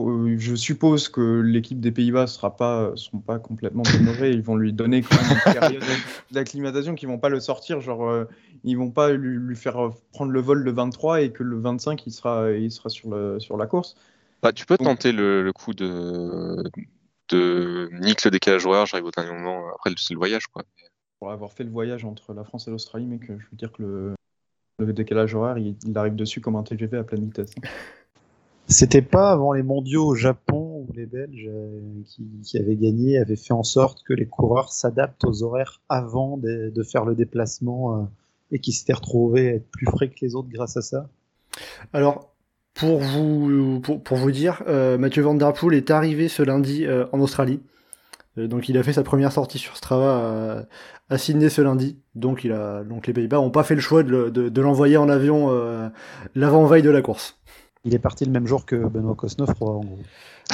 Euh, 0.00 0.36
je 0.38 0.54
suppose 0.54 1.08
que 1.08 1.40
l'équipe 1.40 1.80
des 1.80 1.92
Pays-Bas 1.92 2.22
ne 2.22 2.26
sera 2.26 2.56
pas, 2.56 2.92
sont 2.96 3.18
pas 3.18 3.38
complètement 3.38 3.82
demeurés. 3.82 4.30
Ils 4.30 4.42
vont 4.42 4.56
lui 4.56 4.72
donner 4.72 5.02
quand 5.02 5.16
même 5.16 5.38
une 5.46 5.52
période 5.60 5.84
d'acclimatation 6.30 6.94
qui 6.94 7.06
vont 7.06 7.18
pas 7.18 7.28
le 7.28 7.40
sortir. 7.40 7.80
Genre, 7.80 8.08
euh, 8.08 8.24
ils 8.62 8.76
vont 8.76 8.90
pas 8.90 9.12
lui, 9.12 9.56
faire 9.56 9.90
prendre 10.12 10.30
le 10.32 10.40
vol 10.40 10.62
le 10.62 10.72
23 10.72 11.22
et 11.22 11.30
que 11.30 11.42
le 11.42 11.58
25 11.58 12.06
il 12.06 12.12
sera, 12.12 12.50
il 12.52 12.70
sera 12.70 12.88
sur, 12.88 13.10
le, 13.10 13.40
sur 13.40 13.56
la 13.56 13.66
course. 13.66 13.96
Bah, 14.42 14.52
tu 14.52 14.66
peux 14.66 14.76
tenter 14.76 15.10
le, 15.12 15.50
coup 15.52 15.74
de, 15.74 16.62
de 17.30 17.88
nique 18.00 18.24
le 18.24 18.30
décalage 18.30 18.66
horaire. 18.66 18.86
J'arrive 18.86 19.06
au 19.06 19.10
dernier 19.10 19.32
moment. 19.32 19.68
Après, 19.74 19.90
c'est 19.96 20.14
le 20.14 20.18
voyage, 20.18 20.46
quoi 20.48 20.62
pour 21.18 21.30
avoir 21.30 21.52
fait 21.52 21.64
le 21.64 21.70
voyage 21.70 22.04
entre 22.04 22.34
la 22.34 22.44
France 22.44 22.68
et 22.68 22.70
l'Australie, 22.70 23.06
mais 23.06 23.18
que 23.18 23.38
je 23.38 23.46
veux 23.50 23.56
dire 23.56 23.72
que 23.72 23.82
le, 24.78 24.92
décalage 24.92 25.34
horaire, 25.34 25.58
il, 25.58 25.76
arrive 25.96 26.16
dessus 26.16 26.40
comme 26.40 26.56
un 26.56 26.62
TGV 26.62 26.98
à 26.98 27.04
pleine 27.04 27.24
vitesse. 27.24 27.54
C'était 28.66 29.02
pas 29.02 29.30
avant 29.30 29.52
les 29.52 29.62
mondiaux 29.62 30.06
au 30.06 30.14
Japon 30.14 30.86
où 30.88 30.92
les 30.94 31.04
Belges 31.04 31.48
euh, 31.48 31.80
qui, 32.42 32.58
avaient 32.58 32.76
gagné 32.76 33.18
avaient 33.18 33.36
fait 33.36 33.52
en 33.52 33.62
sorte 33.62 34.02
que 34.04 34.14
les 34.14 34.26
coureurs 34.26 34.72
s'adaptent 34.72 35.24
aux 35.24 35.42
horaires 35.42 35.82
avant 35.90 36.38
de, 36.38 36.82
faire 36.82 37.04
le 37.04 37.14
déplacement 37.14 37.96
euh, 37.96 38.04
et 38.52 38.58
qui 38.58 38.72
s'étaient 38.72 38.94
retrouvés 38.94 39.48
à 39.48 39.54
être 39.54 39.70
plus 39.70 39.86
frais 39.86 40.08
que 40.08 40.16
les 40.22 40.34
autres 40.34 40.48
grâce 40.48 40.78
à 40.78 40.82
ça 40.82 41.08
Alors, 41.92 42.32
pour 42.72 43.00
vous, 43.00 43.80
pour, 43.80 44.16
vous 44.16 44.32
dire, 44.32 44.62
euh, 44.66 44.96
Mathieu 44.96 45.22
Van 45.22 45.34
Der 45.34 45.52
Poel 45.52 45.74
est 45.74 45.90
arrivé 45.90 46.28
ce 46.28 46.42
lundi 46.42 46.86
en 47.12 47.20
Australie. 47.20 47.60
Euh, 48.38 48.48
donc 48.48 48.68
il 48.68 48.76
a 48.78 48.82
fait 48.82 48.92
sa 48.92 49.02
première 49.02 49.32
sortie 49.32 49.58
sur 49.58 49.76
Strava 49.76 50.66
à, 51.08 51.18
Sydney 51.18 51.48
ce 51.50 51.62
lundi. 51.62 51.98
Donc, 52.14 52.44
il 52.44 52.52
a, 52.52 52.84
donc 52.84 53.06
les 53.06 53.12
Pays-Bas 53.12 53.38
n'ont 53.38 53.50
pas 53.50 53.64
fait 53.64 53.74
le 53.74 53.80
choix 53.80 54.02
de, 54.02 54.60
l'envoyer 54.60 54.96
en 54.96 55.08
avion 55.08 55.50
euh, 55.50 55.88
l'avant-veille 56.34 56.82
de 56.82 56.90
la 56.90 57.02
course. 57.02 57.38
Il 57.84 57.94
est 57.94 57.98
parti 57.98 58.24
le 58.24 58.30
même 58.30 58.46
jour 58.46 58.64
que 58.64 58.76
Benoît 58.76 59.14
Cosnefroy, 59.14 59.70
en 59.70 59.80
gros. 59.80 59.98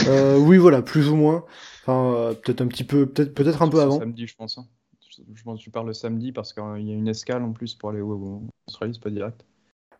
Euh, 0.09 0.37
oui, 0.38 0.57
voilà, 0.57 0.83
plus 0.83 1.09
ou 1.09 1.16
moins. 1.16 1.45
Enfin, 1.83 2.12
euh, 2.14 2.35
peut-être 2.35 2.61
un 2.61 2.66
petit 2.66 2.85
peu, 2.85 3.07
peut-être 3.07 3.35
peut-être 3.35 3.62
un 3.62 3.69
peu 3.69 3.81
avant. 3.81 3.99
Samedi, 3.99 4.27
je 4.27 4.35
pense. 4.35 4.59
hein. 4.59 4.66
Je 5.09 5.23
je 5.35 5.43
pense 5.43 5.59
que 5.59 5.64
tu 5.64 5.71
parles 5.71 5.87
le 5.87 5.93
samedi 5.93 6.33
parce 6.33 6.53
qu'il 6.53 6.88
y 6.88 6.90
a 6.90 6.95
une 6.95 7.09
escale 7.09 7.43
en 7.43 7.53
plus 7.53 7.75
pour 7.75 7.90
aller 7.90 8.01
au- 8.01 8.14
en 8.14 8.49
Australie, 8.69 8.95
c'est 8.95 9.03
pas 9.03 9.11
direct. 9.11 9.45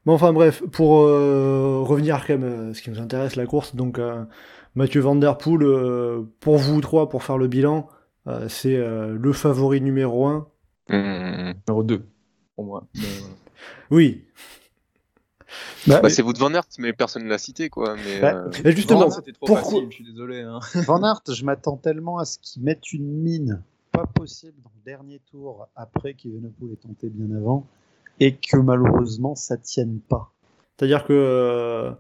Bon, 0.07 0.15
enfin 0.15 0.33
bref, 0.33 0.63
pour 0.73 1.01
euh, 1.01 1.83
revenir 1.83 2.25
quand 2.27 2.39
même 2.39 2.71
à 2.71 2.75
ce 2.75 2.81
qui 2.81 2.91
nous 2.91 3.01
intéresse, 3.01 3.37
la 3.37 3.47
course, 3.47 3.77
donc 3.77 3.99
euh, 3.99 4.25
Mathieu 4.75 5.01
Van 5.01 5.17
Der 5.17 5.37
Poel, 5.39 5.63
euh, 5.63 6.23
pour 6.41 6.57
vous 6.59 6.81
trois, 6.81 7.09
pour 7.09 7.23
faire 7.25 7.39
le 7.39 7.49
bilan, 7.49 7.89
euh, 8.27 8.49
c'est 8.49 8.77
euh, 8.77 9.17
le 9.19 9.33
favori 9.33 9.81
numéro 9.81 10.27
un. 10.27 10.47
Hum, 10.91 11.55
Numéro 11.69 11.83
2 11.85 12.03
pour 12.57 12.65
moi. 12.65 12.85
Mais, 12.95 13.01
euh, 13.05 13.27
Oui. 13.91 14.25
Bah, 15.87 16.01
Bah, 16.01 16.11
c'est 16.11 16.23
Wout 16.23 16.35
van 16.39 16.53
Aert, 16.55 16.65
mais 16.79 16.93
personne 16.93 17.25
ne 17.25 17.29
l'a 17.29 17.39
cité, 17.39 17.69
quoi. 17.71 17.97
Mais, 17.97 18.21
Bah, 18.21 18.45
euh, 18.65 18.71
justement, 18.71 19.11
c'était 19.11 19.33
trop 19.33 19.47
pourquoi- 19.47 19.65
facile, 19.65 19.87
je 19.91 19.95
suis 19.97 20.05
désolé. 20.05 20.41
hein. 20.43 20.61
Van 20.87 21.03
Aert, 21.03 21.23
je 21.33 21.45
m'attends 21.45 21.77
tellement 21.77 22.19
à 22.19 22.25
ce 22.25 22.39
qu'il 22.41 22.63
mette 22.63 22.93
une 22.93 23.07
mine 23.07 23.63
pas 23.93 24.07
possible 24.07 24.55
dans 24.63 24.71
le 24.77 24.85
dernier 24.85 25.21
tour 25.31 25.67
après 25.75 26.15
qu'Evenepoel 26.15 26.73
ait 26.73 26.77
tenté 26.77 27.09
bien 27.09 27.35
avant 27.37 27.67
et 28.21 28.37
que 28.37 28.57
malheureusement 28.57 29.35
ça 29.35 29.57
tienne 29.57 29.99
pas. 29.99 30.33
c'est-à-dire 30.79 31.05
que 31.05 31.13
euh, 31.13 31.91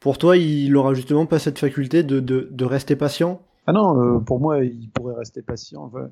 pour 0.00 0.18
toi, 0.18 0.36
il 0.36 0.76
aura 0.76 0.94
justement 0.94 1.26
pas 1.26 1.38
cette 1.38 1.58
faculté 1.58 2.02
de, 2.02 2.20
de, 2.20 2.64
rester 2.64 2.96
patient? 2.96 3.40
Ah 3.66 3.72
non, 3.72 4.00
euh, 4.00 4.18
pour 4.20 4.40
moi, 4.40 4.64
il 4.64 4.90
pourrait 4.90 5.16
rester 5.16 5.42
patient. 5.42 5.84
Enfin, 5.84 6.10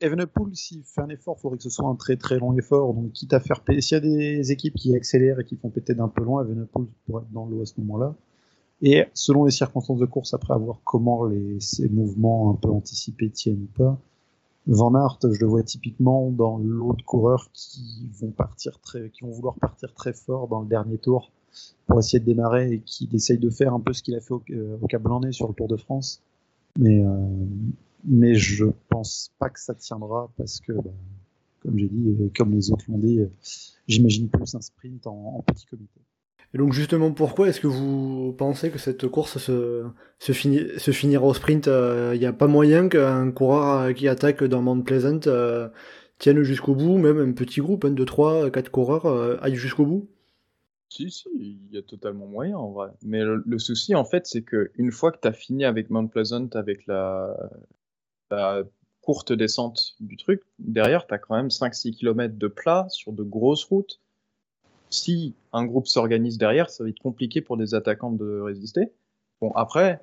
Evenepoel, 0.00 0.54
s'il 0.54 0.82
fait 0.84 1.00
un 1.00 1.08
effort, 1.08 1.36
il 1.38 1.40
faudrait 1.40 1.56
que 1.58 1.64
ce 1.64 1.70
soit 1.70 1.88
un 1.88 1.94
très 1.94 2.16
très 2.16 2.38
long 2.38 2.56
effort. 2.56 2.94
Donc, 2.94 3.12
quitte 3.12 3.32
à 3.32 3.40
faire 3.40 3.62
s'il 3.80 3.94
y 3.94 3.94
a 3.94 4.00
des 4.00 4.52
équipes 4.52 4.74
qui 4.74 4.94
accélèrent 4.94 5.40
et 5.40 5.44
qui 5.44 5.56
font 5.56 5.70
péter 5.70 5.94
d'un 5.94 6.08
peu 6.08 6.22
loin, 6.22 6.44
Evenepoel 6.44 6.86
pourrait 7.06 7.22
être 7.22 7.32
dans 7.32 7.46
l'eau 7.46 7.62
à 7.62 7.66
ce 7.66 7.74
moment-là. 7.78 8.14
Et 8.82 9.04
selon 9.14 9.44
les 9.44 9.50
circonstances 9.50 9.98
de 9.98 10.06
course, 10.06 10.34
après 10.34 10.54
avoir 10.54 10.80
comment 10.84 11.24
les, 11.24 11.58
ces 11.60 11.88
mouvements 11.88 12.50
un 12.50 12.54
peu 12.54 12.68
anticipés 12.68 13.30
tiennent 13.30 13.66
pas, 13.76 13.98
Van 14.66 14.94
Aert, 14.94 15.18
je 15.22 15.40
le 15.40 15.46
vois 15.46 15.62
typiquement 15.62 16.30
dans 16.30 16.58
l'autre 16.58 17.02
coureur 17.04 17.48
qui 17.54 18.06
vont 18.20 18.30
partir 18.30 18.78
très, 18.80 19.08
qui 19.10 19.24
vont 19.24 19.30
vouloir 19.30 19.54
partir 19.54 19.94
très 19.94 20.12
fort 20.12 20.46
dans 20.46 20.60
le 20.60 20.68
dernier 20.68 20.98
tour 20.98 21.32
pour 21.86 21.98
essayer 21.98 22.20
de 22.20 22.24
démarrer 22.24 22.72
et 22.72 22.80
qui 22.80 23.08
essaye 23.12 23.38
de 23.38 23.50
faire 23.50 23.74
un 23.74 23.80
peu 23.80 23.92
ce 23.92 24.02
qu'il 24.02 24.14
a 24.14 24.20
fait 24.20 24.34
au, 24.34 24.42
euh, 24.50 24.76
au 24.80 24.86
Cap 24.86 25.02
Blanc 25.02 25.20
sur 25.32 25.48
le 25.48 25.54
Tour 25.54 25.68
de 25.68 25.76
France. 25.76 26.22
Mais, 26.78 27.02
euh, 27.02 27.08
mais 28.04 28.34
je 28.34 28.66
pense 28.88 29.32
pas 29.38 29.48
que 29.50 29.58
ça 29.58 29.74
tiendra 29.74 30.30
parce 30.36 30.60
que, 30.60 30.72
bah, 30.72 30.90
comme 31.62 31.78
j'ai 31.78 31.88
dit, 31.88 32.14
et 32.22 32.30
comme 32.36 32.52
les 32.52 32.70
autres 32.70 32.84
l'ont 32.88 32.98
dit, 32.98 33.20
euh, 33.20 33.30
j'imagine 33.86 34.28
plus 34.28 34.54
un 34.54 34.60
sprint 34.60 35.06
en, 35.06 35.42
petit 35.46 35.66
comité. 35.66 36.00
Et 36.54 36.58
donc 36.58 36.72
justement, 36.72 37.12
pourquoi 37.12 37.48
est-ce 37.48 37.60
que 37.60 37.66
vous 37.66 38.34
pensez 38.38 38.70
que 38.70 38.78
cette 38.78 39.06
course 39.08 39.36
se, 39.38 39.84
se, 40.18 40.32
fini- 40.32 40.78
se 40.78 40.92
finira 40.92 41.26
au 41.26 41.34
sprint 41.34 41.66
Il 41.66 42.18
n'y 42.18 42.26
a 42.26 42.32
pas 42.32 42.46
moyen 42.46 42.88
qu'un 42.88 43.30
coureur 43.32 43.80
euh, 43.82 43.92
qui 43.92 44.08
attaque 44.08 44.44
dans 44.44 44.62
Mount 44.62 44.82
Pleasant 44.82 45.20
euh, 45.26 45.68
tienne 46.18 46.42
jusqu'au 46.42 46.74
bout, 46.74 46.96
même 46.98 47.18
un 47.18 47.32
petit 47.32 47.60
groupe, 47.60 47.84
un, 47.84 47.90
deux, 47.90 48.04
trois, 48.04 48.50
quatre 48.50 48.70
coureurs 48.70 49.06
euh, 49.06 49.36
aille 49.42 49.56
jusqu'au 49.56 49.84
bout? 49.84 50.08
Si, 50.90 51.10
si, 51.10 51.28
il 51.34 51.70
y 51.70 51.78
a 51.78 51.82
totalement 51.82 52.26
moyen 52.26 52.56
en 52.56 52.70
vrai. 52.70 52.88
Mais 53.02 53.22
le, 53.22 53.42
le 53.46 53.58
souci 53.58 53.94
en 53.94 54.04
fait, 54.04 54.26
c'est 54.26 54.42
que 54.42 54.70
une 54.76 54.90
fois 54.90 55.12
que 55.12 55.18
tu 55.20 55.28
as 55.28 55.32
fini 55.32 55.64
avec 55.64 55.90
Mount 55.90 56.08
Pleasant, 56.08 56.48
avec 56.54 56.86
la, 56.86 57.36
la 58.30 58.62
courte 59.02 59.32
descente 59.32 59.94
du 60.00 60.16
truc, 60.16 60.42
derrière, 60.58 61.06
tu 61.06 61.14
as 61.14 61.18
quand 61.18 61.34
même 61.34 61.48
5-6 61.48 61.94
km 61.94 62.36
de 62.36 62.46
plat 62.48 62.86
sur 62.90 63.12
de 63.12 63.22
grosses 63.22 63.64
routes. 63.64 64.00
Si 64.90 65.34
un 65.52 65.64
groupe 65.64 65.86
s'organise 65.86 66.38
derrière, 66.38 66.70
ça 66.70 66.84
va 66.84 66.90
être 66.90 67.00
compliqué 67.00 67.40
pour 67.40 67.56
des 67.56 67.74
attaquants 67.74 68.12
de 68.12 68.40
résister. 68.40 68.92
Bon, 69.40 69.52
après, 69.52 70.00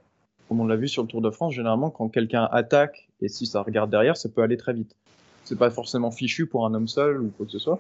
comme 0.47 0.59
on 0.59 0.65
l'a 0.65 0.75
vu 0.75 0.87
sur 0.87 1.01
le 1.01 1.07
Tour 1.07 1.21
de 1.21 1.31
France, 1.31 1.53
généralement, 1.53 1.89
quand 1.89 2.09
quelqu'un 2.09 2.47
attaque 2.51 3.07
et 3.21 3.27
si 3.27 3.45
ça 3.45 3.61
regarde 3.61 3.89
derrière, 3.89 4.17
ça 4.17 4.29
peut 4.29 4.41
aller 4.41 4.57
très 4.57 4.73
vite. 4.73 4.95
C'est 5.43 5.57
pas 5.57 5.69
forcément 5.69 6.11
fichu 6.11 6.47
pour 6.47 6.65
un 6.65 6.73
homme 6.73 6.87
seul 6.87 7.21
ou 7.21 7.29
quoi 7.29 7.45
que 7.45 7.51
ce 7.51 7.59
soit. 7.59 7.79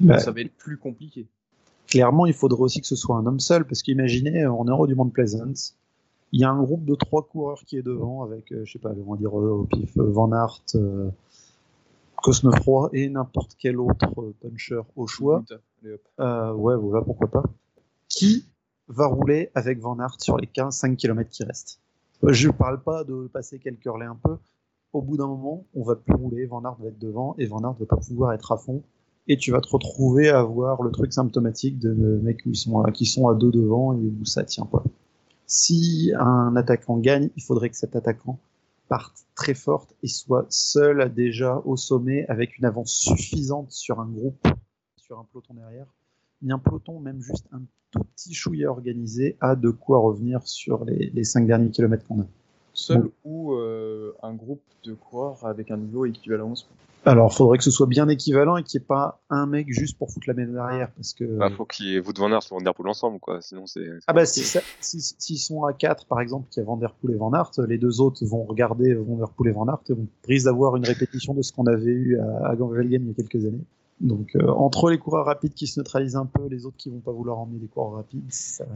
mais 0.00 0.14
Bah, 0.14 0.18
ça 0.18 0.32
va 0.32 0.40
être 0.40 0.54
plus 0.56 0.76
compliqué. 0.76 1.26
Clairement, 1.90 2.26
il 2.26 2.32
faudrait 2.32 2.62
aussi 2.62 2.80
que 2.80 2.86
ce 2.86 2.96
soit 2.96 3.16
un 3.16 3.26
homme 3.26 3.40
seul, 3.40 3.66
parce 3.66 3.82
qu'imaginez, 3.82 4.46
on 4.46 4.66
est 4.66 4.70
en 4.70 4.78
haut 4.78 4.86
du 4.86 4.94
Mont 4.94 5.08
Pleasant, 5.10 5.52
il 6.32 6.40
y 6.40 6.44
a 6.44 6.50
un 6.50 6.62
groupe 6.62 6.84
de 6.84 6.94
trois 6.94 7.26
coureurs 7.26 7.64
qui 7.66 7.76
est 7.76 7.82
devant, 7.82 8.22
avec, 8.22 8.52
euh, 8.52 8.64
je 8.64 8.72
sais 8.72 8.78
pas, 8.78 8.92
on 9.06 9.12
va 9.12 9.18
dire 9.18 9.38
euh, 9.38 9.50
au 9.50 9.64
pif, 9.64 9.96
euh, 9.98 10.10
Van 10.10 10.30
Aert, 10.32 10.62
euh, 10.76 11.10
Cosnefroy 12.22 12.90
et 12.92 13.08
n'importe 13.08 13.56
quel 13.58 13.78
autre 13.80 14.06
euh, 14.18 14.34
puncher 14.40 14.80
au 14.96 15.06
choix. 15.06 15.42
Euh, 16.20 16.52
ouais, 16.52 16.76
voilà, 16.76 17.04
pourquoi 17.04 17.28
pas. 17.28 17.42
Qui 18.08 18.44
va 18.88 19.06
rouler 19.06 19.50
avec 19.54 19.80
Van 19.80 19.98
Aert 19.98 20.20
sur 20.20 20.36
les 20.36 20.46
15-5 20.46 20.96
km 20.96 21.28
qui 21.30 21.44
restent? 21.44 21.80
Euh, 22.24 22.32
Je 22.32 22.50
parle 22.50 22.82
pas 22.82 23.02
de 23.04 23.28
passer 23.32 23.58
quelques 23.58 23.84
relais 23.84 24.06
un 24.06 24.18
peu. 24.22 24.36
Au 24.92 25.02
bout 25.02 25.16
d'un 25.16 25.26
moment, 25.26 25.64
on 25.74 25.82
va 25.82 25.96
plus 25.96 26.14
rouler, 26.14 26.46
Van 26.46 26.62
Aert 26.64 26.76
va 26.80 26.88
être 26.88 26.98
devant 26.98 27.34
et 27.38 27.46
Van 27.46 27.60
Aert 27.60 27.74
va 27.74 27.86
pas 27.86 27.96
pouvoir 27.96 28.32
être 28.32 28.52
à 28.52 28.56
fond. 28.58 28.82
Et 29.32 29.36
tu 29.36 29.52
vas 29.52 29.60
te 29.60 29.68
retrouver 29.68 30.28
à 30.28 30.40
avoir 30.40 30.82
le 30.82 30.90
truc 30.90 31.12
symptomatique 31.12 31.78
de 31.78 31.92
mecs 32.20 32.42
qui 32.42 32.56
sont, 32.56 32.80
à, 32.80 32.90
qui 32.90 33.06
sont 33.06 33.28
à 33.28 33.34
deux 33.36 33.52
devant 33.52 33.92
et 33.94 34.12
où 34.20 34.24
ça 34.24 34.42
tient 34.42 34.66
pas. 34.66 34.82
Si 35.46 36.12
un 36.18 36.56
attaquant 36.56 36.96
gagne, 36.96 37.30
il 37.36 37.42
faudrait 37.44 37.70
que 37.70 37.76
cet 37.76 37.94
attaquant 37.94 38.40
parte 38.88 39.24
très 39.36 39.54
forte 39.54 39.94
et 40.02 40.08
soit 40.08 40.46
seul 40.48 41.14
déjà 41.14 41.62
au 41.64 41.76
sommet 41.76 42.26
avec 42.26 42.58
une 42.58 42.64
avance 42.64 42.92
suffisante 42.92 43.70
sur 43.70 44.00
un 44.00 44.08
groupe, 44.08 44.44
sur 44.96 45.16
un 45.20 45.26
peloton 45.32 45.54
derrière. 45.54 45.86
Mais 46.42 46.52
un 46.52 46.58
peloton, 46.58 46.98
même 46.98 47.22
juste 47.22 47.46
un 47.52 47.62
tout 47.92 48.02
petit 48.16 48.34
chouïa 48.34 48.68
organisé, 48.68 49.36
a 49.40 49.54
de 49.54 49.70
quoi 49.70 50.00
revenir 50.00 50.44
sur 50.44 50.84
les, 50.84 51.10
les 51.14 51.22
cinq 51.22 51.46
derniers 51.46 51.70
kilomètres 51.70 52.04
qu'on 52.08 52.22
a. 52.22 52.26
Seul 52.72 53.02
Bon. 53.02 53.10
ou 53.24 53.52
euh, 53.54 54.12
un 54.24 54.34
groupe 54.34 54.62
de 54.82 54.94
coureurs 54.94 55.46
avec 55.46 55.70
un 55.70 55.76
niveau 55.76 56.04
équivalent. 56.04 56.54
Alors, 57.06 57.32
faudrait 57.32 57.56
que 57.56 57.64
ce 57.64 57.70
soit 57.70 57.86
bien 57.86 58.08
équivalent 58.08 58.58
et 58.58 58.62
qu'il 58.62 58.78
n'y 58.78 58.84
ait 58.84 58.86
pas 58.86 59.22
un 59.30 59.46
mec 59.46 59.66
juste 59.72 59.96
pour 59.96 60.10
foutre 60.10 60.28
la 60.28 60.34
main 60.34 60.46
derrière, 60.46 60.90
parce 60.92 61.14
que. 61.14 61.24
bah, 61.24 61.48
faut 61.50 61.64
qu'il 61.64 61.86
y 61.86 61.94
ait 61.96 62.00
Wout 62.00 62.12
van 62.18 62.30
Aert 62.30 62.40
et 62.50 62.54
Van 62.54 62.60
Der 62.60 62.74
Poel 62.74 62.88
ensemble, 62.88 63.18
quoi. 63.20 63.40
Sinon, 63.40 63.66
c'est. 63.66 63.86
Ah 64.06 64.12
bah 64.12 64.24
compliqué. 64.26 64.58
si 64.80 65.00
si- 65.00 65.14
s'ils 65.18 65.38
sont 65.38 65.64
à 65.64 65.72
4 65.72 66.04
par 66.06 66.20
exemple, 66.20 66.48
qu'il 66.50 66.60
y 66.60 66.62
a 66.62 66.66
Van 66.66 66.76
Der 66.76 66.92
Poel 66.92 67.14
et 67.14 67.18
Van 67.18 67.32
Aert, 67.32 67.52
les 67.66 67.78
deux 67.78 68.02
autres 68.02 68.24
vont 68.26 68.44
regarder 68.44 68.92
Van 68.94 69.16
Der 69.16 69.30
Poel 69.30 69.48
et 69.50 69.52
Van 69.54 69.66
Aert 69.66 69.80
et 69.88 69.92
on 69.94 70.06
risque 70.28 70.44
d'avoir 70.44 70.76
une 70.76 70.84
répétition 70.84 71.32
de 71.32 71.40
ce 71.40 71.52
qu'on 71.54 71.66
avait 71.66 71.84
eu 71.90 72.18
à, 72.20 72.48
à 72.48 72.54
Ganvelgem 72.56 73.02
il 73.02 73.08
y 73.08 73.10
a 73.10 73.14
quelques 73.14 73.46
années. 73.46 73.64
Donc 74.00 74.36
euh, 74.36 74.46
entre 74.48 74.90
les 74.90 74.98
coureurs 74.98 75.24
rapides 75.26 75.54
qui 75.54 75.66
se 75.66 75.80
neutralisent 75.80 76.16
un 76.16 76.26
peu, 76.26 76.48
les 76.48 76.66
autres 76.66 76.76
qui 76.76 76.90
vont 76.90 77.00
pas 77.00 77.12
vouloir 77.12 77.38
emmener 77.38 77.58
des 77.60 77.66
coureurs 77.66 77.92
rapides, 77.94 78.30
ça- 78.30 78.66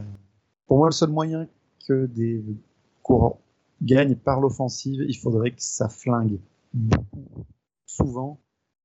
pour 0.67 0.77
moi 0.77 0.87
le 0.87 0.93
seul 0.93 1.09
moyen 1.09 1.47
que 1.87 2.07
des 2.07 2.43
coureurs 3.03 3.35
gagnent 3.83 4.15
par 4.15 4.39
l'offensive, 4.41 5.03
il 5.07 5.15
faudrait 5.17 5.51
que 5.51 5.61
ça 5.61 5.89
flingue 5.89 6.39
beaucoup, 6.73 7.23
souvent. 7.95 8.39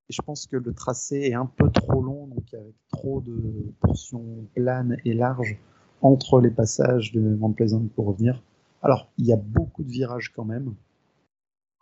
Et 0.08 0.12
je 0.12 0.22
pense 0.22 0.46
que 0.46 0.56
le 0.56 0.72
tracé 0.72 1.20
est 1.20 1.34
un 1.34 1.46
peu 1.46 1.70
trop 1.70 2.02
long, 2.02 2.26
donc 2.26 2.52
avec 2.52 2.74
trop 2.88 3.20
de 3.20 3.72
portions 3.80 4.24
planes 4.54 4.96
et 5.04 5.14
larges 5.14 5.56
entre 6.02 6.40
les 6.40 6.50
passages 6.50 7.12
de 7.12 7.20
Mount 7.20 7.52
Pleasant 7.52 7.82
pour 7.94 8.06
revenir. 8.06 8.42
Alors, 8.82 9.10
il 9.18 9.26
y 9.26 9.32
a 9.32 9.36
beaucoup 9.36 9.82
de 9.82 9.90
virages 9.90 10.32
quand 10.34 10.44
même, 10.44 10.74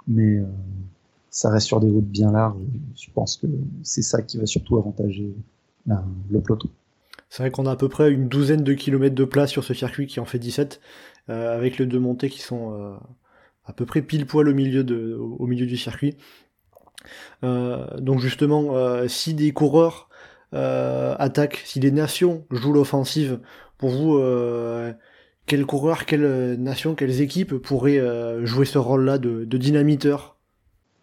mais 0.07 0.39
euh, 0.39 0.47
ça 1.31 1.51
reste 1.51 1.67
sur 1.67 1.81
des 1.81 1.91
routes 1.91 2.09
bien 2.09 2.33
larges. 2.33 2.61
Je 2.97 3.11
pense 3.13 3.37
que 3.37 3.47
c'est 3.83 4.03
ça 4.03 4.23
qui 4.23 4.39
va 4.39 4.47
surtout 4.47 4.77
avantager 4.77 5.33
le 6.31 6.41
peloton. 6.41 6.69
C'est 7.31 7.43
vrai 7.43 7.51
qu'on 7.51 7.67
a 7.67 7.73
à 7.73 7.77
peu 7.77 7.89
près 7.89 8.11
une 8.11 8.29
douzaine 8.29 8.65
de 8.65 8.73
kilomètres 8.73 9.15
de 9.15 9.25
place 9.25 9.51
sur 9.51 9.65
ce 9.65 9.75
circuit 9.75 10.07
qui 10.07 10.21
en 10.21 10.25
fait 10.25 10.39
17, 10.39 10.81
euh, 11.29 11.55
avec 11.55 11.79
les 11.79 11.87
deux 11.87 11.99
montées 11.99 12.31
qui 12.31 12.41
sont 12.41 12.73
euh, 12.73 12.97
à 13.65 13.73
peu 13.73 13.85
près 13.85 14.03
pile 14.03 14.27
poil 14.27 14.49
au 14.49 14.55
milieu 14.55 14.85
du 14.85 15.77
circuit. 15.77 16.17
Euh, 17.45 17.87
donc 17.99 18.21
justement, 18.21 18.77
euh, 18.77 19.09
si 19.09 19.35
des 19.35 19.53
coureurs 19.53 20.09
euh, 20.55 21.15
attaquent, 21.19 21.63
si 21.65 21.81
des 21.81 21.91
nations 21.91 22.47
jouent 22.51 22.73
l'offensive, 22.73 23.41
pour 23.79 23.91
vous, 23.91 24.21
quels 25.47 25.65
coureurs, 25.65 26.05
quelles 26.05 26.57
nations, 26.61 26.97
quelles 26.97 27.21
équipes 27.21 27.55
pourraient 27.55 28.03
jouer 28.45 28.67
ce 28.67 28.79
rôle-là 28.79 29.19
de, 29.19 29.45
de 29.45 29.57
dynamiteur? 29.57 30.38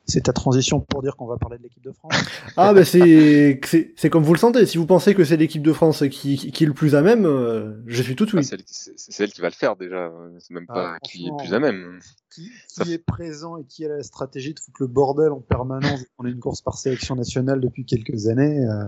C'est 0.07 0.21
ta 0.21 0.33
transition 0.33 0.79
pour 0.81 1.01
dire 1.01 1.15
qu'on 1.15 1.25
va 1.25 1.37
parler 1.37 1.57
de 1.57 1.63
l'équipe 1.63 1.83
de 1.83 1.91
France 1.91 2.13
Ah 2.57 2.73
bah 2.73 2.85
c'est 2.85 3.59
c'est 3.95 4.09
comme 4.09 4.23
vous 4.23 4.33
le 4.33 4.39
sentez. 4.39 4.65
Si 4.67 4.77
vous 4.77 4.85
pensez 4.85 5.15
que 5.15 5.23
c'est 5.23 5.35
l'équipe 5.37 5.63
de 5.63 5.73
France 5.73 6.03
qui, 6.11 6.37
qui, 6.37 6.51
qui 6.51 6.63
est 6.63 6.67
le 6.67 6.73
plus 6.73 6.93
à 6.95 7.01
même, 7.01 7.25
euh, 7.25 7.73
je 7.87 8.03
suis 8.03 8.15
tout 8.15 8.27
Ah, 8.33 8.35
oui. 8.37 8.43
c'est 8.43 8.55
elle, 8.55 8.61
c'est- 8.67 8.93
c'est 8.97 9.23
elle 9.23 9.31
qui 9.31 9.41
va 9.41 9.49
le 9.49 9.55
faire 9.55 9.75
déjà. 9.75 10.11
C'est 10.39 10.53
même 10.53 10.65
Ah, 10.69 10.73
pas 10.73 10.99
qui 11.03 11.27
est 11.27 11.31
plus 11.37 11.53
à 11.53 11.59
même. 11.59 11.99
qui, 12.29 12.51
Ça 12.67 12.83
est 12.85 12.97
présent 12.99 13.57
et 13.57 13.63
qui 13.65 13.83
a 13.85 13.89
la 13.89 14.03
stratégie 14.03 14.53
de 14.53 14.59
foutre 14.59 14.77
le 14.81 14.87
bordel 14.87 15.31
en 15.31 15.39
permanence 15.41 16.01
On 16.19 16.25
a 16.25 16.29
une 16.29 16.39
course 16.39 16.61
par 16.61 16.77
sélection 16.77 17.15
nationale 17.15 17.59
depuis 17.59 17.83
quelques 17.85 18.27
années. 18.27 18.65
euh, 18.67 18.85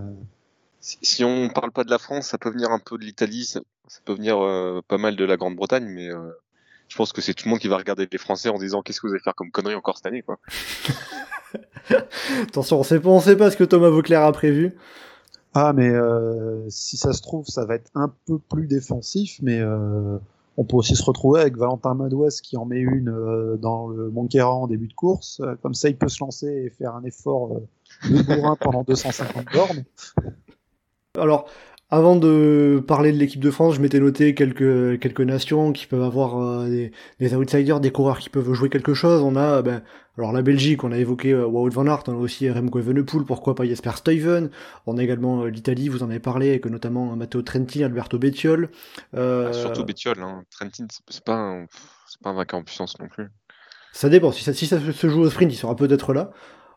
Si, 0.82 1.24
on 1.24 1.49
parle 1.49 1.72
pas 1.72 1.84
de 1.84 1.89
la 1.89 1.97
France, 1.97 2.28
ça 2.28 2.38
peut 2.38 2.51
venir 2.51 2.70
un 2.72 2.80
peu 2.80 2.97
de 2.97 3.03
l'Italie, 3.03 3.45
ça, 3.45 3.59
peut 4.05 4.13
venir 4.13 4.38
euh, 4.39 4.82
pas 4.88 4.97
mal 4.99 5.15
de 5.15 5.26
la 5.26 5.36
Grande-Bretagne, 5.36 5.86
mais 5.88 6.09
euh, 6.09 6.30
pense 6.98 7.14
que 7.14 7.22
c'est 7.22 7.34
tout 7.34 7.45
le 7.45 7.52
monde 7.52 7.60
qui 7.60 7.68
va 7.68 7.78
regarder 7.78 8.08
les 8.12 8.18
Français 8.18 8.50
en 8.50 8.58
disant 8.58 8.82
qu'est-ce 8.82 9.00
que 9.00 9.08
vous 9.08 9.14
allez 9.14 9.22
faire 9.24 9.36
comme 9.36 9.52
connerie 9.52 9.76
encore 9.76 9.95
cette 9.98 10.08
année, 10.08 10.24
quoi. 10.24 10.39
Attention, 12.41 12.80
on 12.80 12.84
sait 12.84 13.00
pas, 13.00 13.10
on 13.10 13.20
sait 13.22 13.38
pas 13.38 13.52
ce 13.52 13.58
que 13.58 13.64
Thomas 13.64 13.89
Vauclair 13.89 14.24
a 14.24 14.32
prévu. 14.32 14.76
Ah, 15.54 15.74
mais 15.74 15.89
euh, 15.89 16.70
si 16.70 16.98
ça 16.98 17.14
se 17.14 17.22
trouve, 17.22 17.45
ça 17.48 17.66
va 17.66 17.76
être 17.76 17.89
un 17.95 18.14
peu 18.26 18.38
plus 18.38 18.68
défensif, 18.68 19.39
mais 19.41 19.60
euh, 19.60 20.18
On 20.58 20.64
peut 20.66 20.76
aussi 20.76 20.95
se 20.95 21.04
retrouver 21.04 21.41
avec 21.41 21.56
Valentin 21.56 21.93
Madouas 21.93 22.39
qui 22.41 22.58
en 22.58 22.66
met 22.66 22.80
une 22.80 23.10
euh, 23.10 23.58
dans 23.58 23.88
le 23.88 24.10
Monquera 24.10 24.54
en 24.54 24.68
début 24.68 24.88
de 24.88 24.93
course. 24.93 25.41
Comme 25.62 25.76
ça, 25.76 25.88
il 25.88 25.95
peut 25.95 26.10
se 26.10 26.20
lancer 26.20 26.48
et 26.48 26.70
faire 26.72 26.95
un 26.95 27.04
effort 27.04 27.54
euh, 27.54 28.10
de 28.10 28.24
bourrin 28.24 28.56
pendant 28.60 28.84
250 28.84 29.45
bornes. 29.54 29.84
Alors, 31.18 31.48
avant 31.90 32.18
de 32.18 32.84
parler 32.86 33.12
de 33.14 33.18
l'équipe 33.18 33.40
de 33.40 33.50
France, 33.50 33.76
je 33.76 33.82
m'étais 33.82 34.00
noté 34.00 34.36
quelques, 34.36 35.00
quelques 35.00 35.22
nations 35.22 35.72
qui 35.72 35.88
peuvent 35.88 36.04
avoir 36.04 36.38
euh, 36.38 36.68
des, 36.68 36.92
des 37.20 37.34
outsiders, 37.36 37.80
des 37.80 37.92
coureurs 37.92 38.20
qui 38.20 38.30
peuvent 38.30 38.52
jouer 38.54 38.70
quelque 38.70 38.94
chose. 38.94 39.22
On 39.22 39.36
a, 39.36 39.62
ben, 39.62 39.82
alors 40.18 40.34
la 40.34 40.42
Belgique, 40.42 40.84
on 40.84 40.92
a 40.92 40.98
évoqué 40.98 41.32
euh, 41.32 41.46
Wout 41.46 41.70
van 41.70 41.88
Aert, 41.88 42.04
on 42.08 42.14
a 42.14 42.16
aussi 42.16 42.50
Remco 42.50 42.80
Evenepoel, 42.80 43.24
pourquoi 43.24 43.56
pas 43.56 43.66
Jesper 43.66 43.92
Stuyven. 43.96 44.50
On 44.86 44.98
a 44.98 45.04
également 45.04 45.44
euh, 45.44 45.50
l'Italie, 45.50 45.88
vous 45.88 46.04
en 46.04 46.10
avez 46.10 46.20
parlé, 46.20 46.50
avec 46.50 46.66
notamment 46.66 47.16
Matteo 47.16 47.42
Trentin, 47.42 47.84
Alberto 47.84 48.18
Bettiol. 48.18 48.70
Euh, 49.16 49.54
surtout 49.54 49.86
Bettiol, 49.86 50.22
hein. 50.22 50.44
Trentin, 50.52 50.88
c'est 51.08 51.24
pas, 51.24 51.36
un, 51.36 51.68
pas 52.22 52.32
un 52.32 52.34
vainqueur 52.34 52.60
en 52.60 52.64
puissance 52.64 53.00
non 53.00 53.08
plus. 53.08 53.28
Ça 53.94 54.10
dépend, 54.10 54.32
si 54.32 54.44
ça, 54.44 54.54
si 54.54 54.68
ça 54.68 54.80
se 54.80 55.10
joue 55.10 55.22
au 55.22 55.30
sprint, 55.30 55.54
il 55.54 55.56
sera 55.56 55.76
peut-être 55.76 56.14
là. 56.14 56.32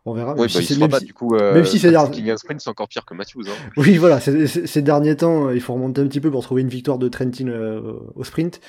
On 0.07 0.15
verra. 0.15 0.33
Ouais, 0.35 0.47
bah, 0.47 0.49
si 0.49 0.79
même, 0.79 0.91
si, 0.93 1.05
du 1.05 1.13
coup, 1.13 1.35
euh, 1.35 1.55
même 1.55 1.65
si 1.65 1.79
c'est 1.79 1.91
dernier... 1.91 2.37
sprint, 2.37 2.61
c'est 2.61 2.71
encore 2.71 2.89
pire 2.89 3.05
que 3.05 3.15
Matthews. 3.15 3.45
Hein. 3.49 3.53
Oui, 3.77 3.99
voilà. 3.99 4.19
Ces 4.21 4.83
derniers 4.83 5.17
temps, 5.17 5.51
il 5.51 5.61
faut 5.61 5.75
remonter 5.75 6.01
un 6.01 6.07
petit 6.07 6.21
peu 6.21 6.31
pour 6.31 6.43
trouver 6.43 6.63
une 6.63 6.69
victoire 6.69 6.99
de 6.99 7.09
Trentin 7.09 7.49
euh, 7.49 7.99
au 8.15 8.25
sprint. 8.25 8.61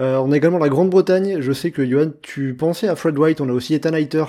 Euh, 0.00 0.16
on 0.18 0.32
a 0.32 0.36
également 0.36 0.58
la 0.58 0.68
Grande-Bretagne. 0.68 1.40
Je 1.40 1.52
sais 1.52 1.70
que 1.70 1.86
Johan, 1.86 2.10
tu 2.22 2.54
pensais 2.54 2.88
à 2.88 2.96
Fred 2.96 3.16
White. 3.16 3.40
On 3.40 3.48
a 3.48 3.52
aussi 3.52 3.74
Ethan 3.74 3.94
Heiter 3.94 4.24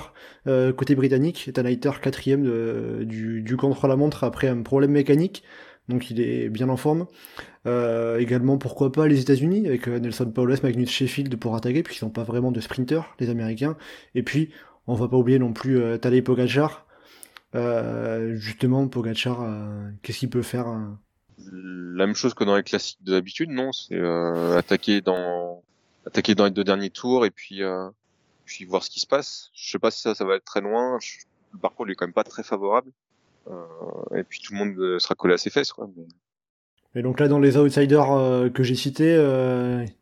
euh, 0.46 0.72
côté 0.72 0.94
britannique. 0.94 1.48
Ethan 1.48 1.64
Heiter 1.64 1.90
quatrième 2.00 2.44
de, 2.44 3.04
du, 3.04 3.42
du 3.42 3.56
contre-la-montre 3.56 4.22
après 4.22 4.48
un 4.48 4.62
problème 4.62 4.92
mécanique. 4.92 5.42
Donc 5.88 6.10
il 6.10 6.20
est 6.20 6.48
bien 6.48 6.68
en 6.68 6.76
forme. 6.76 7.06
Euh, 7.66 8.18
également, 8.18 8.56
pourquoi 8.58 8.92
pas 8.92 9.06
les 9.08 9.20
États-Unis 9.20 9.66
avec 9.66 9.86
Nelson 9.86 10.30
Paulus, 10.32 10.62
Magnus 10.62 10.90
Sheffield 10.90 11.34
pour 11.36 11.54
attaquer, 11.54 11.82
puisqu'ils 11.82 12.04
n'ont 12.04 12.10
pas 12.10 12.24
vraiment 12.24 12.52
de 12.52 12.60
sprinters, 12.60 13.14
les 13.18 13.30
Américains. 13.30 13.76
Et 14.14 14.22
puis, 14.22 14.50
on 14.86 14.94
va 14.94 15.08
pas 15.08 15.16
oublier 15.16 15.38
non 15.38 15.52
plus 15.52 15.80
euh, 15.80 15.98
Tadej 15.98 16.22
Pogacar. 16.22 16.86
Euh, 17.54 18.34
justement, 18.36 18.88
Pogacar, 18.88 19.42
euh, 19.42 19.90
qu'est-ce 20.02 20.18
qu'il 20.18 20.30
peut 20.30 20.42
faire 20.42 20.66
hein? 20.66 20.98
La 21.50 22.06
même 22.06 22.14
chose 22.14 22.34
que 22.34 22.44
dans 22.44 22.56
les 22.56 22.62
classiques 22.62 23.02
d'habitude, 23.02 23.50
non? 23.50 23.72
C'est 23.72 23.96
euh, 23.96 24.56
attaquer 24.56 25.00
dans 25.00 25.62
attaquer 26.06 26.34
dans 26.34 26.44
les 26.44 26.50
deux 26.50 26.64
derniers 26.64 26.90
tours 26.90 27.26
et 27.26 27.30
puis 27.30 27.62
euh, 27.62 27.88
puis 28.44 28.64
voir 28.64 28.82
ce 28.82 28.90
qui 28.90 29.00
se 29.00 29.06
passe. 29.06 29.50
Je 29.54 29.70
sais 29.70 29.78
pas 29.78 29.90
si 29.90 30.00
ça, 30.00 30.14
ça 30.14 30.24
va 30.24 30.36
être 30.36 30.44
très 30.44 30.60
loin. 30.60 30.98
Je, 31.00 31.18
le 31.52 31.58
parcours 31.58 31.88
est 31.88 31.94
quand 31.94 32.06
même 32.06 32.14
pas 32.14 32.24
très 32.24 32.42
favorable. 32.42 32.90
et 34.14 34.22
puis 34.22 34.40
tout 34.40 34.52
le 34.52 34.58
monde 34.58 34.98
sera 34.98 35.14
collé 35.14 35.34
à 35.34 35.38
ses 35.38 35.50
fesses, 35.50 35.72
quoi. 35.72 35.88
Mais... 35.96 36.04
Et 36.94 37.02
donc 37.02 37.18
là, 37.18 37.28
dans 37.28 37.40
les 37.40 37.56
outsiders 37.56 38.50
que 38.54 38.62
j'ai 38.62 38.74
cités, 38.74 39.14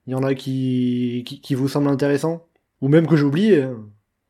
il 0.06 0.12
y 0.12 0.14
en 0.14 0.22
a 0.22 0.34
qui, 0.34 1.24
qui, 1.26 1.40
qui 1.40 1.54
vous 1.54 1.68
semblent 1.68 1.88
intéressants? 1.88 2.46
Ou 2.80 2.88
même 2.88 3.06
que 3.06 3.16
j'ai 3.16 3.24
oublié 3.24 3.66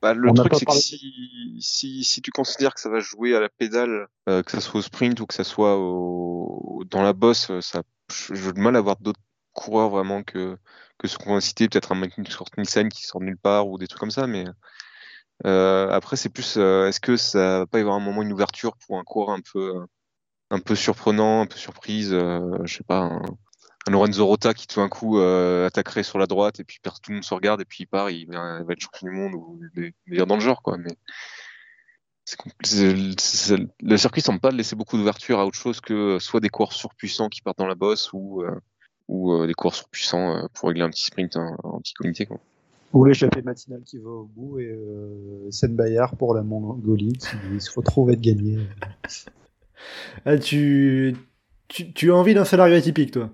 bah, 0.03 0.14
le 0.14 0.32
truc, 0.32 0.55
c'est 0.55 0.64
que 0.64 0.72
si, 0.72 1.59
si, 1.61 2.05
si, 2.05 2.22
tu 2.22 2.30
considères 2.30 2.74
que 2.74 2.80
ça 2.80 2.88
va 2.88 3.01
jouer 3.01 3.34
à 3.36 3.40
la 3.40 3.51
pédale, 3.51 4.09
euh, 4.28 4.42
que 4.42 4.51
ça 4.51 4.61
soit 4.61 4.80
au 4.80 4.82
sprint 4.82 5.20
ou 5.20 5.26
que 5.26 5.34
ça 5.34 5.44
soit 5.44 5.76
au, 5.76 6.84
dans 6.88 7.03
la 7.03 7.12
bosse, 7.12 7.51
euh, 7.51 7.61
ça, 7.61 7.82
j'ai 8.32 8.53
du 8.53 8.61
mal 8.61 8.76
à 8.76 8.80
voir 8.80 8.96
d'autres 8.96 9.20
coureurs 9.53 9.90
vraiment 9.90 10.22
que, 10.22 10.57
que 10.98 11.07
ce 11.07 11.18
qu'on 11.18 11.34
va 11.34 11.40
citer, 11.42 11.68
peut-être 11.68 11.92
un 11.92 11.96
Magnus 11.96 12.38
Nielsen 12.57 12.88
qui 12.88 13.05
sort 13.05 13.20
nulle 13.20 13.36
part 13.36 13.68
ou 13.68 13.76
des 13.76 13.88
trucs 13.88 14.01
comme 14.01 14.11
ça, 14.11 14.26
mais 14.26 14.44
euh, 15.44 15.90
après, 15.90 16.16
c'est 16.16 16.30
plus, 16.30 16.57
euh, 16.57 16.88
est-ce 16.88 17.01
que 17.01 17.16
ça 17.16 17.61
va 17.61 17.66
pas 17.66 17.78
y 17.78 17.82
avoir 17.82 17.96
un 17.96 18.01
moment, 18.01 18.22
une 18.22 18.32
ouverture 18.32 18.76
pour 18.78 18.98
un 18.98 19.05
coureur 19.05 19.30
un 19.30 19.40
peu, 19.53 19.84
un 20.51 20.61
peu 20.61 20.74
surprenant, 20.74 21.42
un 21.42 21.46
peu 21.46 21.57
surprise, 21.57 22.11
je 22.11 22.74
sais 22.74 22.84
pas, 22.84 23.01
un, 23.01 23.22
un 23.87 23.93
Lorenzo 23.93 24.26
Rota 24.26 24.53
qui 24.55 24.66
tout 24.66 24.81
d'un 24.81 24.89
coup 24.89 25.18
euh, 25.18 25.66
attaquerait 25.66 26.03
sur 26.03 26.18
la 26.18 26.26
droite 26.26 26.61
et 26.61 26.64
puis 26.64 26.78
tout 26.83 26.91
le 27.09 27.14
monde 27.14 27.24
se 27.24 27.35
regarde 27.35 27.61
et 27.61 27.64
puis 27.64 27.85
il 27.85 27.87
part, 27.87 28.11
il 28.11 28.26
va, 28.26 28.59
il 28.61 28.66
va 28.66 28.72
être 28.72 28.81
champion 28.81 29.09
du 29.09 29.14
monde 29.14 29.35
ou 29.35 29.59
dire 30.07 30.26
dans 30.26 30.37
le 30.37 30.41
genre 30.41 30.62
quoi. 30.62 30.76
Mais 30.76 30.91
le 32.53 33.97
circuit 33.97 34.20
semble 34.20 34.41
pas 34.41 34.51
laisser 34.51 34.76
beaucoup 34.76 34.97
d'ouverture 34.97 35.39
à 35.39 35.47
autre 35.47 35.57
chose 35.57 35.81
que 35.81 36.18
soit 36.20 36.41
des 36.41 36.51
coureurs 36.51 36.74
surpuissants 36.74 37.28
qui 37.28 37.41
partent 37.41 37.59
dans 37.59 37.66
la 37.66 37.74
bosse 37.74 38.12
ou 38.12 38.43
euh, 38.43 38.51
ou 39.09 39.33
euh, 39.33 39.47
des 39.47 39.55
coureurs 39.55 39.74
surpuissants 39.74 40.37
euh, 40.37 40.47
pour 40.55 40.68
régler 40.68 40.85
un 40.85 40.91
petit 40.91 41.07
sprint 41.07 41.37
en, 41.37 41.57
en 41.62 41.81
petit 41.81 41.95
comité 41.95 42.26
quoi. 42.26 42.39
Ou 42.93 43.05
l'échappée 43.05 43.43
matinale 43.43 43.83
qui 43.85 43.99
va 43.99 44.11
au 44.11 44.24
bout 44.24 44.59
et 44.59 44.66
euh, 44.66 45.51
Sen 45.51 45.74
Bayard 45.74 46.16
pour 46.16 46.35
la 46.35 46.43
Mongolie 46.43 47.14
qui 47.14 47.61
se 47.61 47.70
retrouve 47.70 48.11
être 48.11 48.20
gagné. 48.20 48.59
Ah, 50.24 50.37
tu, 50.39 51.16
tu, 51.68 51.93
tu 51.93 52.11
as 52.11 52.14
envie 52.16 52.35
d'un 52.35 52.45
scénario 52.45 52.76
atypique 52.76 53.12
toi? 53.12 53.31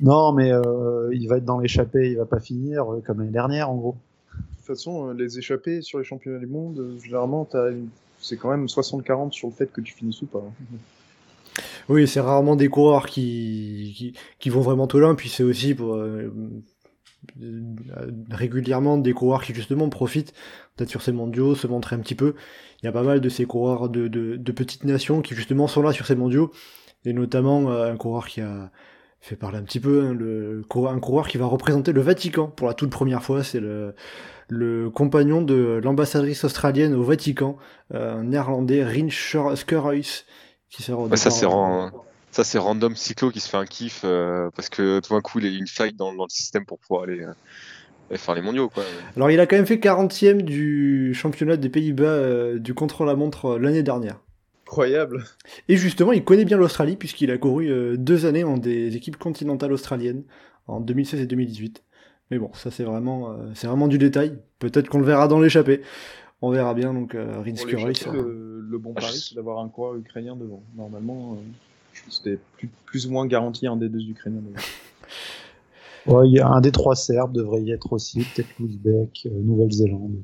Non, 0.00 0.32
mais 0.32 0.50
euh, 0.52 1.10
il 1.12 1.28
va 1.28 1.36
être 1.36 1.44
dans 1.44 1.58
l'échappée, 1.58 2.10
il 2.10 2.16
va 2.16 2.26
pas 2.26 2.40
finir 2.40 2.90
euh, 2.90 3.02
comme 3.04 3.18
l'année 3.18 3.32
dernière, 3.32 3.70
en 3.70 3.76
gros. 3.76 3.96
De 4.32 4.56
toute 4.56 4.66
façon, 4.66 5.08
euh, 5.08 5.14
les 5.14 5.38
échappées 5.38 5.82
sur 5.82 5.98
les 5.98 6.04
championnats 6.04 6.38
du 6.38 6.46
monde, 6.46 6.78
euh, 6.78 6.98
généralement, 7.02 7.48
c'est 8.18 8.36
quand 8.36 8.50
même 8.50 8.66
60-40 8.66 9.32
sur 9.32 9.48
le 9.48 9.54
fait 9.54 9.70
que 9.72 9.80
tu 9.80 9.94
finisses 9.94 10.22
ou 10.22 10.26
pas. 10.26 10.38
Hein. 10.38 11.62
Oui, 11.88 12.06
c'est 12.06 12.20
rarement 12.20 12.56
des 12.56 12.68
coureurs 12.68 13.06
qui, 13.06 13.92
qui, 13.96 14.14
qui, 14.38 14.50
vont 14.50 14.60
vraiment 14.60 14.86
tout 14.86 14.98
loin, 14.98 15.14
puis 15.14 15.28
c'est 15.28 15.42
aussi 15.42 15.74
pour, 15.74 15.94
euh, 15.94 16.32
régulièrement 18.30 18.96
des 18.96 19.12
coureurs 19.12 19.42
qui 19.42 19.52
justement 19.52 19.88
profitent 19.88 20.32
d'être 20.78 20.88
sur 20.88 21.02
ces 21.02 21.12
mondiaux, 21.12 21.54
se 21.54 21.66
montrer 21.66 21.96
un 21.96 21.98
petit 21.98 22.14
peu. 22.14 22.34
Il 22.82 22.86
y 22.86 22.88
a 22.88 22.92
pas 22.92 23.02
mal 23.02 23.20
de 23.20 23.28
ces 23.28 23.44
coureurs 23.44 23.88
de, 23.88 24.08
de, 24.08 24.36
de 24.36 24.52
petites 24.52 24.84
nations 24.84 25.20
qui 25.20 25.34
justement 25.34 25.66
sont 25.66 25.82
là 25.82 25.92
sur 25.92 26.06
ces 26.06 26.14
mondiaux, 26.14 26.52
et 27.04 27.12
notamment 27.12 27.70
un 27.70 27.96
coureur 27.96 28.28
qui 28.28 28.40
a 28.40 28.70
fait 29.20 29.36
parler 29.36 29.58
un 29.58 29.62
petit 29.62 29.80
peu, 29.80 30.02
hein, 30.02 30.14
le, 30.14 30.64
un 30.88 30.98
coureur 30.98 31.28
qui 31.28 31.38
va 31.38 31.46
représenter 31.46 31.92
le 31.92 32.00
Vatican 32.00 32.46
pour 32.48 32.66
la 32.66 32.74
toute 32.74 32.90
première 32.90 33.22
fois, 33.22 33.44
c'est 33.44 33.60
le, 33.60 33.94
le 34.48 34.90
compagnon 34.90 35.42
de 35.42 35.80
l'ambassadrice 35.82 36.44
australienne 36.44 36.94
au 36.94 37.02
Vatican, 37.02 37.56
euh, 37.94 38.18
un 38.18 38.24
néerlandais, 38.24 38.82
Rin 38.82 39.08
Skurhuis, 39.10 40.24
qui 40.70 40.82
sera 40.82 41.02
ouais, 41.02 41.16
ça 41.16 41.30
c'est 41.30 41.46
ça 42.32 42.44
c'est 42.44 42.58
random 42.58 42.94
cyclo 42.94 43.30
qui 43.30 43.40
se 43.40 43.48
fait 43.48 43.56
un 43.56 43.66
kiff 43.66 44.02
euh, 44.04 44.50
parce 44.54 44.68
que 44.68 45.00
tout 45.00 45.14
d'un 45.14 45.20
coup 45.20 45.40
il 45.40 45.46
y 45.46 45.54
a 45.54 45.58
une 45.58 45.66
faille 45.66 45.92
dans, 45.92 46.14
dans, 46.14 46.24
le 46.24 46.30
système 46.30 46.64
pour 46.64 46.78
pouvoir 46.78 47.02
aller 47.02 47.22
euh, 47.22 48.16
faire 48.16 48.34
les 48.34 48.42
mondiaux 48.42 48.68
quoi. 48.68 48.84
Alors 49.16 49.30
il 49.30 49.40
a 49.40 49.46
quand 49.46 49.56
même 49.56 49.66
fait 49.66 49.76
40e 49.76 50.42
du 50.42 51.12
championnat 51.14 51.56
des 51.56 51.68
Pays-Bas 51.68 52.04
euh, 52.04 52.58
du 52.58 52.74
contre-la-montre 52.74 53.46
euh, 53.46 53.58
l'année 53.58 53.82
dernière. 53.82 54.20
Incroyable. 54.70 55.24
Et 55.68 55.76
justement, 55.76 56.12
il 56.12 56.22
connaît 56.22 56.44
bien 56.44 56.56
l'Australie 56.56 56.94
puisqu'il 56.94 57.32
a 57.32 57.38
couru 57.38 57.72
euh, 57.72 57.96
deux 57.96 58.24
années 58.24 58.44
en 58.44 58.56
des 58.56 58.94
équipes 58.94 59.16
continentales 59.16 59.72
australiennes 59.72 60.22
en 60.68 60.78
2016 60.78 61.20
et 61.20 61.26
2018. 61.26 61.82
Mais 62.30 62.38
bon, 62.38 62.50
ça 62.54 62.70
c'est 62.70 62.84
vraiment, 62.84 63.32
euh, 63.32 63.50
c'est 63.54 63.66
vraiment 63.66 63.88
du 63.88 63.98
détail. 63.98 64.38
Peut-être 64.60 64.88
qu'on 64.88 65.00
le 65.00 65.04
verra 65.04 65.26
dans 65.26 65.40
l'échappée. 65.40 65.82
On 66.40 66.50
verra 66.50 66.74
bien 66.74 66.94
donc 66.94 67.16
euh, 67.16 67.42
le, 67.42 68.60
le, 68.60 68.78
bon 68.78 68.94
pari, 68.94 69.18
c'est 69.18 69.34
d'avoir 69.34 69.58
un 69.58 69.68
coureur 69.68 69.96
ukrainien 69.96 70.36
devant. 70.36 70.62
Normalement, 70.76 71.34
euh, 71.34 71.36
c'était 72.08 72.38
plus, 72.56 72.70
plus, 72.86 73.06
ou 73.08 73.10
moins 73.10 73.26
garanti 73.26 73.66
un 73.66 73.76
des 73.76 73.88
deux 73.88 74.08
Ukrainiens 74.08 74.40
devant. 74.40 76.20
ouais, 76.20 76.30
y 76.30 76.38
a 76.38 76.48
un 76.48 76.60
des 76.60 76.70
trois 76.70 76.94
Serbes 76.94 77.32
devrait 77.32 77.62
y 77.62 77.72
être 77.72 77.92
aussi, 77.92 78.20
peut-être 78.20 78.48
l'Ouzbek, 78.60 79.26
Nouvelle-Zélande. 79.32 80.22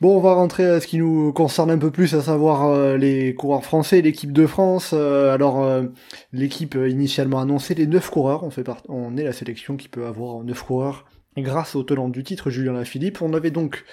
Bon, 0.00 0.16
on 0.16 0.20
va 0.20 0.34
rentrer 0.34 0.64
à 0.64 0.80
ce 0.80 0.86
qui 0.86 0.98
nous 0.98 1.32
concerne 1.32 1.72
un 1.72 1.78
peu 1.78 1.90
plus, 1.90 2.14
à 2.14 2.22
savoir 2.22 2.66
euh, 2.66 2.96
les 2.96 3.34
coureurs 3.34 3.64
français, 3.64 4.00
l'équipe 4.00 4.32
de 4.32 4.46
France. 4.46 4.92
Euh, 4.94 5.34
alors, 5.34 5.64
euh, 5.64 5.86
l'équipe 6.32 6.76
initialement 6.76 7.40
annoncée, 7.40 7.74
les 7.74 7.88
9 7.88 8.08
coureurs, 8.08 8.44
on, 8.44 8.50
fait 8.50 8.62
part... 8.62 8.80
on 8.88 9.16
est 9.16 9.24
la 9.24 9.32
sélection 9.32 9.76
qui 9.76 9.88
peut 9.88 10.06
avoir 10.06 10.44
9 10.44 10.62
coureurs 10.62 11.04
grâce 11.36 11.74
au 11.74 11.82
tenant 11.82 12.08
du 12.08 12.22
titre, 12.22 12.48
Julien 12.48 12.74
Lafilippe. 12.74 13.20
On 13.22 13.34
avait 13.34 13.50
donc 13.50 13.84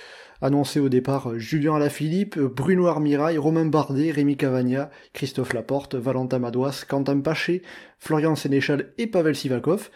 annoncé 0.44 0.80
au 0.80 0.90
départ 0.90 1.40
Julien 1.40 1.80
Lafilippe, 1.80 2.38
Bruno 2.38 2.86
Armirail, 2.86 3.40
Romain 3.40 3.66
Bardet, 3.66 4.12
Rémi 4.12 4.38
Cavagna, 4.38 4.92
Christophe 5.14 5.54
Laporte, 5.54 5.96
Valentin 5.96 6.38
Madouas, 6.38 6.86
Quentin 6.88 7.20
Paché, 7.20 7.64
Florian 7.98 8.36
Sénéchal 8.36 8.94
et 9.00 9.08
Pavel 9.08 9.36
Sivakov. 9.36 9.90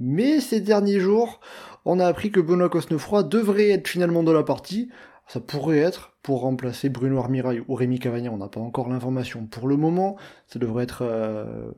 Mais 0.00 0.40
ces 0.40 0.60
derniers 0.60 1.00
jours, 1.00 1.40
on 1.86 1.98
a 1.98 2.06
appris 2.06 2.30
que 2.30 2.40
Benoît 2.40 2.68
Cosnefroy 2.68 3.22
devrait 3.22 3.70
être 3.70 3.88
finalement 3.88 4.22
de 4.22 4.32
la 4.32 4.42
partie. 4.42 4.90
Ça 5.26 5.40
pourrait 5.40 5.78
être 5.78 6.16
pour 6.22 6.40
remplacer 6.40 6.88
Bruno 6.88 7.18
Armirail 7.18 7.62
ou 7.66 7.74
Rémi 7.74 7.98
Cavagna, 7.98 8.30
on 8.30 8.36
n'a 8.36 8.48
pas 8.48 8.60
encore 8.60 8.88
l'information 8.88 9.46
pour 9.46 9.66
le 9.66 9.76
moment. 9.76 10.16
Ça 10.46 10.58
devrait 10.58 10.84
être 10.84 11.02
euh, 11.02 11.70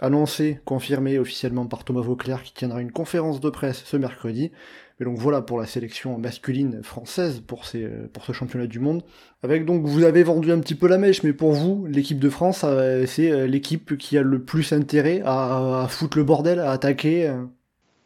annoncé, 0.00 0.60
confirmé 0.64 1.18
officiellement 1.18 1.66
par 1.66 1.84
Thomas 1.84 2.00
Vauclair 2.00 2.42
qui 2.42 2.52
tiendra 2.52 2.80
une 2.80 2.90
conférence 2.90 3.40
de 3.40 3.50
presse 3.50 3.82
ce 3.84 3.96
mercredi. 3.96 4.50
Mais 4.98 5.06
donc 5.06 5.16
voilà 5.16 5.42
pour 5.42 5.60
la 5.60 5.66
sélection 5.66 6.18
masculine 6.18 6.82
française 6.82 7.40
pour, 7.46 7.66
ces, 7.66 7.88
pour 8.12 8.24
ce 8.24 8.32
championnat 8.32 8.66
du 8.66 8.80
monde. 8.80 9.04
Avec 9.44 9.64
donc, 9.64 9.84
vous 9.84 10.02
avez 10.02 10.24
vendu 10.24 10.50
un 10.50 10.58
petit 10.58 10.74
peu 10.74 10.88
la 10.88 10.98
mèche, 10.98 11.22
mais 11.22 11.32
pour 11.32 11.52
vous, 11.52 11.86
l'équipe 11.86 12.18
de 12.18 12.28
France, 12.28 12.62
euh, 12.64 13.06
c'est 13.06 13.30
euh, 13.30 13.46
l'équipe 13.46 13.96
qui 13.96 14.18
a 14.18 14.22
le 14.22 14.42
plus 14.42 14.72
intérêt 14.72 15.22
à, 15.24 15.82
à 15.84 15.88
foutre 15.88 16.18
le 16.18 16.24
bordel, 16.24 16.58
à 16.58 16.72
attaquer 16.72 17.32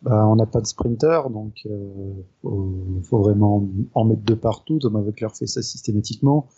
bah, 0.03 0.26
on 0.26 0.34
n'a 0.34 0.46
pas 0.46 0.61
de 0.61 0.66
sprinter, 0.66 1.30
donc 1.30 1.62
euh, 1.66 2.12
faut, 2.42 3.18
vraiment 3.18 3.68
en 3.94 4.05
mettre 4.05 4.24
de 4.24 4.34
partout. 4.34 4.80
Thomas 4.80 5.00
Voeckler 5.00 5.28
fait 5.32 5.46
ça 5.46 5.62
systématiquement. 5.62 6.48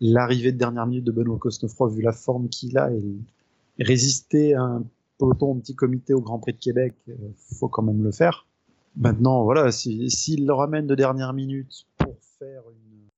L'arrivée 0.00 0.52
de 0.52 0.58
dernière 0.58 0.86
minute 0.86 1.04
de 1.04 1.12
Benoît 1.12 1.38
Cosnefroy, 1.38 1.88
vu 1.90 2.02
la 2.02 2.12
forme 2.12 2.48
qu'il 2.48 2.78
a, 2.78 2.92
et 2.92 3.02
résister 3.84 4.54
à 4.54 4.62
un 4.62 4.84
peloton 5.18 5.58
petit 5.58 5.74
comité 5.74 6.14
au 6.14 6.20
Grand 6.20 6.38
Prix 6.38 6.52
de 6.52 6.58
Québec, 6.58 6.94
euh, 7.08 7.14
faut 7.58 7.68
quand 7.68 7.82
même 7.82 8.02
le 8.02 8.12
faire. 8.12 8.46
Maintenant, 8.96 9.42
voilà, 9.42 9.72
s'il 9.72 10.10
si, 10.10 10.36
le 10.36 10.52
ramène 10.52 10.86
de 10.86 10.94
dernière 10.94 11.32
minute 11.32 11.86
pour 11.98 12.14
faire 12.38 12.62
une 12.70 13.08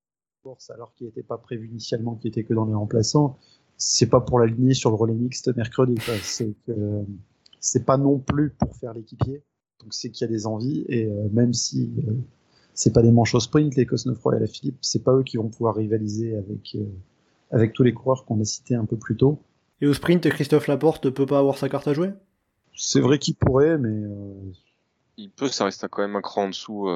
course 0.41 0.71
alors 0.71 0.93
qu'il 0.95 1.07
n'était 1.07 1.23
pas 1.23 1.37
prévu 1.37 1.67
initialement, 1.67 2.15
qu'il 2.15 2.29
était 2.29 2.43
que 2.43 2.53
dans 2.55 2.65
les 2.65 2.73
remplaçants, 2.73 3.37
c'est 3.77 4.09
pas 4.09 4.21
pour 4.21 4.39
l'aligner 4.39 4.73
sur 4.73 4.89
le 4.89 4.95
relais 4.95 5.13
mixte 5.13 5.55
mercredi. 5.55 5.95
Que 5.95 7.03
c'est 7.59 7.85
pas 7.85 7.97
non 7.97 8.17
plus 8.17 8.51
pour 8.51 8.75
faire 8.75 8.93
l'équipier. 8.93 9.43
Donc 9.85 9.93
c'est 9.93 10.09
qu'il 10.09 10.25
y 10.25 10.29
a 10.29 10.31
des 10.31 10.47
envies 10.47 10.83
et 10.89 11.05
euh, 11.05 11.29
même 11.31 11.53
si 11.53 11.93
euh, 12.07 12.11
c'est 12.73 12.91
pas 12.91 13.01
des 13.01 13.11
manches 13.11 13.35
au 13.35 13.39
sprint, 13.39 13.75
les 13.75 13.85
Cosnefroy 13.85 14.35
et 14.35 14.39
la 14.39 14.47
Philippe, 14.47 14.77
c'est 14.81 15.03
pas 15.03 15.13
eux 15.13 15.23
qui 15.23 15.37
vont 15.37 15.47
pouvoir 15.47 15.75
rivaliser 15.75 16.35
avec 16.35 16.75
euh, 16.75 16.83
avec 17.51 17.73
tous 17.73 17.83
les 17.83 17.93
coureurs 17.93 18.25
qu'on 18.25 18.41
a 18.41 18.43
cités 18.43 18.75
un 18.75 18.85
peu 18.85 18.97
plus 18.97 19.15
tôt. 19.15 19.39
Et 19.79 19.87
au 19.87 19.93
sprint, 19.93 20.27
Christophe 20.29 20.67
Laporte 20.67 21.09
peut 21.09 21.25
pas 21.25 21.39
avoir 21.39 21.57
sa 21.57 21.69
carte 21.69 21.87
à 21.87 21.93
jouer? 21.93 22.11
C'est 22.75 22.99
vrai 22.99 23.19
qu'il 23.19 23.35
pourrait, 23.35 23.77
mais 23.77 24.03
il 25.17 25.29
peut, 25.29 25.47
ça 25.47 25.65
reste 25.65 25.87
quand 25.89 26.01
même 26.01 26.15
un 26.15 26.21
cran 26.21 26.45
en 26.45 26.49
dessous. 26.49 26.89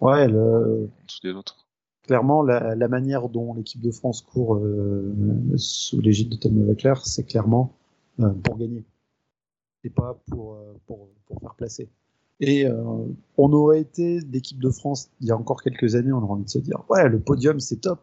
Ouais, 0.00 0.28
le... 0.28 0.88
en 1.02 1.06
dessous 1.06 1.20
des 1.22 1.32
autres 1.32 1.64
clairement, 2.04 2.42
la, 2.42 2.74
la, 2.74 2.88
manière 2.88 3.28
dont 3.28 3.54
l'équipe 3.54 3.80
de 3.80 3.90
France 3.90 4.22
court 4.22 4.56
euh, 4.56 5.12
sous 5.56 6.00
l'égide 6.00 6.30
de 6.30 6.36
Thomas 6.36 6.64
Leclerc, 6.66 7.04
c'est 7.04 7.24
clairement 7.24 7.72
euh, 8.20 8.28
pour 8.30 8.56
gagner 8.58 8.84
et 9.84 9.90
pas 9.90 10.18
pour, 10.30 10.54
euh, 10.54 10.74
pour, 10.86 11.08
pour, 11.26 11.40
faire 11.40 11.54
placer. 11.54 11.88
Et 12.40 12.66
on 13.38 13.52
aurait 13.52 13.80
été 13.80 14.18
l'équipe 14.32 14.60
de 14.60 14.68
France 14.68 15.08
il 15.20 15.28
y 15.28 15.30
a 15.30 15.36
encore 15.36 15.62
quelques 15.62 15.94
années, 15.94 16.12
on 16.12 16.18
aurait 16.18 16.32
envie 16.32 16.44
de 16.44 16.50
se 16.50 16.58
dire 16.58 16.82
ouais, 16.88 17.08
le 17.08 17.20
podium 17.20 17.60
c'est 17.60 17.76
top. 17.76 18.00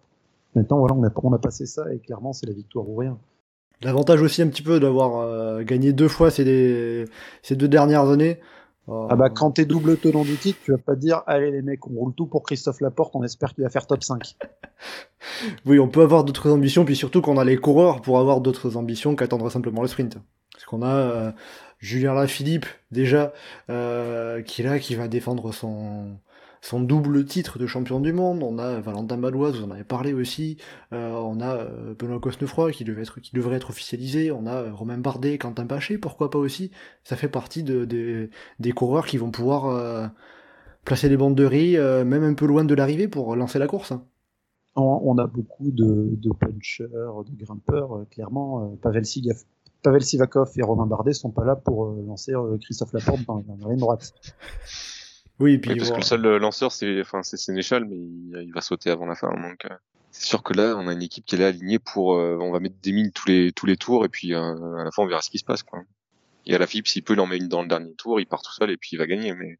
Maintenant, 0.56 0.80
voilà, 0.80 0.96
on 0.96 1.04
a, 1.04 1.12
on 1.22 1.34
a 1.34 1.38
passé 1.38 1.66
ça 1.66 1.94
et 1.94 2.00
clairement, 2.00 2.32
c'est 2.32 2.46
la 2.46 2.54
victoire 2.54 2.88
ou 2.88 2.96
rien. 2.96 3.18
L'avantage 3.82 4.22
aussi 4.22 4.42
un 4.42 4.48
petit 4.48 4.62
peu 4.62 4.80
d'avoir 4.80 5.62
gagné 5.64 5.92
deux 5.92 6.08
fois 6.08 6.32
ces, 6.32 7.06
ces 7.44 7.56
deux 7.58 7.68
dernières 7.68 8.08
années, 8.10 8.40
ah 8.88 9.16
bah 9.16 9.30
quand 9.30 9.52
t'es 9.52 9.66
double 9.66 9.98
tenant 9.98 10.24
du 10.24 10.36
titre, 10.36 10.60
tu 10.64 10.72
vas 10.72 10.78
pas 10.78 10.96
dire 10.96 11.22
allez 11.28 11.52
les 11.52 11.62
mecs, 11.62 11.86
on 11.88 11.92
roule 11.92 12.14
tout 12.14 12.26
pour 12.26 12.44
Christophe 12.44 12.82
Laporte, 12.82 13.16
on 13.16 13.24
espère 13.24 13.54
qu'il 13.54 13.64
va 13.64 13.70
faire 13.70 13.86
top 13.86 14.04
5. 14.04 14.36
oui, 15.66 15.80
on 15.80 15.88
peut 15.88 16.02
avoir 16.02 16.24
d'autres 16.24 16.50
ambitions, 16.50 16.84
puis 16.84 16.96
surtout 16.96 17.22
qu'on 17.22 17.38
a 17.38 17.46
les 17.46 17.58
coureurs 17.58 18.02
pour 18.02 18.20
avoir 18.20 18.42
d'autres 18.42 18.78
ambitions 18.78 19.16
qu'attendre 19.16 19.50
simplement 19.50 19.82
le 19.82 19.88
sprint. 19.88 20.18
Parce 20.52 20.66
qu'on 20.66 20.82
a 20.82 20.94
euh, 20.94 21.32
Julien 21.82 22.14
Lafilippe 22.14 22.68
déjà 22.92 23.34
euh, 23.70 24.42
qui 24.44 24.62
est 24.62 24.66
là, 24.66 24.80
qui 24.80 24.96
va 24.96 25.08
défendre 25.08 25.52
son 25.52 26.18
son 26.64 26.80
double 26.80 27.26
titre 27.26 27.58
de 27.58 27.66
champion 27.66 28.00
du 28.00 28.14
monde. 28.14 28.44
On 28.44 28.60
a 28.60 28.80
Valentin 28.82 29.18
Badoise, 29.18 29.58
vous 29.58 29.66
en 29.66 29.72
avez 29.72 29.84
parlé 29.84 30.14
aussi. 30.14 30.58
Euh, 30.94 31.10
on 31.14 31.42
a 31.42 31.56
euh, 31.56 31.96
Benoît 31.98 32.20
Cosnefroy 32.20 32.72
qui, 32.72 32.84
devait 32.84 33.02
être, 33.02 33.20
qui 33.20 33.36
devrait 33.36 33.56
être 33.56 33.72
officialisé. 33.72 34.32
On 34.32 34.46
a 34.46 34.70
Romain 34.70 35.00
Bardet, 35.00 35.40
Quentin 35.40 35.66
Paché, 35.66 35.98
pourquoi 35.98 36.30
pas 36.30 36.38
aussi. 36.38 36.70
Ça 37.04 37.16
fait 37.16 37.30
partie 37.30 37.64
de, 37.64 38.30
des 38.60 38.72
coureurs 38.74 39.08
qui 39.08 39.18
vont 39.18 39.32
pouvoir 39.32 40.12
placer 40.86 41.10
les 41.10 41.18
bandes 41.18 41.34
de 41.34 41.46
riz, 41.46 41.78
même 41.78 42.24
un 42.24 42.36
peu 42.36 42.46
loin 42.46 42.64
de 42.64 42.76
l'arrivée 42.76 43.08
pour 43.08 43.36
lancer 43.36 43.58
la 43.58 43.66
course. 43.66 43.94
On, 44.76 45.18
a 45.18 45.26
beaucoup 45.26 45.72
de, 45.72 46.12
de 46.12 46.30
punchers, 46.32 46.84
de 46.84 47.44
grimpeurs. 47.44 48.06
clairement, 48.12 48.78
Pavel, 48.84 49.04
Pavel 49.82 50.04
Sivakov 50.04 50.52
et 50.58 50.62
Romain 50.62 50.86
Bardet 50.86 51.14
sont 51.14 51.32
pas 51.32 51.44
là 51.44 51.56
pour 51.56 51.86
lancer 51.86 52.34
Christophe 52.62 52.94
Laporte 52.94 53.26
dans, 53.26 53.40
dans 53.40 53.58
la 53.62 53.70
ligne 53.70 53.80
droite. 53.80 54.14
Oui, 55.42 55.58
puis 55.58 55.76
parce 55.76 55.90
que 55.90 55.98
le 55.98 56.04
seul 56.04 56.26
euh, 56.26 56.38
lanceur, 56.38 56.72
c'est 56.72 57.02
enfin 57.02 57.24
c'est 57.24 57.38
Sénéchal, 57.38 57.86
mais 57.86 57.98
il, 57.98 58.52
va 58.54 58.62
sauter 58.62 58.92
avant 58.92 59.08
la 59.08 59.16
fin. 59.16 59.30
Donc 59.30 59.66
euh, 59.66 59.76
c'est 60.12 60.26
sûr 60.26 60.44
que 60.44 60.54
là, 60.54 60.76
on 60.78 60.88
a 60.88 60.94
une 60.94 61.02
équipe 61.02 61.26
qui 61.26 61.36
est 61.36 61.40
là 61.40 61.48
alignée 61.48 61.80
pour, 61.80 62.14
euh, 62.16 62.38
on 62.40 62.52
va 62.52 62.60
mettre 62.60 62.76
des 62.84 62.92
mines 62.92 63.12
tous 63.12 63.28
les 63.28 63.52
tous 63.52 63.66
les 63.66 63.76
tours 63.76 64.06
et 64.06 64.10
puis 64.10 64.36
à 64.36 64.54
la 64.54 64.92
fin 64.92 65.02
on 65.02 65.08
verra 65.08 65.22
ce 65.22 65.32
qui 65.32 65.40
se 65.40 65.46
passe. 65.46 65.64
Quoi. 65.64 65.82
Et 66.46 66.54
à 66.54 66.60
la 66.60 66.68
Philippe, 66.68 66.88
s'il 66.88 67.04
peut, 67.04 67.14
il 67.14 67.20
en 67.20 67.26
met 67.26 67.38
une 67.38 67.48
dans 67.48 67.64
le 67.64 67.68
dernier 67.68 67.94
tour, 67.96 68.20
il 68.20 68.28
part 68.28 68.44
tout 68.44 68.54
seul 68.54 68.70
et 68.70 68.78
puis 68.78 68.92
il 68.94 68.98
va 68.98 69.08
gagner. 69.08 69.34
Mais 69.34 69.58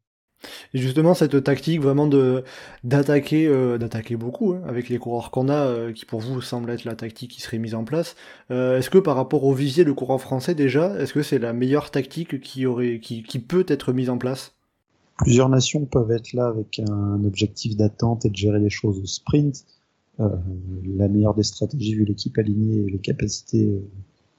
et 0.74 0.78
justement, 0.78 1.14
cette 1.14 1.42
tactique 1.42 1.80
vraiment 1.80 2.06
de 2.06 2.44
d'attaquer, 2.84 3.48
d'attaquer 3.78 4.16
beaucoup 4.16 4.52
hein, 4.52 4.62
avec 4.66 4.88
les 4.88 4.98
coureurs 4.98 5.30
qu'on 5.30 5.48
a, 5.48 5.92
qui 5.92 6.04
pour 6.04 6.20
vous 6.20 6.40
semble 6.40 6.70
être 6.70 6.84
la 6.84 6.94
tactique 6.94 7.30
qui 7.30 7.40
serait 7.40 7.58
mise 7.58 7.74
en 7.74 7.84
place. 7.84 8.16
est-ce 8.50 8.90
que 8.90 8.98
par 8.98 9.16
rapport 9.16 9.44
au 9.44 9.54
visier, 9.54 9.84
le 9.84 9.94
coureur 9.94 10.20
français 10.20 10.54
déjà, 10.54 10.94
est-ce 10.98 11.12
que 11.12 11.22
c'est 11.22 11.38
la 11.38 11.52
meilleure 11.52 11.90
tactique 11.90 12.40
qui 12.40 12.66
aurait, 12.66 13.00
qui, 13.00 13.22
qui 13.22 13.38
peut 13.38 13.64
être 13.68 13.92
mise 13.92 14.10
en 14.10 14.18
place? 14.18 14.52
Plusieurs 15.18 15.48
nations 15.48 15.84
peuvent 15.84 16.10
être 16.10 16.32
là 16.32 16.46
avec 16.46 16.80
un 16.80 17.22
objectif 17.24 17.76
d'attente 17.76 18.24
et 18.24 18.30
de 18.30 18.36
gérer 18.36 18.58
les 18.58 18.70
choses 18.70 18.98
au 18.98 19.06
sprint. 19.06 19.64
Euh, 20.20 20.28
la 20.96 21.08
meilleure 21.08 21.34
des 21.34 21.42
stratégies, 21.42 21.94
vu 21.94 22.04
l'équipe 22.04 22.36
alignée 22.38 22.86
et 22.86 22.90
les 22.90 22.98
capacités 22.98 23.66
euh, 23.66 23.88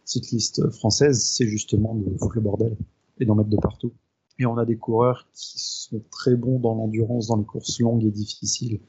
cyclistes 0.06 0.70
françaises, 0.72 1.24
c'est 1.24 1.47
justement 1.47 1.95
de 1.95 2.18
foutre 2.18 2.36
le 2.36 2.41
bordel 2.41 2.76
et 3.20 3.26
d'en 3.26 3.36
mettre 3.36 3.49
de 3.49 3.58
partout. 3.58 3.91
Et 4.39 4.45
on 4.45 4.57
a 4.57 4.65
des 4.65 4.77
coureurs 4.77 5.27
qui 5.34 5.59
sont 5.59 6.01
très 6.09 6.36
bons 6.36 6.59
dans 6.59 6.73
l'endurance, 6.75 7.27
dans 7.27 7.38
les 7.38 7.45
courses 7.45 7.79
longues 7.79 8.03
et 8.03 8.11
difficiles. 8.11 8.79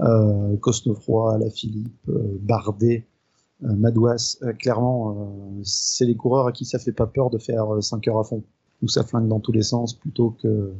Euh, 0.00 0.56
Cosnefroy, 0.58 1.34
Alaphilippe, 1.34 2.08
euh, 2.08 2.38
Bardet, 2.40 3.06
euh, 3.64 3.74
Madouas. 3.74 4.38
Euh, 4.42 4.52
clairement, 4.52 5.58
c'est 5.62 6.04
les 6.04 6.14
coureurs 6.14 6.46
à 6.46 6.52
qui 6.52 6.64
ça 6.64 6.78
fait 6.78 6.92
pas 6.92 7.06
peur 7.06 7.30
de 7.30 7.38
faire 7.38 7.82
5 7.82 8.06
heures 8.08 8.18
à 8.18 8.24
fond, 8.24 8.42
où 8.82 8.88
ça 8.88 9.04
flingue 9.04 9.28
dans 9.28 9.40
tous 9.40 9.52
les 9.52 9.62
sens 9.62 9.94
plutôt 9.94 10.36
que 10.42 10.72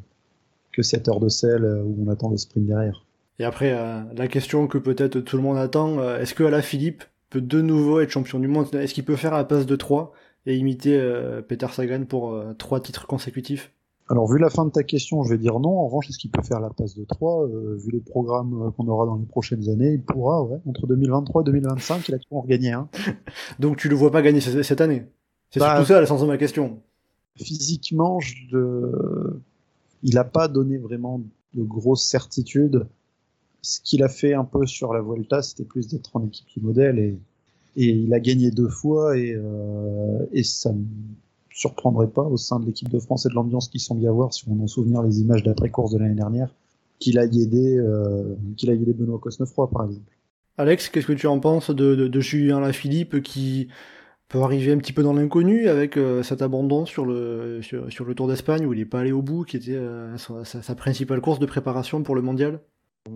que 0.73 0.83
7 0.83 1.09
heures 1.09 1.21
de 1.21 1.31
sel 1.31 1.65
où 1.65 2.05
on 2.07 2.11
attend 2.11 2.29
le 2.29 2.37
sprint 2.37 2.67
derrière. 2.67 3.07
Et 3.39 3.45
après, 3.45 3.73
la 4.15 4.29
question 4.29 4.67
que 4.67 4.77
peut-être 4.77 5.21
tout 5.21 5.37
le 5.39 5.43
monde 5.43 5.57
attend, 5.57 6.03
est-ce 6.19 6.35
que 6.35 6.45
Ala 6.45 6.61
Philippe 6.61 7.05
peut 7.31 7.41
de 7.41 7.63
nouveau 7.63 8.01
être 8.01 8.11
champion 8.11 8.39
du 8.39 8.49
monde? 8.49 8.75
Est-ce 8.75 8.93
qu'il 8.93 9.05
peut 9.05 9.17
faire 9.17 9.33
la 9.33 9.45
passe 9.45 9.65
de 9.65 9.77
3 9.77 10.13
et 10.45 10.55
imiter 10.55 10.99
Peter 11.49 11.69
Sagan 11.73 12.05
pour 12.05 12.39
3 12.59 12.81
titres 12.81 13.07
consécutifs? 13.07 13.73
Alors, 14.09 14.31
vu 14.31 14.39
la 14.39 14.51
fin 14.51 14.65
de 14.65 14.71
ta 14.71 14.85
question, 14.85 15.25
je 15.25 15.31
vais 15.31 15.39
dire 15.39 15.59
non. 15.59 15.81
En 15.81 15.87
revanche, 15.87 16.09
est-ce 16.09 16.19
qu'il 16.19 16.31
peut 16.31 16.43
faire 16.43 16.61
la 16.61 16.71
passe 16.71 16.95
de 16.95 17.05
3 17.05 17.49
Vu 17.49 17.91
les 17.91 18.01
programmes 18.01 18.73
qu'on 18.77 18.87
aura 18.87 19.05
dans 19.05 19.17
les 19.17 19.27
prochaines 19.27 19.69
années, 19.69 19.95
il 19.95 20.03
pourra, 20.03 20.43
ouais. 20.45 20.59
Entre 20.67 20.87
2023 20.87 21.43
et 21.43 21.45
2025, 21.47 22.09
il 22.09 22.15
a 22.15 22.19
toujours 22.19 22.47
gagné. 22.47 22.73
Hein. 22.73 22.89
Donc, 23.59 23.79
tu 23.79 23.89
le 23.89 23.97
vois 23.97 24.13
pas 24.13 24.23
gagner 24.23 24.41
cette 24.41 24.81
année? 24.81 25.07
C'est 25.51 25.59
bah, 25.61 25.77
surtout 25.77 25.89
ça 25.89 26.01
l'essence 26.01 26.21
de 26.21 26.27
ma 26.27 26.39
question. 26.39 26.81
Physiquement, 27.37 28.21
je, 28.21 29.37
il 30.03 30.15
n'a 30.15 30.25
pas 30.25 30.47
donné 30.47 30.79
vraiment 30.79 31.21
de 31.55 31.63
grosses 31.63 32.07
certitudes. 32.07 32.87
Ce 33.63 33.81
qu'il 33.81 34.05
a 34.05 34.09
fait 34.09 34.35
un 34.35 34.45
peu 34.45 34.67
sur 34.67 34.95
la 34.95 35.03
Vuelta, 35.03 35.43
c'était 35.43 35.65
plus 35.65 35.89
d'être 35.89 36.15
en 36.15 36.25
équipe 36.25 36.47
qui 36.47 36.61
modèle 36.61 36.99
et, 36.99 37.19
et 37.77 37.89
il 37.89 38.15
a 38.15 38.21
gagné 38.21 38.51
deux 38.51 38.69
fois 38.69 39.19
et, 39.19 39.35
euh, 39.35 40.27
et 40.33 40.45
ça 40.45 40.73
surprendrait 41.57 42.09
pas 42.09 42.23
au 42.23 42.37
sein 42.37 42.61
de 42.61 42.67
l'équipe 42.67 42.91
de 42.91 42.99
France 42.99 43.25
et 43.25 43.31
de 43.31 43.35
l'ambiance 43.35 43.69
qui 43.69 43.79
semble 43.79 44.03
y 44.03 44.07
avoir, 44.07 44.33
si 44.35 44.45
on 44.49 44.63
en 44.63 44.67
souvenir 44.67 45.03
les 45.03 45.21
images 45.21 45.43
d'après-course 45.43 45.93
de 45.93 45.99
l'année 45.99 46.15
dernière, 46.15 46.51
qu'il 46.99 47.19
a 47.19 47.25
aidé, 47.25 47.79
euh, 47.79 48.35
qu'il 48.57 48.69
a 48.71 48.75
aidé 48.75 48.93
Benoît 48.93 49.19
Cosnefroy 49.19 49.71
par 49.71 49.87
exemple. 49.87 50.13
Alex, 50.59 50.91
qu'est-ce 50.91 51.07
que 51.07 51.15
tu 51.15 51.27
en 51.27 51.41
penses 51.41 51.71
de, 51.71 51.95
de, 51.95 52.09
de 52.09 52.21
Julien 52.21 52.61
Lafilippe 52.61 53.23
qui 53.23 53.69
peut 54.29 54.43
arriver 54.43 54.73
un 54.73 54.79
petit 54.79 54.93
peu 54.93 55.03
dans 55.03 55.15
l'inconnu 55.15 55.69
avec 55.69 55.97
euh, 55.97 56.23
cet 56.23 56.43
abandon 56.43 56.85
sur 56.85 57.07
le, 57.07 57.61
sur, 57.63 58.05
le 58.05 58.15
Tour 58.15 58.29
d'Espagne 58.29 58.67
où 58.67 58.73
il 58.73 58.79
n'est 58.79 58.85
pas 58.85 59.01
allé 59.01 59.13
au 59.13 59.23
bout, 59.23 59.45
qui 59.45 59.57
était 59.57 59.77
euh, 59.77 60.17
sa, 60.17 60.75
principale 60.75 61.21
course 61.21 61.39
de 61.39 61.47
préparation 61.47 62.03
pour 62.03 62.15
le 62.15 62.23
mondial? 62.23 62.61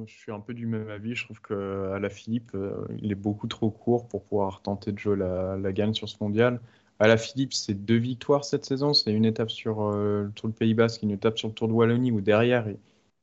Je 0.07 0.13
suis 0.13 0.31
un 0.31 0.39
peu 0.39 0.55
du 0.55 0.67
même 0.67 0.89
avis. 0.89 1.15
Je 1.15 1.25
trouve 1.25 1.41
qu'à 1.41 1.99
la 1.99 2.09
Philippe, 2.11 2.53
euh, 2.55 2.87
il 3.03 3.11
est 3.11 3.17
beaucoup 3.17 3.49
trop 3.49 3.71
court 3.71 4.07
pour 4.07 4.23
pouvoir 4.23 4.63
tenter 4.63 4.93
de 4.93 4.99
jouer 4.99 5.17
la, 5.17 5.57
la 5.57 5.73
gagne 5.73 5.95
sur 5.95 6.09
ce 6.09 6.17
mondial. 6.21 6.61
À 7.01 7.09
la 7.09 7.17
Philippe, 7.17 7.55
c'est 7.55 7.75
deux 7.75 7.97
victoires 7.97 8.45
cette 8.45 8.67
saison. 8.67 8.93
C'est 8.93 9.11
une 9.11 9.25
étape 9.25 9.51
sur 9.51 9.91
le 9.91 10.31
Tour 10.35 10.51
de 10.51 10.55
Pays 10.55 10.75
Basque, 10.75 11.03
une 11.03 11.11
étape 11.11 11.39
sur 11.39 11.49
le 11.49 11.55
Tour 11.55 11.67
de 11.67 11.73
Wallonie 11.73 12.13
où 12.13 12.21
derrière, 12.21 12.67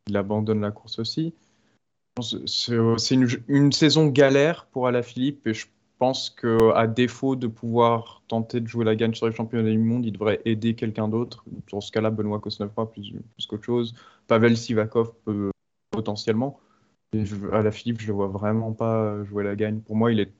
il, 0.07 0.17
abandonne 0.17 0.61
la 0.61 0.71
course 0.71 0.97
aussi. 0.97 1.36
C'est 2.19 3.15
une, 3.47 3.71
saison 3.71 4.07
galère 4.07 4.65
pour 4.65 4.88
Alaphilippe 4.88 5.45
et 5.45 5.53
je 5.53 5.67
pense 5.99 6.32
qu'à 6.32 6.88
défaut 6.88 7.36
de 7.36 7.45
pouvoir 7.45 8.23
tenter 8.28 8.61
de 8.61 8.67
jouer 8.67 8.84
la 8.84 8.95
gagne 8.95 9.13
sur 9.13 9.28
les 9.28 9.36
championnats 9.36 9.69
du 9.69 9.78
monde, 9.78 10.05
il 10.05 10.11
devrait 10.11 10.41
aider 10.45 10.73
quelqu'un 10.73 11.07
d'autre. 11.07 11.45
Dans 11.71 11.82
ce 11.82 11.91
cas-là, 11.91 12.09
Benoît 12.09 12.39
Kosnefroy 12.39 12.91
plus, 12.91 13.13
plus 13.36 13.45
qu'autre 13.45 13.63
chose. 13.63 13.93
Pavel 14.25 14.57
Sivakov 14.57 15.13
peut 15.23 15.51
potentiellement. 15.91 16.59
Et 17.13 17.23
à 17.53 17.61
la 17.61 17.71
Philippe, 17.71 18.01
je 18.01 18.07
le 18.07 18.13
vois 18.13 18.28
vraiment 18.28 18.73
pas 18.73 19.23
jouer 19.23 19.43
la 19.43 19.55
gagne. 19.55 19.80
Pour 19.82 19.95
moi, 19.95 20.11
il 20.11 20.19
est, 20.19 20.32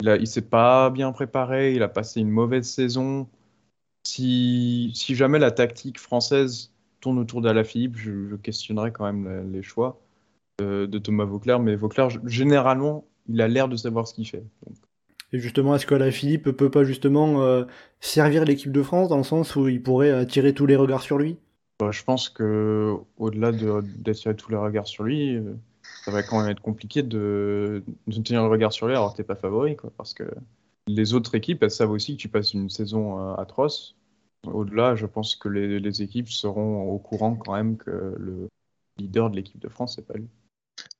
il, 0.00 0.18
il 0.20 0.26
s'est 0.26 0.42
pas 0.42 0.90
bien 0.90 1.12
préparé. 1.12 1.74
Il 1.74 1.82
a 1.82 1.88
passé 1.88 2.20
une 2.20 2.30
mauvaise 2.30 2.68
saison. 2.68 3.28
Si, 4.06 4.90
si 4.94 5.14
jamais 5.14 5.38
la 5.38 5.50
tactique 5.50 5.98
française 5.98 6.72
tourne 7.00 7.18
autour 7.18 7.40
d'Alaphilippe, 7.40 7.96
je, 7.96 8.28
je 8.28 8.36
questionnerais 8.36 8.92
quand 8.92 9.04
même 9.04 9.52
les 9.52 9.62
choix 9.62 10.00
de, 10.58 10.86
de 10.86 10.98
Thomas 10.98 11.24
Vauclair. 11.24 11.60
Mais 11.60 11.76
Vauclair, 11.76 12.08
généralement, 12.26 13.04
il 13.28 13.40
a 13.40 13.48
l'air 13.48 13.68
de 13.68 13.76
savoir 13.76 14.08
ce 14.08 14.14
qu'il 14.14 14.26
fait. 14.26 14.44
Et 15.32 15.38
justement, 15.38 15.74
est-ce 15.74 15.86
que 15.86 15.94
la 15.94 16.10
Philippe 16.10 16.50
peut 16.50 16.70
pas 16.70 16.84
justement 16.84 17.42
euh, 17.42 17.64
servir 18.00 18.44
l'équipe 18.44 18.72
de 18.72 18.82
France 18.82 19.08
dans 19.08 19.18
le 19.18 19.24
sens 19.24 19.56
où 19.56 19.68
il 19.68 19.82
pourrait 19.82 20.10
attirer 20.10 20.54
tous 20.54 20.64
les 20.64 20.76
regards 20.76 21.02
sur 21.02 21.18
lui? 21.18 21.36
Bah, 21.78 21.90
Je 21.90 22.02
pense 22.02 22.28
que 22.30 22.94
au-delà 23.18 23.52
d'attirer 23.52 24.34
tous 24.34 24.50
les 24.50 24.56
regards 24.56 24.86
sur 24.86 25.04
lui, 25.04 25.36
euh, 25.36 25.54
ça 26.08 26.14
va 26.14 26.22
quand 26.22 26.40
même 26.40 26.48
être 26.48 26.62
compliqué 26.62 27.02
de, 27.02 27.84
de 28.06 28.22
tenir 28.22 28.42
le 28.42 28.48
regard 28.48 28.72
sur 28.72 28.86
lui 28.86 28.94
alors 28.94 29.12
que 29.12 29.18
t'es 29.18 29.24
pas 29.24 29.36
favori, 29.36 29.76
quoi, 29.76 29.92
parce 29.94 30.14
que 30.14 30.24
les 30.86 31.12
autres 31.12 31.34
équipes 31.34 31.62
elles 31.62 31.70
savent 31.70 31.90
aussi 31.90 32.16
que 32.16 32.22
tu 32.22 32.30
passes 32.30 32.54
une 32.54 32.70
saison 32.70 33.20
euh, 33.20 33.34
atroce 33.34 33.94
Au-delà, 34.46 34.94
je 34.94 35.04
pense 35.04 35.36
que 35.36 35.50
les, 35.50 35.78
les, 35.78 36.00
équipes 36.00 36.30
seront 36.30 36.88
au 36.88 36.98
courant 36.98 37.36
quand 37.36 37.52
même 37.52 37.76
que 37.76 38.14
le 38.16 38.48
leader 38.96 39.28
de 39.28 39.36
l'équipe 39.36 39.60
de 39.60 39.68
France, 39.68 39.96
c'est 39.96 40.06
pas 40.06 40.14
lui. 40.14 40.28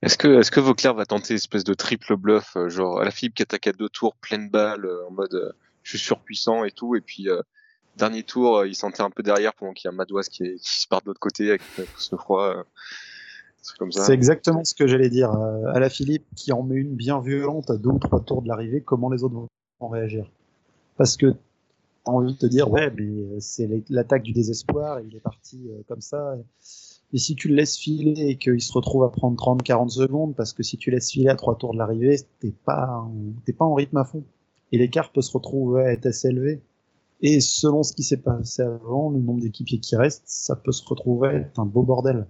Est-ce 0.03 0.19
que, 0.19 0.41
est-ce 0.41 0.51
que 0.51 0.61
Vauclair 0.61 0.93
va 0.93 1.07
tenter 1.07 1.33
une 1.33 1.37
espèce 1.37 1.65
de 1.65 1.73
triple 1.73 2.17
bluff, 2.17 2.59
euh, 2.59 2.69
genre 2.69 3.01
à 3.01 3.07
la 3.07 3.11
Philippe 3.11 3.37
qui 3.37 3.43
attaque 3.43 3.67
à 3.67 3.73
deux 3.73 3.89
tours, 3.89 4.15
pleine 4.17 4.51
balle, 4.51 4.85
euh, 4.85 5.07
en 5.09 5.11
mode 5.11 5.55
je 5.85 5.97
suis 5.97 6.07
surpuissant 6.07 6.65
et 6.65 6.71
tout, 6.71 6.97
et 6.97 7.01
puis 7.01 7.29
dernier 7.97 8.25
tour, 8.25 8.67
il 8.67 8.75
sentait 8.75 9.01
un 9.01 9.09
peu 9.09 9.23
derrière 9.23 9.55
pendant 9.55 9.73
qu'il 9.73 9.89
y 9.89 9.89
a 9.89 9.93
Madouas 9.93 10.29
qui 10.31 10.59
se 10.61 10.87
part 10.87 11.01
de 11.01 11.07
l'autre 11.07 11.21
côté 11.21 11.49
avec 11.49 11.63
ce 11.97 12.15
froid. 12.15 12.67
C'est 13.91 14.13
exactement 14.13 14.65
ce 14.65 14.75
que 14.75 14.87
j'allais 14.87 15.11
dire. 15.11 15.31
à 15.31 15.79
la 15.79 15.89
Philippe 15.89 16.27
qui 16.37 16.53
en 16.53 16.63
met 16.63 16.77
une 16.77 16.95
bien 16.95 17.21
violente 17.21 17.71
à 17.71 17.77
deux 17.77 17.91
ou 17.91 17.99
trois 17.99 18.21
tours 18.21 18.43
de 18.43 18.49
l'arrivée, 18.49 18.81
comment 18.81 19.11
les 19.11 19.25
autres 19.25 19.35
vont 19.81 19.89
réagir? 19.89 20.31
Parce 20.97 21.17
que 21.17 21.35
t'as 22.05 22.13
envie 22.13 22.33
de 22.33 22.39
te 22.39 22.47
dire, 22.47 22.71
ouais, 22.71 22.91
mais 22.91 23.41
c'est 23.41 23.69
l'attaque 23.89 24.23
du 24.23 24.33
désespoir, 24.33 25.01
il 25.01 25.15
est 25.15 25.21
parti 25.21 25.71
comme 25.87 26.01
ça. 26.01 26.37
Et 27.13 27.19
si 27.19 27.37
tu 27.37 27.49
le 27.49 27.55
laisses 27.55 27.79
filer 27.79 28.29
et 28.29 28.37
qu'il 28.37 28.61
se 28.61 28.73
retrouve 28.73 29.05
à 29.05 29.09
prendre 29.09 29.37
30-40 29.37 29.89
secondes, 29.89 30.35
parce 30.35 30.53
que 30.53 30.63
si 30.63 30.77
tu 30.77 30.91
laisses 30.91 31.11
filer 31.11 31.29
à 31.29 31.37
trois 31.37 31.57
tours 31.57 31.73
de 31.73 31.79
l'arrivée, 31.79 32.17
t'es 32.41 32.53
pas, 32.65 33.09
t'es 33.47 33.53
pas 33.53 33.65
en 33.65 33.75
rythme 33.75 33.97
à 33.97 34.05
fond. 34.05 34.25
Et 34.73 34.79
l'écart 34.79 35.11
peut 35.13 35.23
se 35.23 35.33
retrouver 35.33 35.83
à 35.83 35.93
être 35.93 36.07
assez 36.07 36.29
élevé. 36.29 36.61
Et 37.21 37.41
selon 37.41 37.83
ce 37.83 37.95
qui 37.95 38.03
s'est 38.03 38.19
passé 38.19 38.63
avant, 38.63 39.11
le 39.11 39.19
nombre 39.19 39.41
d'équipiers 39.41 39.81
qui 39.81 39.97
restent, 39.97 40.25
ça 40.27 40.55
peut 40.55 40.73
se 40.73 40.87
retrouver 40.87 41.29
être 41.29 41.59
un 41.59 41.65
beau 41.65 41.83
bordel. 41.83 42.27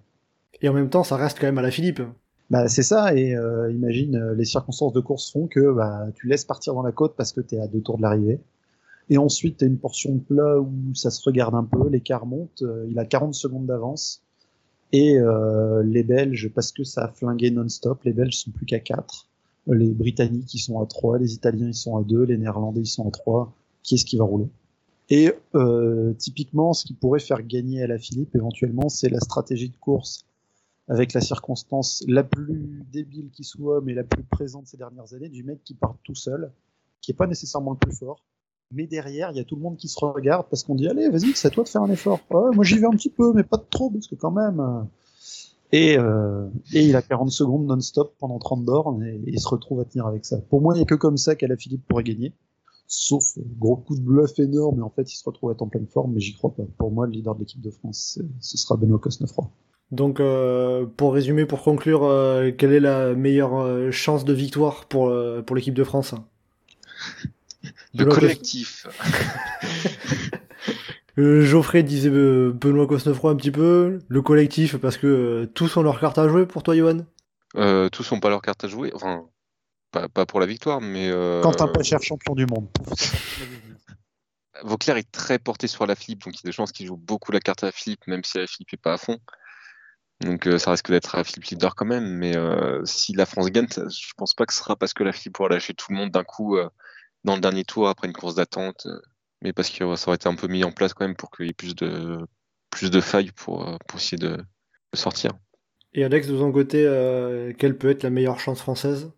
Et 0.61 0.69
en 0.69 0.73
même 0.73 0.91
temps, 0.91 1.05
ça 1.05 1.17
reste 1.17 1.39
quand 1.39 1.47
même 1.47 1.59
à 1.59 1.63
la 1.63 1.71
Philippe. 1.71 2.03
Bah 2.51 2.67
c'est 2.69 2.83
ça, 2.83 3.15
et 3.15 3.35
euh, 3.35 3.71
imagine, 3.71 4.17
euh, 4.17 4.35
les 4.35 4.47
circonstances 4.47 4.95
de 4.95 5.01
course 5.01 5.31
font 5.31 5.49
que 5.49 5.73
bah, 5.73 6.07
tu 6.15 6.29
laisses 6.29 6.47
partir 6.47 6.73
dans 6.73 6.83
la 6.83 6.93
côte 6.93 7.15
parce 7.15 7.33
que 7.33 7.43
t'es 7.43 7.59
à 7.59 7.67
deux 7.67 7.83
tours 7.83 7.99
de 7.99 8.03
l'arrivée. 8.03 8.41
Et 9.11 9.19
ensuite, 9.19 9.59
t'as 9.59 9.67
une 9.67 9.79
portion 9.79 10.15
de 10.15 10.21
plat 10.21 10.59
où 10.59 10.71
ça 10.95 11.11
se 11.11 11.23
regarde 11.25 11.55
un 11.55 11.65
peu, 11.65 11.89
l'écart 11.89 12.25
monte, 12.27 12.63
euh, 12.63 12.87
il 12.91 12.99
a 12.99 13.05
40 13.05 13.35
secondes 13.35 13.67
d'avance 13.67 14.23
et 14.93 15.19
les 15.85 16.03
Belges, 16.03 16.51
parce 16.55 16.73
que 16.73 16.83
ça 16.83 17.05
a 17.05 17.09
flingué 17.09 17.51
non-stop, 17.51 18.03
les 18.05 18.15
Belges 18.15 18.39
sont 18.39 18.51
plus 18.51 18.65
qu'à 18.65 18.79
4. 18.79 19.27
Les 19.67 19.91
Britanniques, 19.91 20.55
ils 20.55 20.61
sont 20.61 20.81
à 20.81 20.87
3. 20.87 21.19
Les 21.19 21.35
Italiens, 21.35 21.67
ils 21.67 21.75
sont 21.75 21.99
à 21.99 22.03
2. 22.03 22.25
Les 22.25 22.39
Néerlandais, 22.39 22.81
ils 22.81 22.87
sont 22.87 23.07
à 23.07 23.11
3. 23.11 23.53
Qui 23.83 23.97
est-ce 23.97 24.07
qui 24.07 24.17
va 24.17 24.25
rouler? 24.25 24.47
Et 25.11 25.31
typiquement, 26.17 26.73
ce 26.73 26.87
qui 26.87 26.95
pourrait 26.95 27.21
faire 27.21 27.43
gagner 27.43 27.83
à 27.83 27.87
la 27.87 27.99
Philippe, 27.99 28.35
éventuellement, 28.35 28.89
c'est 28.89 29.11
la 29.11 29.21
stratégie 29.21 29.69
de 29.69 29.77
course 29.77 30.25
avec 30.89 31.13
la 31.13 31.21
circonstance 31.21 32.05
la 32.09 32.25
plus 32.25 32.85
débile 32.91 33.31
qui 33.31 33.45
soit, 33.45 33.81
mais 33.83 33.95
la 33.95 34.05
plus 34.05 34.25
présente 34.25 34.67
ces 34.67 34.77
dernières 34.77 35.13
années, 35.15 35.29
du 35.29 35.45
mec 35.45 35.63
qui 35.63 35.75
part 35.75 35.97
tout 36.03 36.15
seul, 36.15 36.51
qui 37.01 37.13
est 37.13 37.15
pas 37.15 37.27
nécessairement 37.27 37.73
le 37.73 37.79
plus 37.79 37.97
fort, 37.97 38.25
mais 38.71 38.87
derrière, 38.87 39.31
il 39.31 39.37
y 39.37 39.41
a 39.41 39.45
tout 39.45 39.57
le 39.57 39.63
monde 39.63 39.77
qui 39.77 39.89
se 39.89 39.99
regarde 39.99 40.47
parce 40.51 40.63
qu'on 40.63 40.75
dit 40.75 40.89
allez, 40.89 41.09
vas-y, 41.09 41.33
c'est 41.35 41.49
à 41.49 41.51
toi 41.51 41.65
de 41.65 41.69
faire 41.69 41.83
un 41.83 41.91
effort. 41.91 42.21
moi 42.31 42.65
j'y 42.65 42.79
vais 42.79 42.87
un 42.87 42.91
petit 42.91 43.11
peu, 43.11 43.33
mais 43.33 43.43
pas 43.43 43.59
trop 43.59 43.91
parce 43.91 44.07
que 44.07 44.15
quand 44.15 44.31
même. 44.31 44.61
Euh, 44.61 44.83
et, 45.71 45.99
euh, 45.99 46.49
et 46.73 46.87
il 46.87 46.97
a 46.97 47.03
40 47.03 47.31
secondes 47.31 47.67
non-stop 47.67 48.15
pendant 48.19 48.39
30 48.39 48.65
bornes 48.65 49.03
et, 49.05 49.21
il 49.27 49.39
se 49.39 49.49
retrouve 49.49 49.81
à 49.81 49.85
tenir 49.85 50.07
avec 50.07 50.25
ça. 50.25 50.39
Pour 50.49 50.63
moi, 50.63 50.75
il 50.75 50.79
n'y 50.79 50.83
a 50.83 50.87
que 50.87 50.95
comme 50.95 51.19
ça 51.19 51.35
qu'Ala 51.35 51.57
Philippe 51.57 51.87
pourrait 51.87 52.05
gagner. 52.05 52.33
Sauf 52.87 53.39
gros 53.59 53.77
coup 53.77 53.97
de 53.97 54.01
bluff 54.01 54.39
énorme, 54.39 54.79
et 54.79 54.83
en 54.83 54.89
fait, 54.89 55.13
il 55.13 55.17
se 55.17 55.25
retrouve 55.25 55.51
à 55.51 55.53
être 55.53 55.61
en 55.61 55.69
pleine 55.69 55.87
forme, 55.87 56.15
mais 56.15 56.21
j'y 56.21 56.35
crois 56.35 56.55
pas. 56.55 56.63
Pour 56.79 56.91
moi, 56.91 57.07
le 57.07 57.13
leader 57.13 57.35
de 57.35 57.41
l'équipe 57.41 57.61
de 57.61 57.71
France, 57.71 58.19
ce 58.41 58.57
sera 58.57 58.77
Benoît 58.79 58.99
Cosnefroy. 58.99 59.51
Donc, 59.91 60.21
euh, 60.21 60.85
pour 60.85 61.15
résumer, 61.15 61.47
pour 61.47 61.63
conclure, 61.63 62.05
euh, 62.05 62.51
quelle 62.57 62.73
est 62.73 62.81
la 62.81 63.15
meilleure 63.15 63.59
euh, 63.59 63.91
chance 63.91 64.25
de 64.25 64.35
victoire 64.35 64.85
pour, 64.85 65.15
pour 65.47 65.57
l'équipe 65.57 65.75
de 65.75 65.85
France? 65.85 66.15
Le 67.95 68.05
collectif. 68.05 68.87
Euh, 71.19 71.43
Geoffrey 71.45 71.83
disait 71.83 72.11
euh, 72.11 72.53
Benoît 72.53 72.87
Cosnefroy 72.87 73.33
un 73.33 73.37
petit 73.37 73.51
peu. 73.51 73.99
Le 74.07 74.23
collectif, 74.23 74.77
parce 74.77 74.97
que 74.97 75.07
euh, 75.07 75.47
tous 75.53 75.77
ont 75.77 75.83
leur 75.83 75.99
carte 75.99 76.17
à 76.17 76.29
jouer 76.29 76.47
pour 76.47 76.63
toi, 76.63 76.77
Johan? 76.77 77.05
Tous 77.91 78.13
ont 78.13 78.21
pas 78.21 78.29
leur 78.29 78.41
carte 78.41 78.63
à 78.65 78.69
jouer. 78.69 78.93
Enfin, 78.95 79.25
pas, 79.91 80.09
pour 80.27 80.39
la 80.39 80.47
victoire, 80.47 80.81
mais. 80.81 81.11
Quand 81.43 81.61
un 81.61 81.83
cher 81.83 82.01
champion 82.03 82.35
du 82.35 82.47
monde. 82.47 82.69
Vauclair 84.63 84.97
est 84.97 85.11
très 85.11 85.39
porté 85.39 85.67
sur 85.67 85.87
la 85.87 85.95
Philippe, 85.97 86.25
donc 86.25 86.35
il 86.35 86.45
y 86.45 86.47
a 86.47 86.51
des 86.51 86.53
chances 86.53 86.73
qu'il 86.73 86.87
joue 86.87 86.97
beaucoup 86.97 87.33
la 87.33 87.41
carte 87.41 87.63
à 87.63 87.67
la 87.67 87.73
Philippe, 87.73 88.07
même 88.07 88.25
si 88.25 88.39
la 88.39 88.47
Philippe 88.47 88.75
est 88.75 88.77
pas 88.77 88.93
à 88.93 88.97
fond. 88.97 89.19
Donc 90.21 90.49
ça 90.59 90.73
risque 90.73 90.91
d'être 90.91 91.17
la 91.17 91.23
Philippe 91.23 91.45
leader 91.45 91.75
quand 91.75 91.87
même, 91.87 92.09
mais 92.09 92.35
si 92.85 93.13
la 93.13 93.25
France 93.25 93.47
gagne, 93.51 93.69
je 93.69 94.13
pense 94.17 94.35
pas 94.35 94.47
que 94.47 94.53
ce 94.53 94.59
sera 94.59 94.75
parce 94.75 94.93
que 94.93 95.05
la 95.05 95.13
Philippe 95.13 95.35
pourra 95.35 95.49
lâcher 95.49 95.75
tout 95.75 95.93
le 95.93 95.97
monde 95.97 96.11
d'un 96.11 96.25
coup 96.25 96.59
dans 97.25 97.35
le 97.35 97.41
dernier 97.41 97.65
tour 97.65 97.89
après 97.89 98.07
une 98.07 98.13
course 98.13 98.35
d'attente, 98.35 98.87
euh, 98.87 99.01
mais 99.43 99.53
parce 99.53 99.71
que 99.71 99.97
ça 99.97 100.09
aurait 100.09 100.17
été 100.17 100.29
un 100.29 100.35
peu 100.35 100.49
mis 100.49 100.65
en 100.65 100.73
place 100.73 100.95
quand 100.95 101.07
même 101.07 101.17
pour 101.17 101.31
qu'il 101.31 101.47
y 101.47 101.51
ait 101.51 101.55
plus 101.55 101.75
de, 101.75 102.19
plus 102.71 102.91
de 102.91 103.01
failles 103.01 103.33
pour, 103.33 103.69
euh, 103.69 103.77
pour 103.87 103.99
essayer 103.99 104.19
de, 104.19 104.39
sortir. 104.95 105.33
Et 105.93 106.05
Alex, 106.05 106.29
de 106.29 106.39
son 106.39 106.51
côté, 106.51 106.85
euh, 106.85 107.53
quelle 107.57 107.77
peut 107.77 107.91
être 107.91 108.03
la 108.03 108.11
meilleure 108.11 108.41
chance 108.41 108.61
française? 108.61 109.11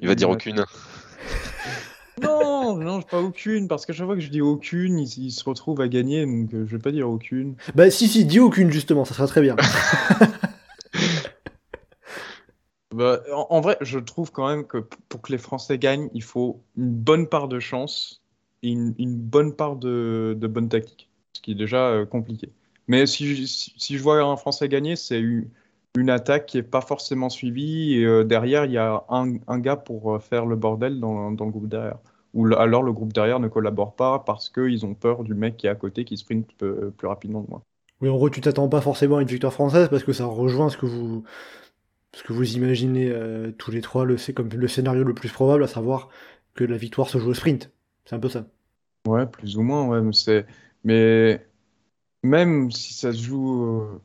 Il 0.00 0.08
va 0.08 0.14
dire 0.14 0.28
aucune. 0.28 0.64
Non, 2.22 2.76
non, 2.76 3.02
pas 3.02 3.20
aucune, 3.20 3.68
parce 3.68 3.86
qu'à 3.86 3.92
chaque 3.92 4.06
fois 4.06 4.14
que 4.14 4.20
je 4.20 4.30
dis 4.30 4.40
aucune, 4.40 4.98
il, 4.98 5.30
se 5.30 5.44
retrouve 5.44 5.80
à 5.80 5.88
gagner, 5.88 6.24
donc 6.24 6.50
je 6.52 6.76
vais 6.76 6.78
pas 6.78 6.92
dire 6.92 7.08
aucune. 7.08 7.56
Bah 7.74 7.90
si, 7.90 8.08
si, 8.08 8.24
dis 8.24 8.40
aucune 8.40 8.70
justement, 8.70 9.04
ça 9.04 9.14
sera 9.14 9.26
très 9.26 9.42
bien. 9.42 9.56
Bah, 12.94 13.22
en, 13.32 13.60
vrai, 13.60 13.76
je 13.80 13.98
trouve 13.98 14.30
quand 14.30 14.46
même 14.46 14.64
que 14.68 14.78
pour 15.08 15.20
que 15.20 15.32
les 15.32 15.38
Français 15.38 15.78
gagnent, 15.78 16.08
il 16.14 16.22
faut 16.22 16.62
une 16.76 16.92
bonne 16.92 17.26
part 17.26 17.48
de 17.48 17.58
chance 17.58 18.22
et 18.62 18.68
une, 18.68 18.94
bonne 19.16 19.52
part 19.56 19.74
de, 19.74 20.38
bonne 20.40 20.68
tactique, 20.68 21.08
ce 21.32 21.40
qui 21.40 21.50
est 21.52 21.56
déjà 21.56 21.88
euh, 21.88 22.06
compliqué. 22.06 22.52
Mais 22.86 23.06
si, 23.06 23.48
si, 23.48 23.98
je 23.98 24.02
vois 24.02 24.22
un 24.22 24.36
Français 24.36 24.68
gagner, 24.68 24.94
c'est 24.94 25.18
une, 25.18 25.48
une 25.96 26.10
attaque 26.10 26.46
qui 26.46 26.56
n'est 26.56 26.62
pas 26.62 26.80
forcément 26.80 27.30
suivie 27.30 27.94
et 27.94 28.04
euh, 28.04 28.24
derrière, 28.24 28.64
il 28.64 28.72
y 28.72 28.78
a 28.78 29.04
un, 29.08 29.34
un, 29.46 29.58
gars 29.58 29.76
pour 29.76 30.14
euh, 30.14 30.18
faire 30.18 30.46
le 30.46 30.56
bordel 30.56 31.00
dans, 31.00 31.30
dans 31.30 31.44
le 31.44 31.50
groupe 31.50 31.68
derrière. 31.68 31.98
Ou 32.34 32.52
alors 32.54 32.82
le 32.82 32.92
groupe 32.92 33.12
derrière 33.12 33.38
ne 33.38 33.46
collabore 33.46 33.94
pas 33.94 34.18
parce 34.18 34.48
qu'ils 34.50 34.84
ont 34.84 34.94
peur 34.94 35.22
du 35.22 35.34
mec 35.34 35.56
qui 35.56 35.66
est 35.66 35.70
à 35.70 35.76
côté 35.76 36.04
qui 36.04 36.16
sprint 36.16 36.48
plus 36.56 37.06
rapidement 37.06 37.44
que 37.44 37.50
moi. 37.50 37.62
Oui, 38.00 38.08
en 38.08 38.16
gros, 38.16 38.28
tu 38.28 38.40
t'attends 38.40 38.68
pas 38.68 38.80
forcément 38.80 39.18
à 39.18 39.22
une 39.22 39.28
victoire 39.28 39.52
française 39.52 39.88
parce 39.88 40.02
que 40.02 40.12
ça 40.12 40.26
rejoint 40.26 40.68
ce 40.68 40.76
que 40.76 40.84
vous, 40.84 41.22
parce 42.10 42.24
que 42.24 42.32
vous 42.32 42.56
imaginez 42.56 43.08
euh, 43.08 43.52
tous 43.52 43.70
les 43.70 43.80
trois 43.80 44.04
le, 44.04 44.16
comme 44.32 44.48
le 44.48 44.68
scénario 44.68 45.04
le 45.04 45.14
plus 45.14 45.30
probable, 45.30 45.64
à 45.64 45.68
savoir 45.68 46.08
que 46.54 46.64
la 46.64 46.76
victoire 46.76 47.08
se 47.08 47.18
joue 47.18 47.30
au 47.30 47.34
sprint. 47.34 47.70
C'est 48.04 48.16
un 48.16 48.20
peu 48.20 48.28
ça. 48.28 48.46
Ouais, 49.06 49.26
plus 49.26 49.56
ou 49.56 49.62
moins, 49.62 49.88
ouais. 49.88 50.00
Mais, 50.02 50.44
mais 50.84 51.46
même 52.22 52.70
si 52.70 52.94
ça 52.94 53.12
se 53.12 53.22
joue. 53.22 53.62
Euh, 53.64 54.00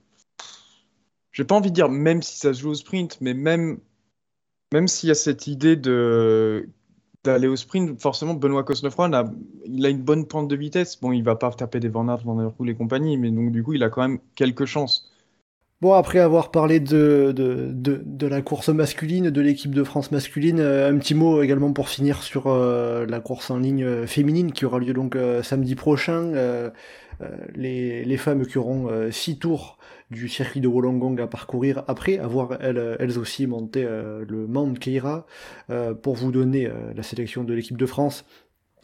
j'ai 1.40 1.46
pas 1.46 1.56
envie 1.56 1.70
de 1.70 1.76
dire 1.76 1.88
même 1.88 2.22
si 2.22 2.38
ça 2.38 2.54
se 2.54 2.60
joue 2.60 2.72
au 2.72 2.76
sprint, 2.76 3.18
mais 3.22 3.34
même, 3.34 3.80
même 4.74 4.90
s'il 4.90 5.08
y 5.08 5.12
a 5.14 5.16
cette 5.16 5.48
idée 5.48 5.78
de 5.78 6.68
d'aller 7.24 7.48
au 7.48 7.56
sprint, 7.56 8.00
forcément 8.02 8.34
Benoît 8.34 8.66
Cosnefroy 8.66 9.08
a, 9.16 9.32
il 9.66 9.86
a 9.86 9.90
une 9.90 10.02
bonne 10.02 10.26
pente 10.26 10.50
de 10.50 10.56
vitesse. 10.58 11.00
Bon, 11.00 11.14
il 11.14 11.24
va 11.24 11.38
pas 11.38 11.50
taper 11.52 11.80
des 11.80 11.88
Van 11.88 12.10
Aert, 12.10 12.26
Van 12.26 12.36
Der 12.36 12.52
Poel 12.52 12.72
et 12.72 12.76
compagnie, 12.76 13.18
mais 13.18 13.32
donc 13.32 13.54
du 13.54 13.64
coup, 13.64 13.72
il 13.74 13.84
a 13.84 13.90
quand 13.90 14.02
même 14.02 14.20
quelques 14.36 14.66
chances. 14.66 15.10
Bon, 15.82 15.94
après 15.94 16.20
avoir 16.20 16.52
parlé 16.52 16.82
de, 16.82 17.32
de, 17.34 17.72
de, 17.74 18.28
la 18.28 18.42
course 18.42 18.68
masculine, 18.68 19.30
de 19.30 19.42
l'équipe 19.42 19.74
de 19.74 19.86
France 19.86 20.12
masculine, 20.12 20.60
euh, 20.60 20.92
un 20.92 20.98
petit 20.98 21.16
mot 21.16 21.42
également 21.42 21.72
pour 21.72 21.88
finir 21.88 22.22
sur 22.22 22.48
euh, 22.48 23.06
la 23.06 23.22
course 23.22 23.50
en 23.50 23.60
ligne 23.60 23.86
euh, 23.86 24.06
féminine 24.06 24.52
qui 24.52 24.66
aura 24.66 24.80
lieu 24.80 24.92
donc 24.94 25.18
samedi 25.42 25.76
prochain. 25.76 26.34
les, 27.56 28.04
les 28.04 28.18
femmes 28.18 28.46
qui 28.46 28.58
auront 28.58 28.90
six 29.12 29.40
tours 29.40 29.78
du 30.12 30.28
circuit 30.28 30.62
de 30.62 30.68
Wollongong 30.68 31.20
à 31.22 31.28
parcourir 31.28 31.84
après 31.88 32.18
avoir 32.18 32.62
elles, 32.62 32.98
elles 33.00 33.20
aussi 33.20 33.48
monté 33.48 33.84
le 33.84 34.48
Mount 34.48 34.74
Keira. 34.74 35.26
Pour 36.02 36.16
vous 36.16 36.32
donner 36.32 36.70
la 36.96 37.04
sélection 37.04 37.44
de 37.44 37.54
l'équipe 37.54 37.78
de 37.78 37.86
France 37.86 38.26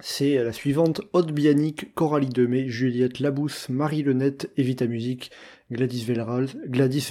c'est 0.02 0.44
la 0.44 0.52
suivante, 0.52 1.02
Aude 1.14 1.32
Bianic, 1.32 1.94
Coralie 1.96 2.28
Demey, 2.28 2.68
Juliette 2.68 3.20
Labousse, 3.20 3.70
Marie 3.70 4.04
Lenette, 4.04 4.52
Evita 4.58 4.88
Musique, 4.88 5.32
Gladys, 5.72 6.06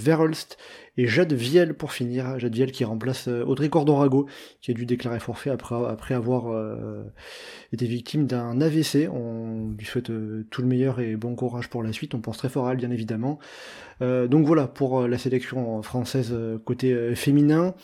Verholst 0.01 0.59
et 0.97 1.07
Jade 1.07 1.33
Viel 1.33 1.75
pour 1.75 1.93
finir. 1.93 2.39
Jade 2.39 2.55
Viel 2.55 2.71
qui 2.71 2.85
remplace 2.85 3.27
euh, 3.27 3.45
Audrey 3.45 3.69
Cordon-Rago, 3.69 4.29
qui 4.61 4.71
a 4.71 4.75
dû 4.75 4.87
déclarer 4.87 5.19
forfait 5.19 5.51
après, 5.51 5.75
après 5.89 6.15
avoir 6.15 6.53
euh, 6.53 7.03
été 7.73 7.87
victime 7.87 8.27
d'un 8.27 8.61
AVC. 8.61 9.09
On 9.13 9.75
lui 9.77 9.85
souhaite 9.85 10.11
euh, 10.11 10.47
tout 10.51 10.63
le 10.63 10.69
meilleur 10.69 11.01
et 11.01 11.17
bon 11.17 11.35
courage 11.35 11.69
pour 11.69 11.83
la 11.83 11.93
suite. 11.93 12.15
On 12.15 12.21
pense 12.21 12.37
très 12.37 12.49
fort 12.49 12.69
à 12.69 12.73
elle, 12.73 12.79
bien 12.79 12.91
évidemment. 12.91 13.39
donc 14.01 14.47
voilà 14.47 14.67
pour 14.69 15.07
la 15.09 15.19
sélection 15.19 15.83
française 15.83 16.35
côté 16.65 17.15
féminin. 17.15 17.75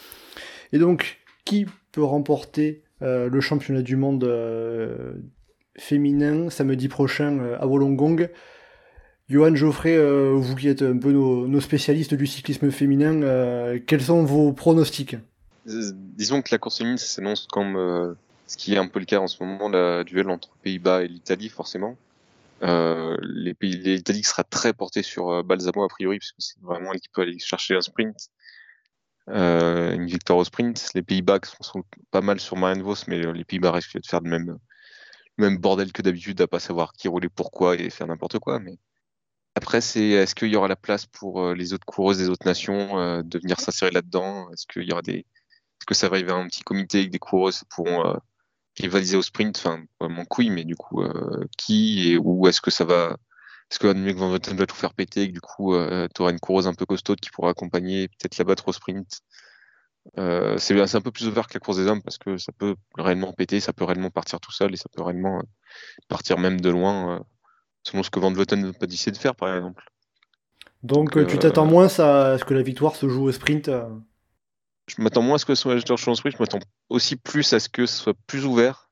Et 0.72 0.78
donc, 0.78 1.20
qui 1.44 1.66
peut 1.92 2.04
remporter 2.04 2.82
le 3.00 3.40
championnat 3.40 3.82
du 3.82 3.96
monde 3.96 4.28
féminin 5.76 6.50
samedi 6.50 6.88
prochain 6.88 7.56
à 7.58 7.66
Wollongong? 7.66 8.28
Johan 9.30 9.54
Geoffrey, 9.54 9.96
euh, 9.96 10.32
vous 10.34 10.56
qui 10.56 10.68
êtes 10.68 10.82
un 10.82 10.98
peu 10.98 11.12
nos, 11.12 11.60
spécialistes 11.60 12.14
du 12.14 12.26
cyclisme 12.26 12.70
féminin, 12.70 13.22
euh, 13.22 13.78
quels 13.86 14.02
sont 14.02 14.24
vos 14.24 14.52
pronostics 14.52 15.14
euh, 15.68 15.92
Disons 15.94 16.42
que 16.42 16.48
la 16.50 16.58
course 16.58 16.78
féminine 16.78 16.98
s'annonce 16.98 17.46
comme 17.46 18.16
ce 18.46 18.56
qui 18.56 18.74
est 18.74 18.78
un 18.78 18.88
peu 18.88 18.98
le 18.98 19.04
cas 19.04 19.20
en 19.20 19.28
ce 19.28 19.42
moment, 19.42 19.68
la 19.68 20.02
duel 20.02 20.28
entre 20.28 20.50
Pays-Bas 20.62 21.04
et 21.04 21.08
l'Italie, 21.08 21.48
forcément. 21.48 21.96
Euh, 22.62 23.16
l'Italie 23.22 24.22
sera 24.22 24.44
très 24.44 24.72
portée 24.72 25.02
sur 25.02 25.30
euh, 25.30 25.42
Balsamo 25.42 25.82
a 25.82 25.88
priori, 25.88 26.18
puisque 26.18 26.36
c'est 26.38 26.60
vraiment 26.60 26.92
elle 26.92 27.00
qui 27.00 27.08
peut 27.08 27.22
aller 27.22 27.38
chercher 27.38 27.76
un 27.76 27.80
sprint, 27.80 28.28
euh, 29.28 29.94
une 29.94 30.06
victoire 30.06 30.38
au 30.38 30.44
sprint. 30.44 30.90
Les 30.94 31.02
Pays-Bas 31.02 31.38
sont, 31.60 31.84
pas 32.10 32.20
mal 32.20 32.40
sur 32.40 32.56
Marianne 32.56 32.82
Vos, 32.82 32.96
mais 33.06 33.24
euh, 33.24 33.32
les 33.32 33.44
Pays-Bas 33.44 33.72
risquent 33.72 34.00
de 34.00 34.06
faire 34.06 34.20
le 34.20 34.30
même, 34.30 34.58
le 35.36 35.48
même 35.48 35.58
bordel 35.58 35.92
que 35.92 36.02
d'habitude, 36.02 36.40
à 36.40 36.48
pas 36.48 36.60
savoir 36.60 36.92
qui 36.92 37.08
rouler 37.08 37.28
pourquoi 37.28 37.76
et 37.76 37.88
faire 37.88 38.06
n'importe 38.08 38.38
quoi. 38.40 38.58
Mais 38.58 38.76
après, 39.54 39.80
c'est 39.80 40.08
est-ce 40.10 40.34
qu'il 40.34 40.48
y 40.48 40.56
aura 40.56 40.68
la 40.68 40.76
place 40.76 41.06
pour 41.06 41.42
euh, 41.42 41.54
les 41.54 41.72
autres 41.72 41.84
coureuses 41.84 42.18
des 42.18 42.28
autres 42.28 42.46
nations 42.46 42.98
euh, 42.98 43.22
de 43.22 43.38
venir 43.38 43.58
s'insérer 43.60 43.90
là-dedans? 43.90 44.50
Est-ce 44.52 44.66
qu'il 44.66 44.84
y 44.84 44.92
aura 44.92 45.02
des, 45.02 45.18
est-ce 45.18 45.86
que 45.86 45.94
ça 45.94 46.08
va 46.08 46.14
arriver 46.16 46.32
à 46.32 46.36
un 46.36 46.46
petit 46.46 46.62
comité 46.62 46.98
avec 46.98 47.10
des 47.10 47.18
coureuses 47.18 47.58
qui 47.58 47.64
pourront 47.68 48.06
euh, 48.06 48.16
rivaliser 48.78 49.16
au 49.16 49.22
sprint? 49.22 49.58
Enfin, 49.58 49.82
mon 50.00 50.24
couille, 50.24 50.50
mais 50.50 50.64
du 50.64 50.76
coup, 50.76 51.02
qui 51.58 52.12
et 52.12 52.18
où 52.18 52.46
est-ce 52.46 52.60
que 52.60 52.70
ça 52.70 52.84
va 52.84 53.16
Est-ce 53.70 53.78
que 53.80 53.88
Annemiek 53.88 54.16
van 54.16 54.30
Vleuten 54.30 54.56
va 54.56 54.66
tout 54.66 54.76
faire 54.76 54.94
péter? 54.94 55.22
Et 55.22 55.28
que 55.28 55.32
du 55.32 55.40
coup, 55.40 55.74
tu 56.14 56.22
auras 56.22 56.30
une 56.30 56.40
coureuse 56.40 56.66
un 56.68 56.74
peu 56.74 56.86
costaud 56.86 57.16
qui 57.16 57.30
pourra 57.30 57.50
accompagner, 57.50 58.08
peut-être 58.08 58.38
la 58.38 58.44
battre 58.44 58.68
au 58.68 58.72
sprint. 58.72 59.20
C'est 60.16 60.94
un 60.94 61.00
peu 61.00 61.10
plus 61.10 61.26
ouvert 61.26 61.48
que 61.48 61.54
la 61.54 61.60
course 61.60 61.78
des 61.78 61.86
hommes 61.86 62.02
parce 62.02 62.18
que 62.18 62.38
ça 62.38 62.52
peut 62.52 62.76
réellement 62.96 63.32
péter, 63.32 63.60
ça 63.60 63.72
peut 63.72 63.84
réellement 63.84 64.10
partir 64.10 64.40
tout 64.40 64.52
seul 64.52 64.72
et 64.72 64.76
ça 64.76 64.88
peut 64.92 65.02
réellement 65.02 65.42
partir 66.08 66.38
même 66.38 66.60
de 66.60 66.70
loin, 66.70 67.24
selon 67.82 68.02
ce 68.02 68.10
que 68.10 68.20
Van 68.20 68.32
Vleuten 68.32 68.60
n'a 68.60 68.72
pas 68.72 68.86
décidé 68.86 69.12
de 69.12 69.18
faire, 69.18 69.34
par 69.34 69.54
exemple. 69.54 69.84
Donc 70.82 71.14
Donc, 71.14 71.16
euh, 71.16 71.26
tu 71.26 71.36
euh, 71.36 71.38
t'attends 71.38 71.66
moins 71.66 71.86
à 71.86 72.38
ce 72.38 72.44
que 72.44 72.54
la 72.54 72.62
victoire 72.62 72.96
se 72.96 73.08
joue 73.08 73.24
au 73.24 73.32
sprint 73.32 73.68
euh. 73.68 73.88
Je 74.86 75.00
m'attends 75.02 75.22
moins 75.22 75.36
à 75.36 75.38
ce 75.38 75.44
que 75.44 75.54
ce 75.54 75.62
soit 75.62 75.78
George 75.86 76.02
Sprint, 76.02 76.34
je 76.36 76.42
m'attends 76.42 76.58
aussi 76.88 77.16
plus 77.16 77.52
à 77.52 77.60
ce 77.60 77.68
que 77.68 77.86
ce 77.86 77.96
soit 77.96 78.16
plus 78.26 78.44
ouvert 78.44 78.90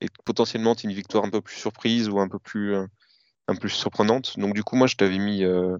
et 0.00 0.08
que 0.08 0.22
potentiellement 0.24 0.74
une 0.74 0.92
victoire 0.92 1.24
un 1.24 1.30
peu 1.30 1.40
plus 1.40 1.56
surprise 1.56 2.08
ou 2.08 2.18
un 2.18 2.28
peu 2.28 2.38
plus, 2.38 2.74
un 2.74 2.88
peu 3.48 3.60
plus 3.60 3.70
surprenante. 3.70 4.38
Donc 4.38 4.54
du 4.54 4.64
coup, 4.64 4.76
moi, 4.76 4.86
je 4.88 4.96
t'avais 4.96 5.18
mis 5.18 5.44
euh, 5.44 5.76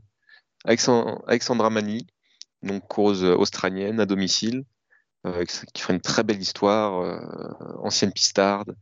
Alexand- 0.64 1.22
Alexandra 1.26 1.68
Mani, 1.70 2.06
donc 2.62 2.86
coureuse 2.86 3.24
australienne 3.24 3.98
à 3.98 4.06
domicile, 4.06 4.64
euh, 5.26 5.44
qui 5.44 5.82
ferait 5.82 5.94
une 5.94 6.00
très 6.00 6.22
belle 6.22 6.40
histoire, 6.40 7.00
euh, 7.00 7.18
ancienne 7.82 8.12
pistarde, 8.12 8.76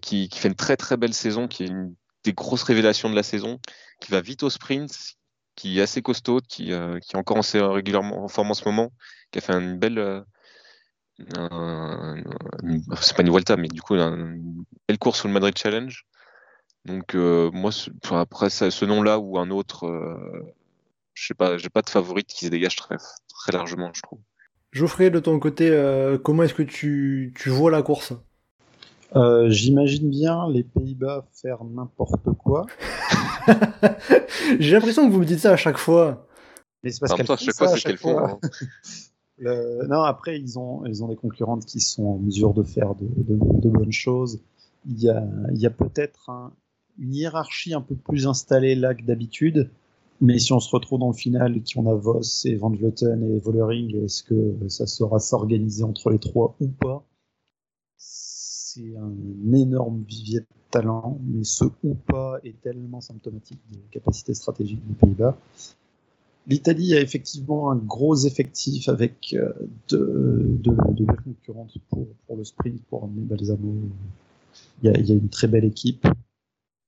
qui, 0.00 0.28
qui 0.28 0.38
fait 0.38 0.48
une 0.48 0.56
très 0.56 0.76
très 0.76 0.96
belle 0.96 1.14
saison, 1.14 1.48
qui 1.48 1.64
est 1.64 1.68
une 1.68 1.94
des 2.24 2.32
grosses 2.32 2.62
révélations 2.62 3.10
de 3.10 3.14
la 3.14 3.22
saison, 3.22 3.60
qui 4.00 4.10
va 4.10 4.20
vite 4.20 4.42
au 4.42 4.50
sprint, 4.50 5.16
qui 5.54 5.78
est 5.78 5.82
assez 5.82 6.02
costaud, 6.02 6.40
qui, 6.48 6.72
euh, 6.72 6.98
qui 7.00 7.16
est 7.16 7.18
encore 7.18 7.38
en, 7.38 7.72
régulièrement 7.72 8.24
en 8.24 8.28
forme 8.28 8.50
en 8.50 8.54
ce 8.54 8.64
moment, 8.64 8.92
qui 9.30 9.38
a 9.38 9.42
fait 9.42 9.52
une 9.54 9.78
belle, 9.78 9.98
euh, 9.98 10.22
c'est 13.02 13.16
pas 13.16 13.22
une 13.22 13.30
mais 13.58 13.68
du 13.68 13.82
coup 13.82 13.94
un- 13.94 14.16
une 14.16 14.64
belle 14.86 14.98
course 14.98 15.18
sur 15.18 15.28
le 15.28 15.34
Madrid 15.34 15.56
Challenge. 15.56 16.04
Donc 16.84 17.14
euh, 17.14 17.50
moi, 17.52 17.70
après 18.12 18.50
ce 18.50 18.84
nom-là 18.84 19.18
ou 19.18 19.38
un 19.38 19.50
autre, 19.50 19.86
je 21.14 21.26
sais 21.26 21.34
pas, 21.34 21.58
j'ai 21.58 21.70
pas 21.70 21.82
de 21.82 21.90
favorite 21.90 22.28
qui 22.28 22.46
se 22.46 22.50
dégage 22.50 22.76
très, 22.76 22.96
très 22.96 23.52
largement, 23.52 23.90
je 23.92 24.02
trouve. 24.02 24.20
Geoffrey, 24.72 25.10
de 25.10 25.18
ton 25.18 25.38
côté, 25.38 25.70
comment 26.22 26.44
est-ce 26.44 26.54
que 26.54 26.62
tu, 26.62 27.32
tu 27.36 27.48
vois 27.50 27.70
la 27.70 27.82
course? 27.82 28.12
Euh, 29.16 29.48
J'imagine 29.50 30.10
bien 30.10 30.48
les 30.50 30.62
Pays-Bas 30.64 31.26
faire 31.32 31.64
n'importe 31.64 32.30
quoi. 32.38 32.66
J'ai 34.58 34.72
l'impression 34.74 35.06
que 35.08 35.12
vous 35.12 35.20
me 35.20 35.24
dites 35.24 35.38
ça 35.40 35.52
à 35.52 35.56
chaque 35.56 35.78
fois. 35.78 36.26
Mais 36.82 36.90
c'est 36.90 37.00
parce 37.00 37.12
qu'elles 37.16 37.26
font 37.26 37.52
ça 37.52 37.64
à 37.64 37.76
chaque 37.76 37.96
fois. 38.00 38.30
hein. 38.42 38.48
Le- 39.40 39.86
Non, 39.86 40.02
après, 40.02 40.38
ils 40.40 40.58
ont, 40.58 40.84
ils 40.84 41.02
ont 41.04 41.08
des 41.08 41.16
concurrentes 41.16 41.64
qui 41.64 41.80
sont 41.80 42.04
en 42.04 42.18
mesure 42.18 42.52
de 42.54 42.62
faire 42.64 42.94
de, 42.96 43.06
de- 43.06 43.60
de 43.60 43.68
bonnes 43.68 43.92
choses. 43.92 44.40
Il 44.86 45.00
y 45.00 45.08
a, 45.08 45.24
il 45.52 45.58
y 45.60 45.66
a 45.66 45.70
peut-être 45.70 46.28
un- 46.28 46.52
une 46.98 47.14
hiérarchie 47.14 47.72
un 47.72 47.80
peu 47.80 47.94
plus 47.94 48.26
installée 48.26 48.74
là 48.74 48.94
que 48.94 49.02
d'habitude. 49.02 49.70
Mais 50.20 50.40
si 50.40 50.52
on 50.52 50.58
se 50.58 50.68
retrouve 50.74 50.98
dans 50.98 51.06
le 51.08 51.14
final 51.14 51.56
et 51.56 51.62
qu'on 51.62 51.88
a 51.88 51.94
Voss 51.94 52.44
et 52.46 52.56
Van 52.56 52.70
Vleuten 52.70 53.22
et 53.22 53.38
Vollering, 53.38 54.04
est-ce 54.04 54.24
que 54.24 54.56
ça 54.68 54.86
saura 54.88 55.20
s'organiser 55.20 55.84
entre 55.84 56.10
les 56.10 56.18
trois 56.18 56.56
ou 56.60 56.66
pas? 56.66 57.04
Un 58.96 59.52
énorme 59.52 60.02
vivier 60.06 60.40
de 60.40 60.46
talent, 60.70 61.18
mais 61.24 61.44
ce 61.44 61.64
ou 61.82 61.94
pas 61.94 62.38
est 62.44 62.60
tellement 62.60 63.00
symptomatique 63.00 63.60
des 63.70 63.80
capacités 63.90 64.34
stratégiques 64.34 64.86
des 64.86 64.94
Pays-Bas. 64.94 65.36
L'Italie 66.46 66.94
a 66.94 67.00
effectivement 67.00 67.70
un 67.70 67.76
gros 67.76 68.16
effectif 68.16 68.88
avec 68.88 69.34
euh, 69.34 69.52
de, 69.88 70.56
de, 70.62 70.70
de 70.94 71.04
belles 71.04 71.20
concurrentes 71.22 71.76
pour, 71.90 72.36
le 72.36 72.44
sprint, 72.44 72.82
pour 72.88 73.04
emmener 73.04 73.22
Balsamo. 73.22 73.74
Il 74.82 74.86
y, 74.86 74.88
a, 74.88 74.98
il 74.98 75.06
y 75.06 75.12
a 75.12 75.14
une 75.14 75.28
très 75.28 75.46
belle 75.46 75.66
équipe. 75.66 76.06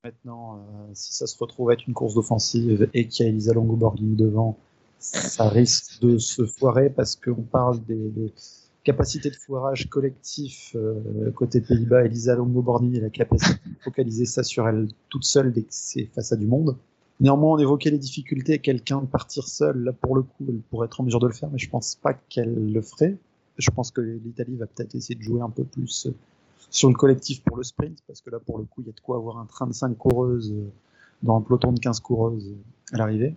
Maintenant, 0.03 0.57
euh, 0.57 0.91
si 0.95 1.12
ça 1.12 1.26
se 1.26 1.36
retrouve 1.38 1.70
être 1.72 1.86
une 1.86 1.93
course 1.93 2.14
d'offensive 2.14 2.88
et 2.95 3.07
qu'il 3.07 3.26
y 3.26 3.28
a 3.28 3.32
Elisa 3.32 3.53
Longo 3.53 3.76
Borghini 3.76 4.16
devant, 4.16 4.57
ça 4.99 5.49
risque 5.49 6.01
de 6.01 6.16
se 6.18 6.47
foirer 6.47 6.88
parce 6.88 7.16
qu'on 7.16 7.43
parle 7.43 7.84
des 7.84 8.11
capacités 8.84 9.30
de 9.30 9.36
foirage 9.36 9.88
collectif 9.88 10.74
euh, 10.74 11.30
côté 11.32 11.60
Pays-Bas. 11.60 12.04
Elisa 12.04 12.34
Longo 12.34 12.62
Borghini 12.62 12.98
a 12.98 13.02
la 13.02 13.10
capacité 13.10 13.58
de 13.66 13.76
focaliser 13.82 14.24
ça 14.24 14.42
sur 14.42 14.66
elle 14.68 14.88
toute 15.08 15.24
seule 15.24 15.52
dès 15.52 15.62
que 15.62 15.68
c'est 15.70 16.06
face 16.06 16.32
à 16.32 16.36
du 16.36 16.46
monde. 16.46 16.76
Néanmoins, 17.20 17.56
on 17.56 17.58
évoquait 17.58 17.90
les 17.90 17.98
difficultés, 17.98 18.60
quelqu'un 18.60 19.02
de 19.02 19.06
partir 19.06 19.46
seul, 19.46 19.84
là 19.84 19.92
pour 19.92 20.16
le 20.16 20.22
coup, 20.22 20.46
elle 20.48 20.60
pourrait 20.70 20.86
être 20.86 21.00
en 21.00 21.04
mesure 21.04 21.20
de 21.20 21.26
le 21.26 21.34
faire, 21.34 21.50
mais 21.50 21.58
je 21.58 21.68
pense 21.68 21.94
pas 21.96 22.14
qu'elle 22.14 22.72
le 22.72 22.80
ferait. 22.80 23.18
Je 23.58 23.70
pense 23.70 23.90
que 23.90 24.00
l'Italie 24.00 24.56
va 24.56 24.66
peut-être 24.66 24.94
essayer 24.94 25.16
de 25.16 25.22
jouer 25.22 25.42
un 25.42 25.50
peu 25.50 25.64
plus 25.64 26.06
euh, 26.06 26.14
sur 26.70 26.88
le 26.88 26.94
collectif 26.94 27.42
pour 27.42 27.58
le 27.58 27.62
sprint, 27.62 27.98
parce 28.06 28.22
que 28.22 28.30
là 28.30 28.38
pour 28.38 28.56
le 28.56 28.64
coup, 28.64 28.80
il 28.80 28.86
y 28.86 28.90
a 28.90 28.92
de 28.92 29.00
quoi 29.00 29.16
avoir 29.16 29.38
un 29.38 29.44
train 29.44 29.66
de 29.66 29.74
5 29.74 29.98
coureuses 29.98 30.52
euh, 30.52 30.72
dans 31.22 31.36
un 31.36 31.42
peloton 31.42 31.72
de 31.72 31.80
15 31.80 32.00
coureuses 32.00 32.56
à 32.92 32.96
l'arrivée. 32.96 33.36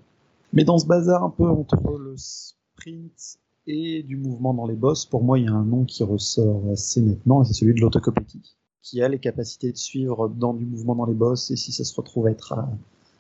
Mais 0.54 0.64
dans 0.64 0.78
ce 0.78 0.86
bazar 0.86 1.24
un 1.24 1.30
peu 1.30 1.50
entre 1.50 1.98
le 1.98 2.14
sprint 2.16 3.38
et 3.68 4.04
du 4.04 4.18
mouvement 4.18 4.54
dans 4.54 4.68
les 4.68 4.76
bosses, 4.76 5.06
pour 5.06 5.24
moi, 5.24 5.40
il 5.40 5.46
y 5.46 5.48
a 5.48 5.54
un 5.54 5.66
nom 5.66 5.86
qui 5.86 6.04
ressort 6.04 6.64
assez 6.72 7.02
nettement, 7.02 7.42
et 7.42 7.46
c'est 7.46 7.54
celui 7.54 7.74
de 7.74 7.82
l'autocopétie, 7.82 8.56
qui 8.82 9.02
a 9.02 9.08
les 9.08 9.20
capacités 9.20 9.72
de 9.72 9.78
suivre 9.78 10.30
dans 10.30 10.54
du 10.54 10.66
mouvement 10.66 10.96
dans 10.96 11.06
les 11.06 11.14
bosses, 11.14 11.52
et 11.52 11.56
si 11.56 11.72
ça 11.72 11.84
se 11.84 11.96
retrouve 11.96 12.28
à 12.28 12.32
être 12.32 12.54
à 12.54 12.70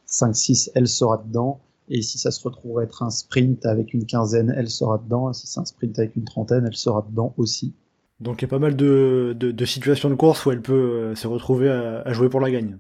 5-6, 0.08 0.72
elle 0.76 0.88
sera 0.88 1.24
dedans. 1.26 1.60
Et 1.90 2.02
si 2.02 2.18
ça 2.18 2.32
se 2.32 2.42
retrouve 2.44 2.80
à 2.80 2.84
être 2.84 3.04
un 3.04 3.10
sprint 3.10 3.66
avec 3.66 3.94
une 3.94 4.06
quinzaine, 4.06 4.54
elle 4.56 4.70
sera 4.70 4.98
dedans. 4.98 5.30
Et 5.30 5.34
si 5.34 5.48
c'est 5.48 5.60
un 5.60 5.66
sprint 5.66 6.00
avec 6.00 6.16
une 6.16 6.24
trentaine, 6.24 6.66
elle 6.66 6.76
sera 6.78 7.06
dedans 7.10 7.34
aussi. 7.38 7.74
Donc 8.22 8.42
il 8.42 8.46
y 8.46 8.46
a 8.46 8.50
pas 8.50 8.60
mal 8.60 8.76
de, 8.78 9.36
de, 9.38 9.52
de 9.52 9.66
situations 9.66 10.10
de 10.10 10.16
course 10.16 10.46
où 10.46 10.52
elle 10.52 10.62
peut 10.62 10.74
euh, 10.74 11.16
se 11.16 11.28
retrouver 11.28 11.70
à, 11.70 12.02
à 12.02 12.14
jouer 12.14 12.30
pour 12.30 12.40
la 12.40 12.52
gagne. 12.52 12.78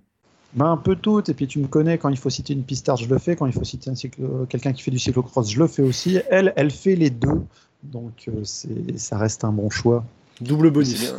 Ben, 0.55 0.65
un 0.71 0.77
peu 0.77 0.95
toutes. 0.95 1.29
Et 1.29 1.33
puis 1.33 1.47
tu 1.47 1.59
me 1.59 1.67
connais, 1.67 1.97
quand 1.97 2.09
il 2.09 2.17
faut 2.17 2.29
citer 2.29 2.53
une 2.53 2.63
pistard, 2.63 2.97
je 2.97 3.07
le 3.09 3.17
fais. 3.17 3.35
Quand 3.35 3.45
il 3.47 3.53
faut 3.53 3.63
citer 3.63 3.91
quelqu'un 4.49 4.73
qui 4.73 4.81
fait 4.83 4.91
du 4.91 4.99
cyclocross, 4.99 5.49
je 5.49 5.59
le 5.59 5.67
fais 5.67 5.81
aussi. 5.83 6.19
Elle, 6.29 6.53
elle 6.55 6.71
fait 6.71 6.95
les 6.95 7.09
deux. 7.09 7.41
Donc 7.83 8.25
euh, 8.27 8.43
c'est, 8.43 8.97
ça 8.97 9.17
reste 9.17 9.43
un 9.43 9.51
bon 9.51 9.69
choix. 9.69 10.05
Double 10.41 10.71
bonus. 10.71 11.13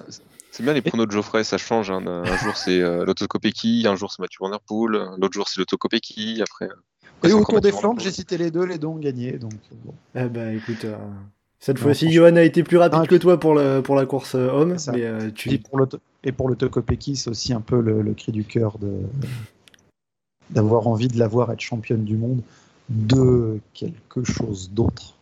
c'est 0.50 0.62
bien 0.62 0.72
les 0.72 0.82
pronos 0.82 1.06
de 1.06 1.12
Geoffrey, 1.12 1.44
ça 1.44 1.58
change. 1.58 1.90
hein. 1.90 2.02
Un 2.06 2.36
jour 2.38 2.56
c'est 2.56 2.80
euh, 2.80 3.04
l'autocopéki, 3.04 3.84
un 3.86 3.96
jour 3.96 4.10
c'est 4.10 4.20
Mathieu 4.20 4.38
Van 4.40 4.50
Der 4.50 4.60
Poel, 4.60 4.92
l'autre 5.18 5.34
jour 5.34 5.46
c'est 5.48 5.58
l'autocopéki, 5.60 6.40
après. 6.42 6.66
après, 6.66 6.76
Et 7.24 7.28
c'est 7.28 7.32
au 7.34 7.38
encore 7.40 7.56
Tour 7.56 7.60
des 7.60 7.70
Poel. 7.70 7.98
j'ai 7.98 8.10
cité 8.12 8.38
les 8.38 8.50
deux, 8.50 8.64
les 8.64 8.78
deux 8.78 8.86
ont 8.86 8.96
gagné. 8.98 9.32
Donc, 9.32 9.52
euh, 9.52 9.74
bon. 9.84 9.94
Eh 10.14 10.24
ben 10.28 10.56
écoute, 10.56 10.84
euh, 10.84 10.96
cette 11.60 11.78
fois-ci, 11.78 12.10
Johan 12.10 12.36
a 12.36 12.42
été 12.42 12.62
plus 12.62 12.76
rapide 12.78 13.00
Ah, 13.02 13.06
que 13.06 13.14
toi 13.16 13.38
pour, 13.38 13.54
le, 13.54 13.80
pour 13.82 13.94
la 13.94 14.06
course 14.06 14.34
euh, 14.36 14.48
homme, 14.50 14.76
mais 14.92 15.02
euh, 15.04 15.28
Et 15.28 15.32
tu... 15.32 15.58
pour 15.58 15.78
et 16.24 16.32
pour 16.32 16.48
le 16.48 16.56
Tokopeki, 16.56 17.16
c'est 17.16 17.30
aussi 17.30 17.52
un 17.52 17.60
peu 17.60 17.80
le, 17.80 18.02
le 18.02 18.14
cri 18.14 18.32
du 18.32 18.44
cœur 18.44 18.78
de 18.78 19.00
d'avoir 20.50 20.88
envie 20.88 21.08
de 21.08 21.18
la 21.18 21.26
voir 21.26 21.50
être 21.52 21.60
championne 21.60 22.04
du 22.04 22.16
monde 22.16 22.42
de 22.90 23.60
quelque 23.72 24.24
chose 24.24 24.70
d'autre. 24.70 25.14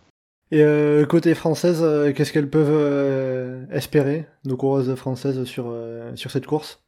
Et 0.51 0.63
euh, 0.63 1.07
côté 1.07 1.35
française, 1.35 1.81
euh, 1.83 2.13
qu'est-ce 2.13 2.33
qu'elles 2.33 2.51
peuvent 2.51 2.69
euh, 2.71 3.65
espérer, 3.71 4.27
nos 4.45 4.57
coureuses 4.57 4.95
françaises, 4.97 5.45
sur, 5.45 5.67
euh, 5.69 6.15
sur 6.17 6.31
cette 6.31 6.47
course? 6.47 6.81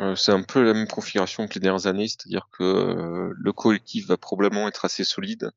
Euh, 0.00 0.14
c'est 0.14 0.32
un 0.32 0.42
peu 0.42 0.62
la 0.62 0.74
même 0.74 0.86
configuration 0.86 1.48
que 1.48 1.54
les 1.54 1.60
dernières 1.60 1.86
années, 1.86 2.06
c'est-à-dire 2.06 2.48
que 2.52 2.62
euh, 2.62 3.34
le 3.36 3.52
collectif 3.52 4.06
va 4.06 4.16
probablement 4.16 4.68
être 4.68 4.84
assez 4.84 5.04
solide, 5.04 5.50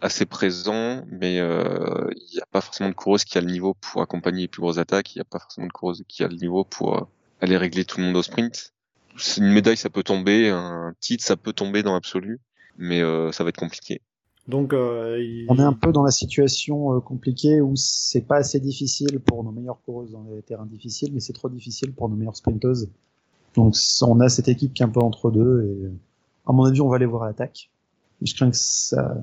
assez 0.00 0.24
présent, 0.24 1.04
mais 1.10 1.38
euh, 1.40 2.08
il 2.16 2.34
n'y 2.34 2.40
a 2.40 2.46
pas 2.50 2.60
forcément 2.60 2.88
de 2.88 2.94
coureuse 2.94 3.24
qui 3.24 3.36
a 3.36 3.40
le 3.40 3.50
niveau 3.50 3.74
pour 3.74 4.00
accompagner 4.00 4.42
les 4.42 4.48
plus 4.48 4.62
grosses 4.62 4.78
attaques, 4.78 5.14
il 5.14 5.18
n'y 5.18 5.22
a 5.22 5.24
pas 5.24 5.40
forcément 5.40 5.66
de 5.66 5.72
coureuse 5.72 6.02
qui 6.08 6.24
a 6.24 6.28
le 6.28 6.36
niveau 6.36 6.64
pour 6.64 6.96
euh, 6.96 7.04
aller 7.40 7.56
régler 7.56 7.84
tout 7.84 7.98
le 8.00 8.06
monde 8.06 8.16
au 8.16 8.22
sprint. 8.22 8.72
Une 9.38 9.52
médaille, 9.52 9.76
ça 9.76 9.90
peut 9.90 10.02
tomber, 10.02 10.48
un 10.48 10.94
titre, 11.00 11.24
ça 11.24 11.36
peut 11.36 11.52
tomber 11.52 11.82
dans 11.82 11.92
l'absolu, 11.94 12.38
mais 12.78 13.00
euh, 13.02 13.32
ça 13.32 13.42
va 13.44 13.50
être 13.50 13.58
compliqué. 13.58 14.00
Donc, 14.48 14.72
euh, 14.72 15.18
il- 15.20 15.46
On 15.48 15.56
est 15.58 15.62
un 15.62 15.72
peu 15.74 15.92
dans 15.92 16.02
la 16.02 16.10
situation 16.10 16.96
euh, 16.96 17.00
compliquée 17.00 17.60
où 17.60 17.76
c'est 17.76 18.22
pas 18.22 18.36
assez 18.36 18.58
difficile 18.60 19.20
pour 19.20 19.44
nos 19.44 19.52
meilleures 19.52 19.80
coureuses 19.82 20.12
dans 20.12 20.24
les 20.34 20.42
terrains 20.42 20.66
difficiles, 20.66 21.10
mais 21.12 21.20
c'est 21.20 21.32
trop 21.34 21.48
difficile 21.50 21.92
pour 21.92 22.08
nos 22.08 22.16
meilleures 22.16 22.36
sprinteuses. 22.36 22.88
Donc 23.56 23.74
on 24.02 24.20
a 24.20 24.28
cette 24.28 24.48
équipe 24.48 24.72
qui 24.74 24.82
est 24.82 24.86
un 24.86 24.90
peu 24.90 25.00
entre 25.00 25.30
deux 25.30 25.62
et 25.64 25.84
euh, 25.86 25.92
à 26.46 26.52
mon 26.52 26.64
avis 26.64 26.80
on 26.80 26.88
va 26.88 26.96
aller 26.96 27.06
voir 27.06 27.24
à 27.24 27.26
l'attaque. 27.26 27.68
Je 28.22 28.32
crains 28.34 28.50
que 28.50 28.56
ça 28.56 29.20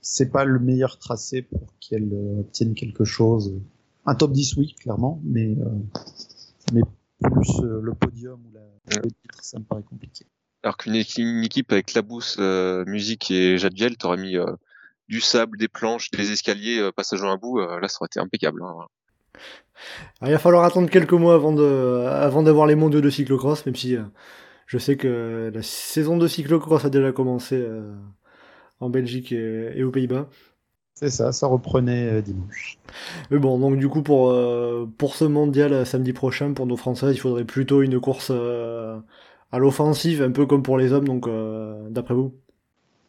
c'est 0.00 0.30
pas 0.30 0.44
le 0.44 0.58
meilleur 0.58 0.98
tracé 0.98 1.42
pour 1.42 1.60
qu'elle 1.80 2.10
euh, 2.12 2.40
obtienne 2.40 2.74
quelque 2.74 3.04
chose. 3.04 3.54
Un 4.04 4.14
top 4.16 4.32
10 4.32 4.56
oui 4.56 4.74
clairement, 4.80 5.20
mais 5.24 5.56
euh, 5.60 5.64
mais 6.72 6.82
plus 7.22 7.60
euh, 7.62 7.80
le 7.82 7.94
podium 7.94 8.40
ou 8.46 8.52
la, 8.52 8.60
le 9.02 9.10
titre 9.10 9.38
ça 9.42 9.58
me 9.58 9.64
paraît 9.64 9.82
compliqué. 9.82 10.26
Alors 10.62 10.76
qu'une 10.76 10.94
équi- 10.94 11.22
une 11.22 11.44
équipe 11.44 11.72
avec 11.72 11.94
Labousse, 11.94 12.36
euh, 12.40 12.84
Musique 12.86 13.30
et 13.30 13.58
Jadgel, 13.58 13.96
t'aurais 13.96 14.16
mis 14.16 14.36
euh, 14.36 14.46
du 15.08 15.20
sable, 15.20 15.58
des 15.58 15.68
planches, 15.68 16.10
des 16.10 16.32
escaliers, 16.32 16.80
euh, 16.80 16.92
passage 16.92 17.22
à 17.22 17.26
un 17.26 17.36
bout, 17.36 17.60
euh, 17.60 17.78
là 17.80 17.88
ça 17.88 17.98
aurait 18.00 18.08
été 18.08 18.20
impeccable. 18.20 18.62
hein. 18.62 18.86
Alors, 20.20 20.30
il 20.30 20.32
va 20.32 20.38
falloir 20.38 20.64
attendre 20.64 20.90
quelques 20.90 21.12
mois 21.12 21.34
avant 21.34 21.52
de, 21.52 22.06
avant 22.08 22.42
d'avoir 22.42 22.66
les 22.66 22.74
mondiaux 22.74 23.00
de 23.00 23.10
cyclocross, 23.10 23.66
même 23.66 23.76
si 23.76 23.96
euh, 23.96 24.02
je 24.66 24.78
sais 24.78 24.96
que 24.96 25.50
la 25.54 25.62
saison 25.62 26.16
de 26.16 26.26
cyclocross 26.26 26.84
a 26.84 26.90
déjà 26.90 27.12
commencé 27.12 27.54
euh, 27.56 27.94
en 28.80 28.90
Belgique 28.90 29.32
et, 29.32 29.72
et 29.74 29.84
aux 29.84 29.90
Pays-Bas. 29.90 30.28
C'est 30.98 31.10
ça, 31.10 31.30
ça 31.32 31.46
reprenait 31.46 32.08
euh, 32.10 32.22
dimanche. 32.22 32.78
Mais 33.30 33.38
bon, 33.38 33.58
donc 33.58 33.76
du 33.78 33.88
coup, 33.88 34.02
pour, 34.02 34.30
euh, 34.30 34.86
pour 34.98 35.14
ce 35.14 35.24
mondial 35.24 35.72
euh, 35.74 35.84
samedi 35.84 36.12
prochain, 36.14 36.54
pour 36.54 36.66
nos 36.66 36.76
Françaises, 36.76 37.14
il 37.14 37.18
faudrait 37.20 37.44
plutôt 37.44 37.82
une 37.82 38.00
course 38.00 38.28
euh, 38.30 38.98
à 39.52 39.58
l'offensive, 39.58 40.22
un 40.22 40.32
peu 40.32 40.46
comme 40.46 40.62
pour 40.62 40.78
les 40.78 40.92
hommes, 40.92 41.06
donc 41.06 41.26
euh, 41.28 41.88
d'après 41.90 42.14
vous? 42.14 42.34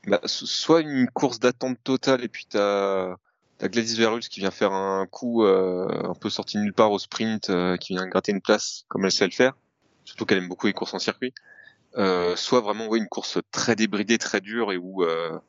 Bah, 0.08 0.22
so- 0.26 0.46
soit 0.46 0.82
une 0.82 1.10
course 1.10 1.40
d'attente 1.40 1.78
totale 1.84 2.24
et 2.24 2.28
puis 2.30 2.46
t'as 2.50 3.16
as 3.60 3.68
Gladys 3.70 3.96
Verhulst 3.98 4.30
qui 4.30 4.40
vient 4.40 4.52
faire 4.52 4.72
un 4.72 5.06
coup 5.08 5.44
euh, 5.44 5.88
un 6.10 6.14
peu 6.14 6.30
sorti 6.30 6.58
de 6.58 6.64
nulle 6.64 6.74
part 6.74 6.92
au 6.92 7.00
sprint, 7.00 7.50
euh, 7.50 7.76
qui 7.78 7.94
vient 7.94 8.08
gratter 8.08 8.32
une 8.32 8.42
place 8.42 8.86
comme 8.88 9.04
elle 9.06 9.12
sait 9.12 9.26
le 9.26 9.32
faire, 9.32 9.54
surtout 10.06 10.26
qu'elle 10.26 10.38
aime 10.38 10.48
beaucoup 10.48 10.68
les 10.68 10.74
courses 10.74 10.94
en 10.94 11.00
circuit. 11.00 11.34
Euh, 11.98 12.36
soit 12.38 12.62
vraiment 12.62 12.88
ouais, 12.88 13.00
une 13.00 13.08
course 13.10 13.40
très 13.52 13.76
débridée, 13.76 14.18
très 14.20 14.42
dure 14.42 14.72
et 14.74 14.78
où 14.78 15.04
euh, 15.04 15.40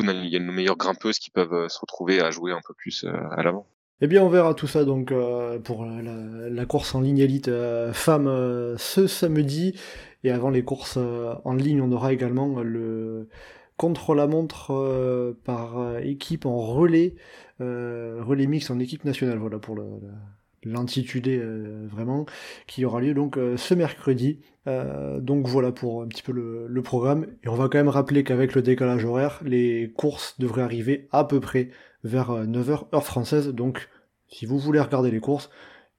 il 0.00 0.28
y 0.28 0.36
a 0.36 0.40
nos 0.40 0.52
meilleures 0.52 0.76
grimpeuses 0.76 1.18
qui 1.18 1.30
peuvent 1.30 1.52
euh, 1.54 1.68
se 1.68 1.78
retrouver 1.78 2.20
à 2.20 2.30
jouer 2.30 2.52
un 2.52 2.60
peu 2.66 2.74
plus 2.74 3.04
euh, 3.04 3.12
à 3.30 3.42
l'avant. 3.42 3.66
Eh 4.00 4.06
bien, 4.06 4.22
on 4.22 4.28
verra 4.28 4.54
tout 4.54 4.66
ça 4.66 4.84
donc 4.84 5.12
euh, 5.12 5.58
pour 5.58 5.86
la, 5.86 6.66
course 6.66 6.94
en 6.94 7.00
ligne 7.00 7.18
élite 7.18 7.48
euh, 7.48 7.92
femmes 7.92 8.26
euh, 8.26 8.76
ce 8.76 9.06
samedi. 9.06 9.78
Et 10.24 10.30
avant 10.30 10.50
les 10.50 10.64
courses 10.64 10.96
en 10.96 11.52
ligne, 11.52 11.82
on 11.82 11.92
aura 11.92 12.12
également 12.12 12.60
le 12.62 13.28
contre-la-montre 13.76 15.34
par 15.44 15.98
équipe 15.98 16.46
en 16.46 16.56
relais, 16.56 17.14
relais 17.60 18.46
mix 18.46 18.70
en 18.70 18.78
équipe 18.78 19.04
nationale. 19.04 19.36
Voilà 19.36 19.58
pour 19.58 19.74
le- 19.74 20.00
l'intitulé 20.64 21.38
euh, 21.38 21.86
vraiment, 21.88 22.26
qui 22.66 22.84
aura 22.84 23.00
lieu 23.00 23.14
donc 23.14 23.36
euh, 23.36 23.56
ce 23.56 23.74
mercredi. 23.74 24.40
Euh, 24.66 25.20
donc 25.20 25.46
voilà 25.46 25.72
pour 25.72 26.02
un 26.02 26.08
petit 26.08 26.22
peu 26.22 26.32
le, 26.32 26.66
le 26.66 26.82
programme. 26.82 27.26
Et 27.42 27.48
on 27.48 27.54
va 27.54 27.64
quand 27.64 27.78
même 27.78 27.88
rappeler 27.88 28.24
qu'avec 28.24 28.54
le 28.54 28.62
décalage 28.62 29.04
horaire, 29.04 29.40
les 29.44 29.92
courses 29.96 30.38
devraient 30.38 30.62
arriver 30.62 31.08
à 31.12 31.24
peu 31.24 31.40
près 31.40 31.70
vers 32.02 32.32
9h 32.46 32.94
heure 32.94 33.04
française. 33.04 33.48
Donc 33.48 33.88
si 34.28 34.46
vous 34.46 34.58
voulez 34.58 34.80
regarder 34.80 35.10
les 35.10 35.20
courses, 35.20 35.50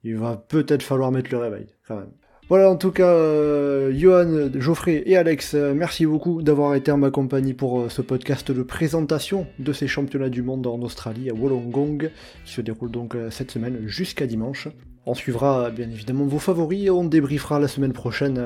il 0.02 0.16
va 0.16 0.36
peut-être 0.36 0.82
falloir 0.82 1.10
mettre 1.12 1.30
le 1.30 1.38
réveil 1.38 1.66
quand 1.86 1.96
même. 1.96 2.12
Voilà, 2.48 2.70
en 2.70 2.76
tout 2.76 2.92
cas, 2.92 3.08
euh, 3.08 3.92
Johan, 3.92 4.50
Geoffrey 4.54 5.02
et 5.04 5.16
Alex, 5.16 5.54
euh, 5.54 5.74
merci 5.74 6.06
beaucoup 6.06 6.42
d'avoir 6.42 6.76
été 6.76 6.92
en 6.92 6.96
ma 6.96 7.10
compagnie 7.10 7.54
pour 7.54 7.80
euh, 7.80 7.88
ce 7.88 8.02
podcast 8.02 8.52
de 8.52 8.62
présentation 8.62 9.48
de 9.58 9.72
ces 9.72 9.88
championnats 9.88 10.28
du 10.28 10.42
monde 10.42 10.64
en 10.68 10.78
Australie 10.82 11.28
à 11.28 11.34
Wollongong, 11.34 12.08
qui 12.44 12.52
se 12.52 12.60
déroule 12.60 12.92
donc 12.92 13.16
cette 13.30 13.50
semaine 13.50 13.80
jusqu'à 13.86 14.28
dimanche. 14.28 14.68
On 15.06 15.14
suivra 15.14 15.70
bien 15.70 15.90
évidemment 15.90 16.24
vos 16.26 16.38
favoris 16.38 16.88
on 16.90 17.04
débriefera 17.04 17.58
la 17.58 17.68
semaine 17.68 17.92
prochaine 17.92 18.40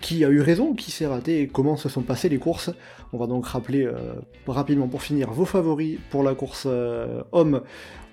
qui 0.00 0.24
a 0.24 0.30
eu 0.30 0.40
raison, 0.40 0.74
qui 0.74 0.90
s'est 0.90 1.06
raté 1.06 1.42
et 1.42 1.48
comment 1.48 1.76
se 1.76 1.88
sont 1.88 2.02
passées 2.02 2.28
les 2.28 2.38
courses. 2.38 2.70
On 3.12 3.18
va 3.18 3.26
donc 3.26 3.46
rappeler 3.46 3.84
euh, 3.84 4.14
rapidement 4.46 4.88
pour 4.88 5.02
finir 5.02 5.30
vos 5.30 5.44
favoris 5.44 5.98
pour 6.10 6.22
la 6.22 6.34
course 6.34 6.66
euh, 6.66 7.22
homme. 7.32 7.62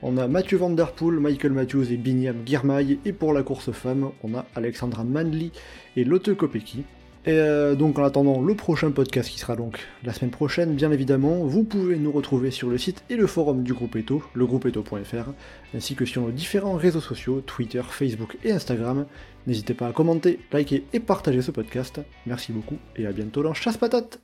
On 0.01 0.17
a 0.17 0.27
Mathieu 0.27 0.57
Van 0.57 0.75
Poel, 0.75 1.19
Michael 1.19 1.53
Matthews 1.53 1.91
et 1.91 1.97
Binyam 1.97 2.37
Girmay. 2.45 2.99
Et 3.05 3.13
pour 3.13 3.33
la 3.33 3.43
course 3.43 3.71
femme, 3.71 4.09
on 4.23 4.35
a 4.35 4.45
Alexandra 4.55 5.03
Manley 5.03 5.51
et 5.95 6.03
Lotte 6.03 6.33
Kopecky. 6.35 6.83
Et 7.27 7.31
euh, 7.31 7.73
donc 7.73 7.97
en 7.97 8.03
attendant 8.03 8.39
le 8.41 8.53
prochain 8.53 8.91
podcast 8.91 9.29
qui 9.29 9.39
sera 9.39 9.55
donc 9.55 9.79
la 10.03 10.13
semaine 10.13 10.29
prochaine, 10.29 10.75
bien 10.75 10.91
évidemment, 10.91 11.43
vous 11.43 11.63
pouvez 11.63 11.97
nous 11.97 12.11
retrouver 12.11 12.51
sur 12.51 12.69
le 12.69 12.77
site 12.77 13.03
et 13.09 13.15
le 13.15 13.25
forum 13.25 13.63
du 13.63 13.73
groupe 13.73 13.95
Eto, 13.95 14.21
legroupeeto.fr, 14.35 15.31
ainsi 15.75 15.95
que 15.95 16.05
sur 16.05 16.21
nos 16.21 16.31
différents 16.31 16.75
réseaux 16.75 17.01
sociaux, 17.01 17.41
Twitter, 17.41 17.81
Facebook 17.89 18.37
et 18.43 18.51
Instagram. 18.51 19.05
N'hésitez 19.47 19.73
pas 19.73 19.87
à 19.87 19.91
commenter, 19.91 20.39
liker 20.51 20.85
et 20.93 20.99
partager 20.99 21.41
ce 21.41 21.51
podcast. 21.51 21.99
Merci 22.27 22.51
beaucoup 22.51 22.77
et 22.95 23.07
à 23.07 23.11
bientôt 23.11 23.41
dans 23.41 23.53
Chasse 23.53 23.77
Patate 23.77 24.19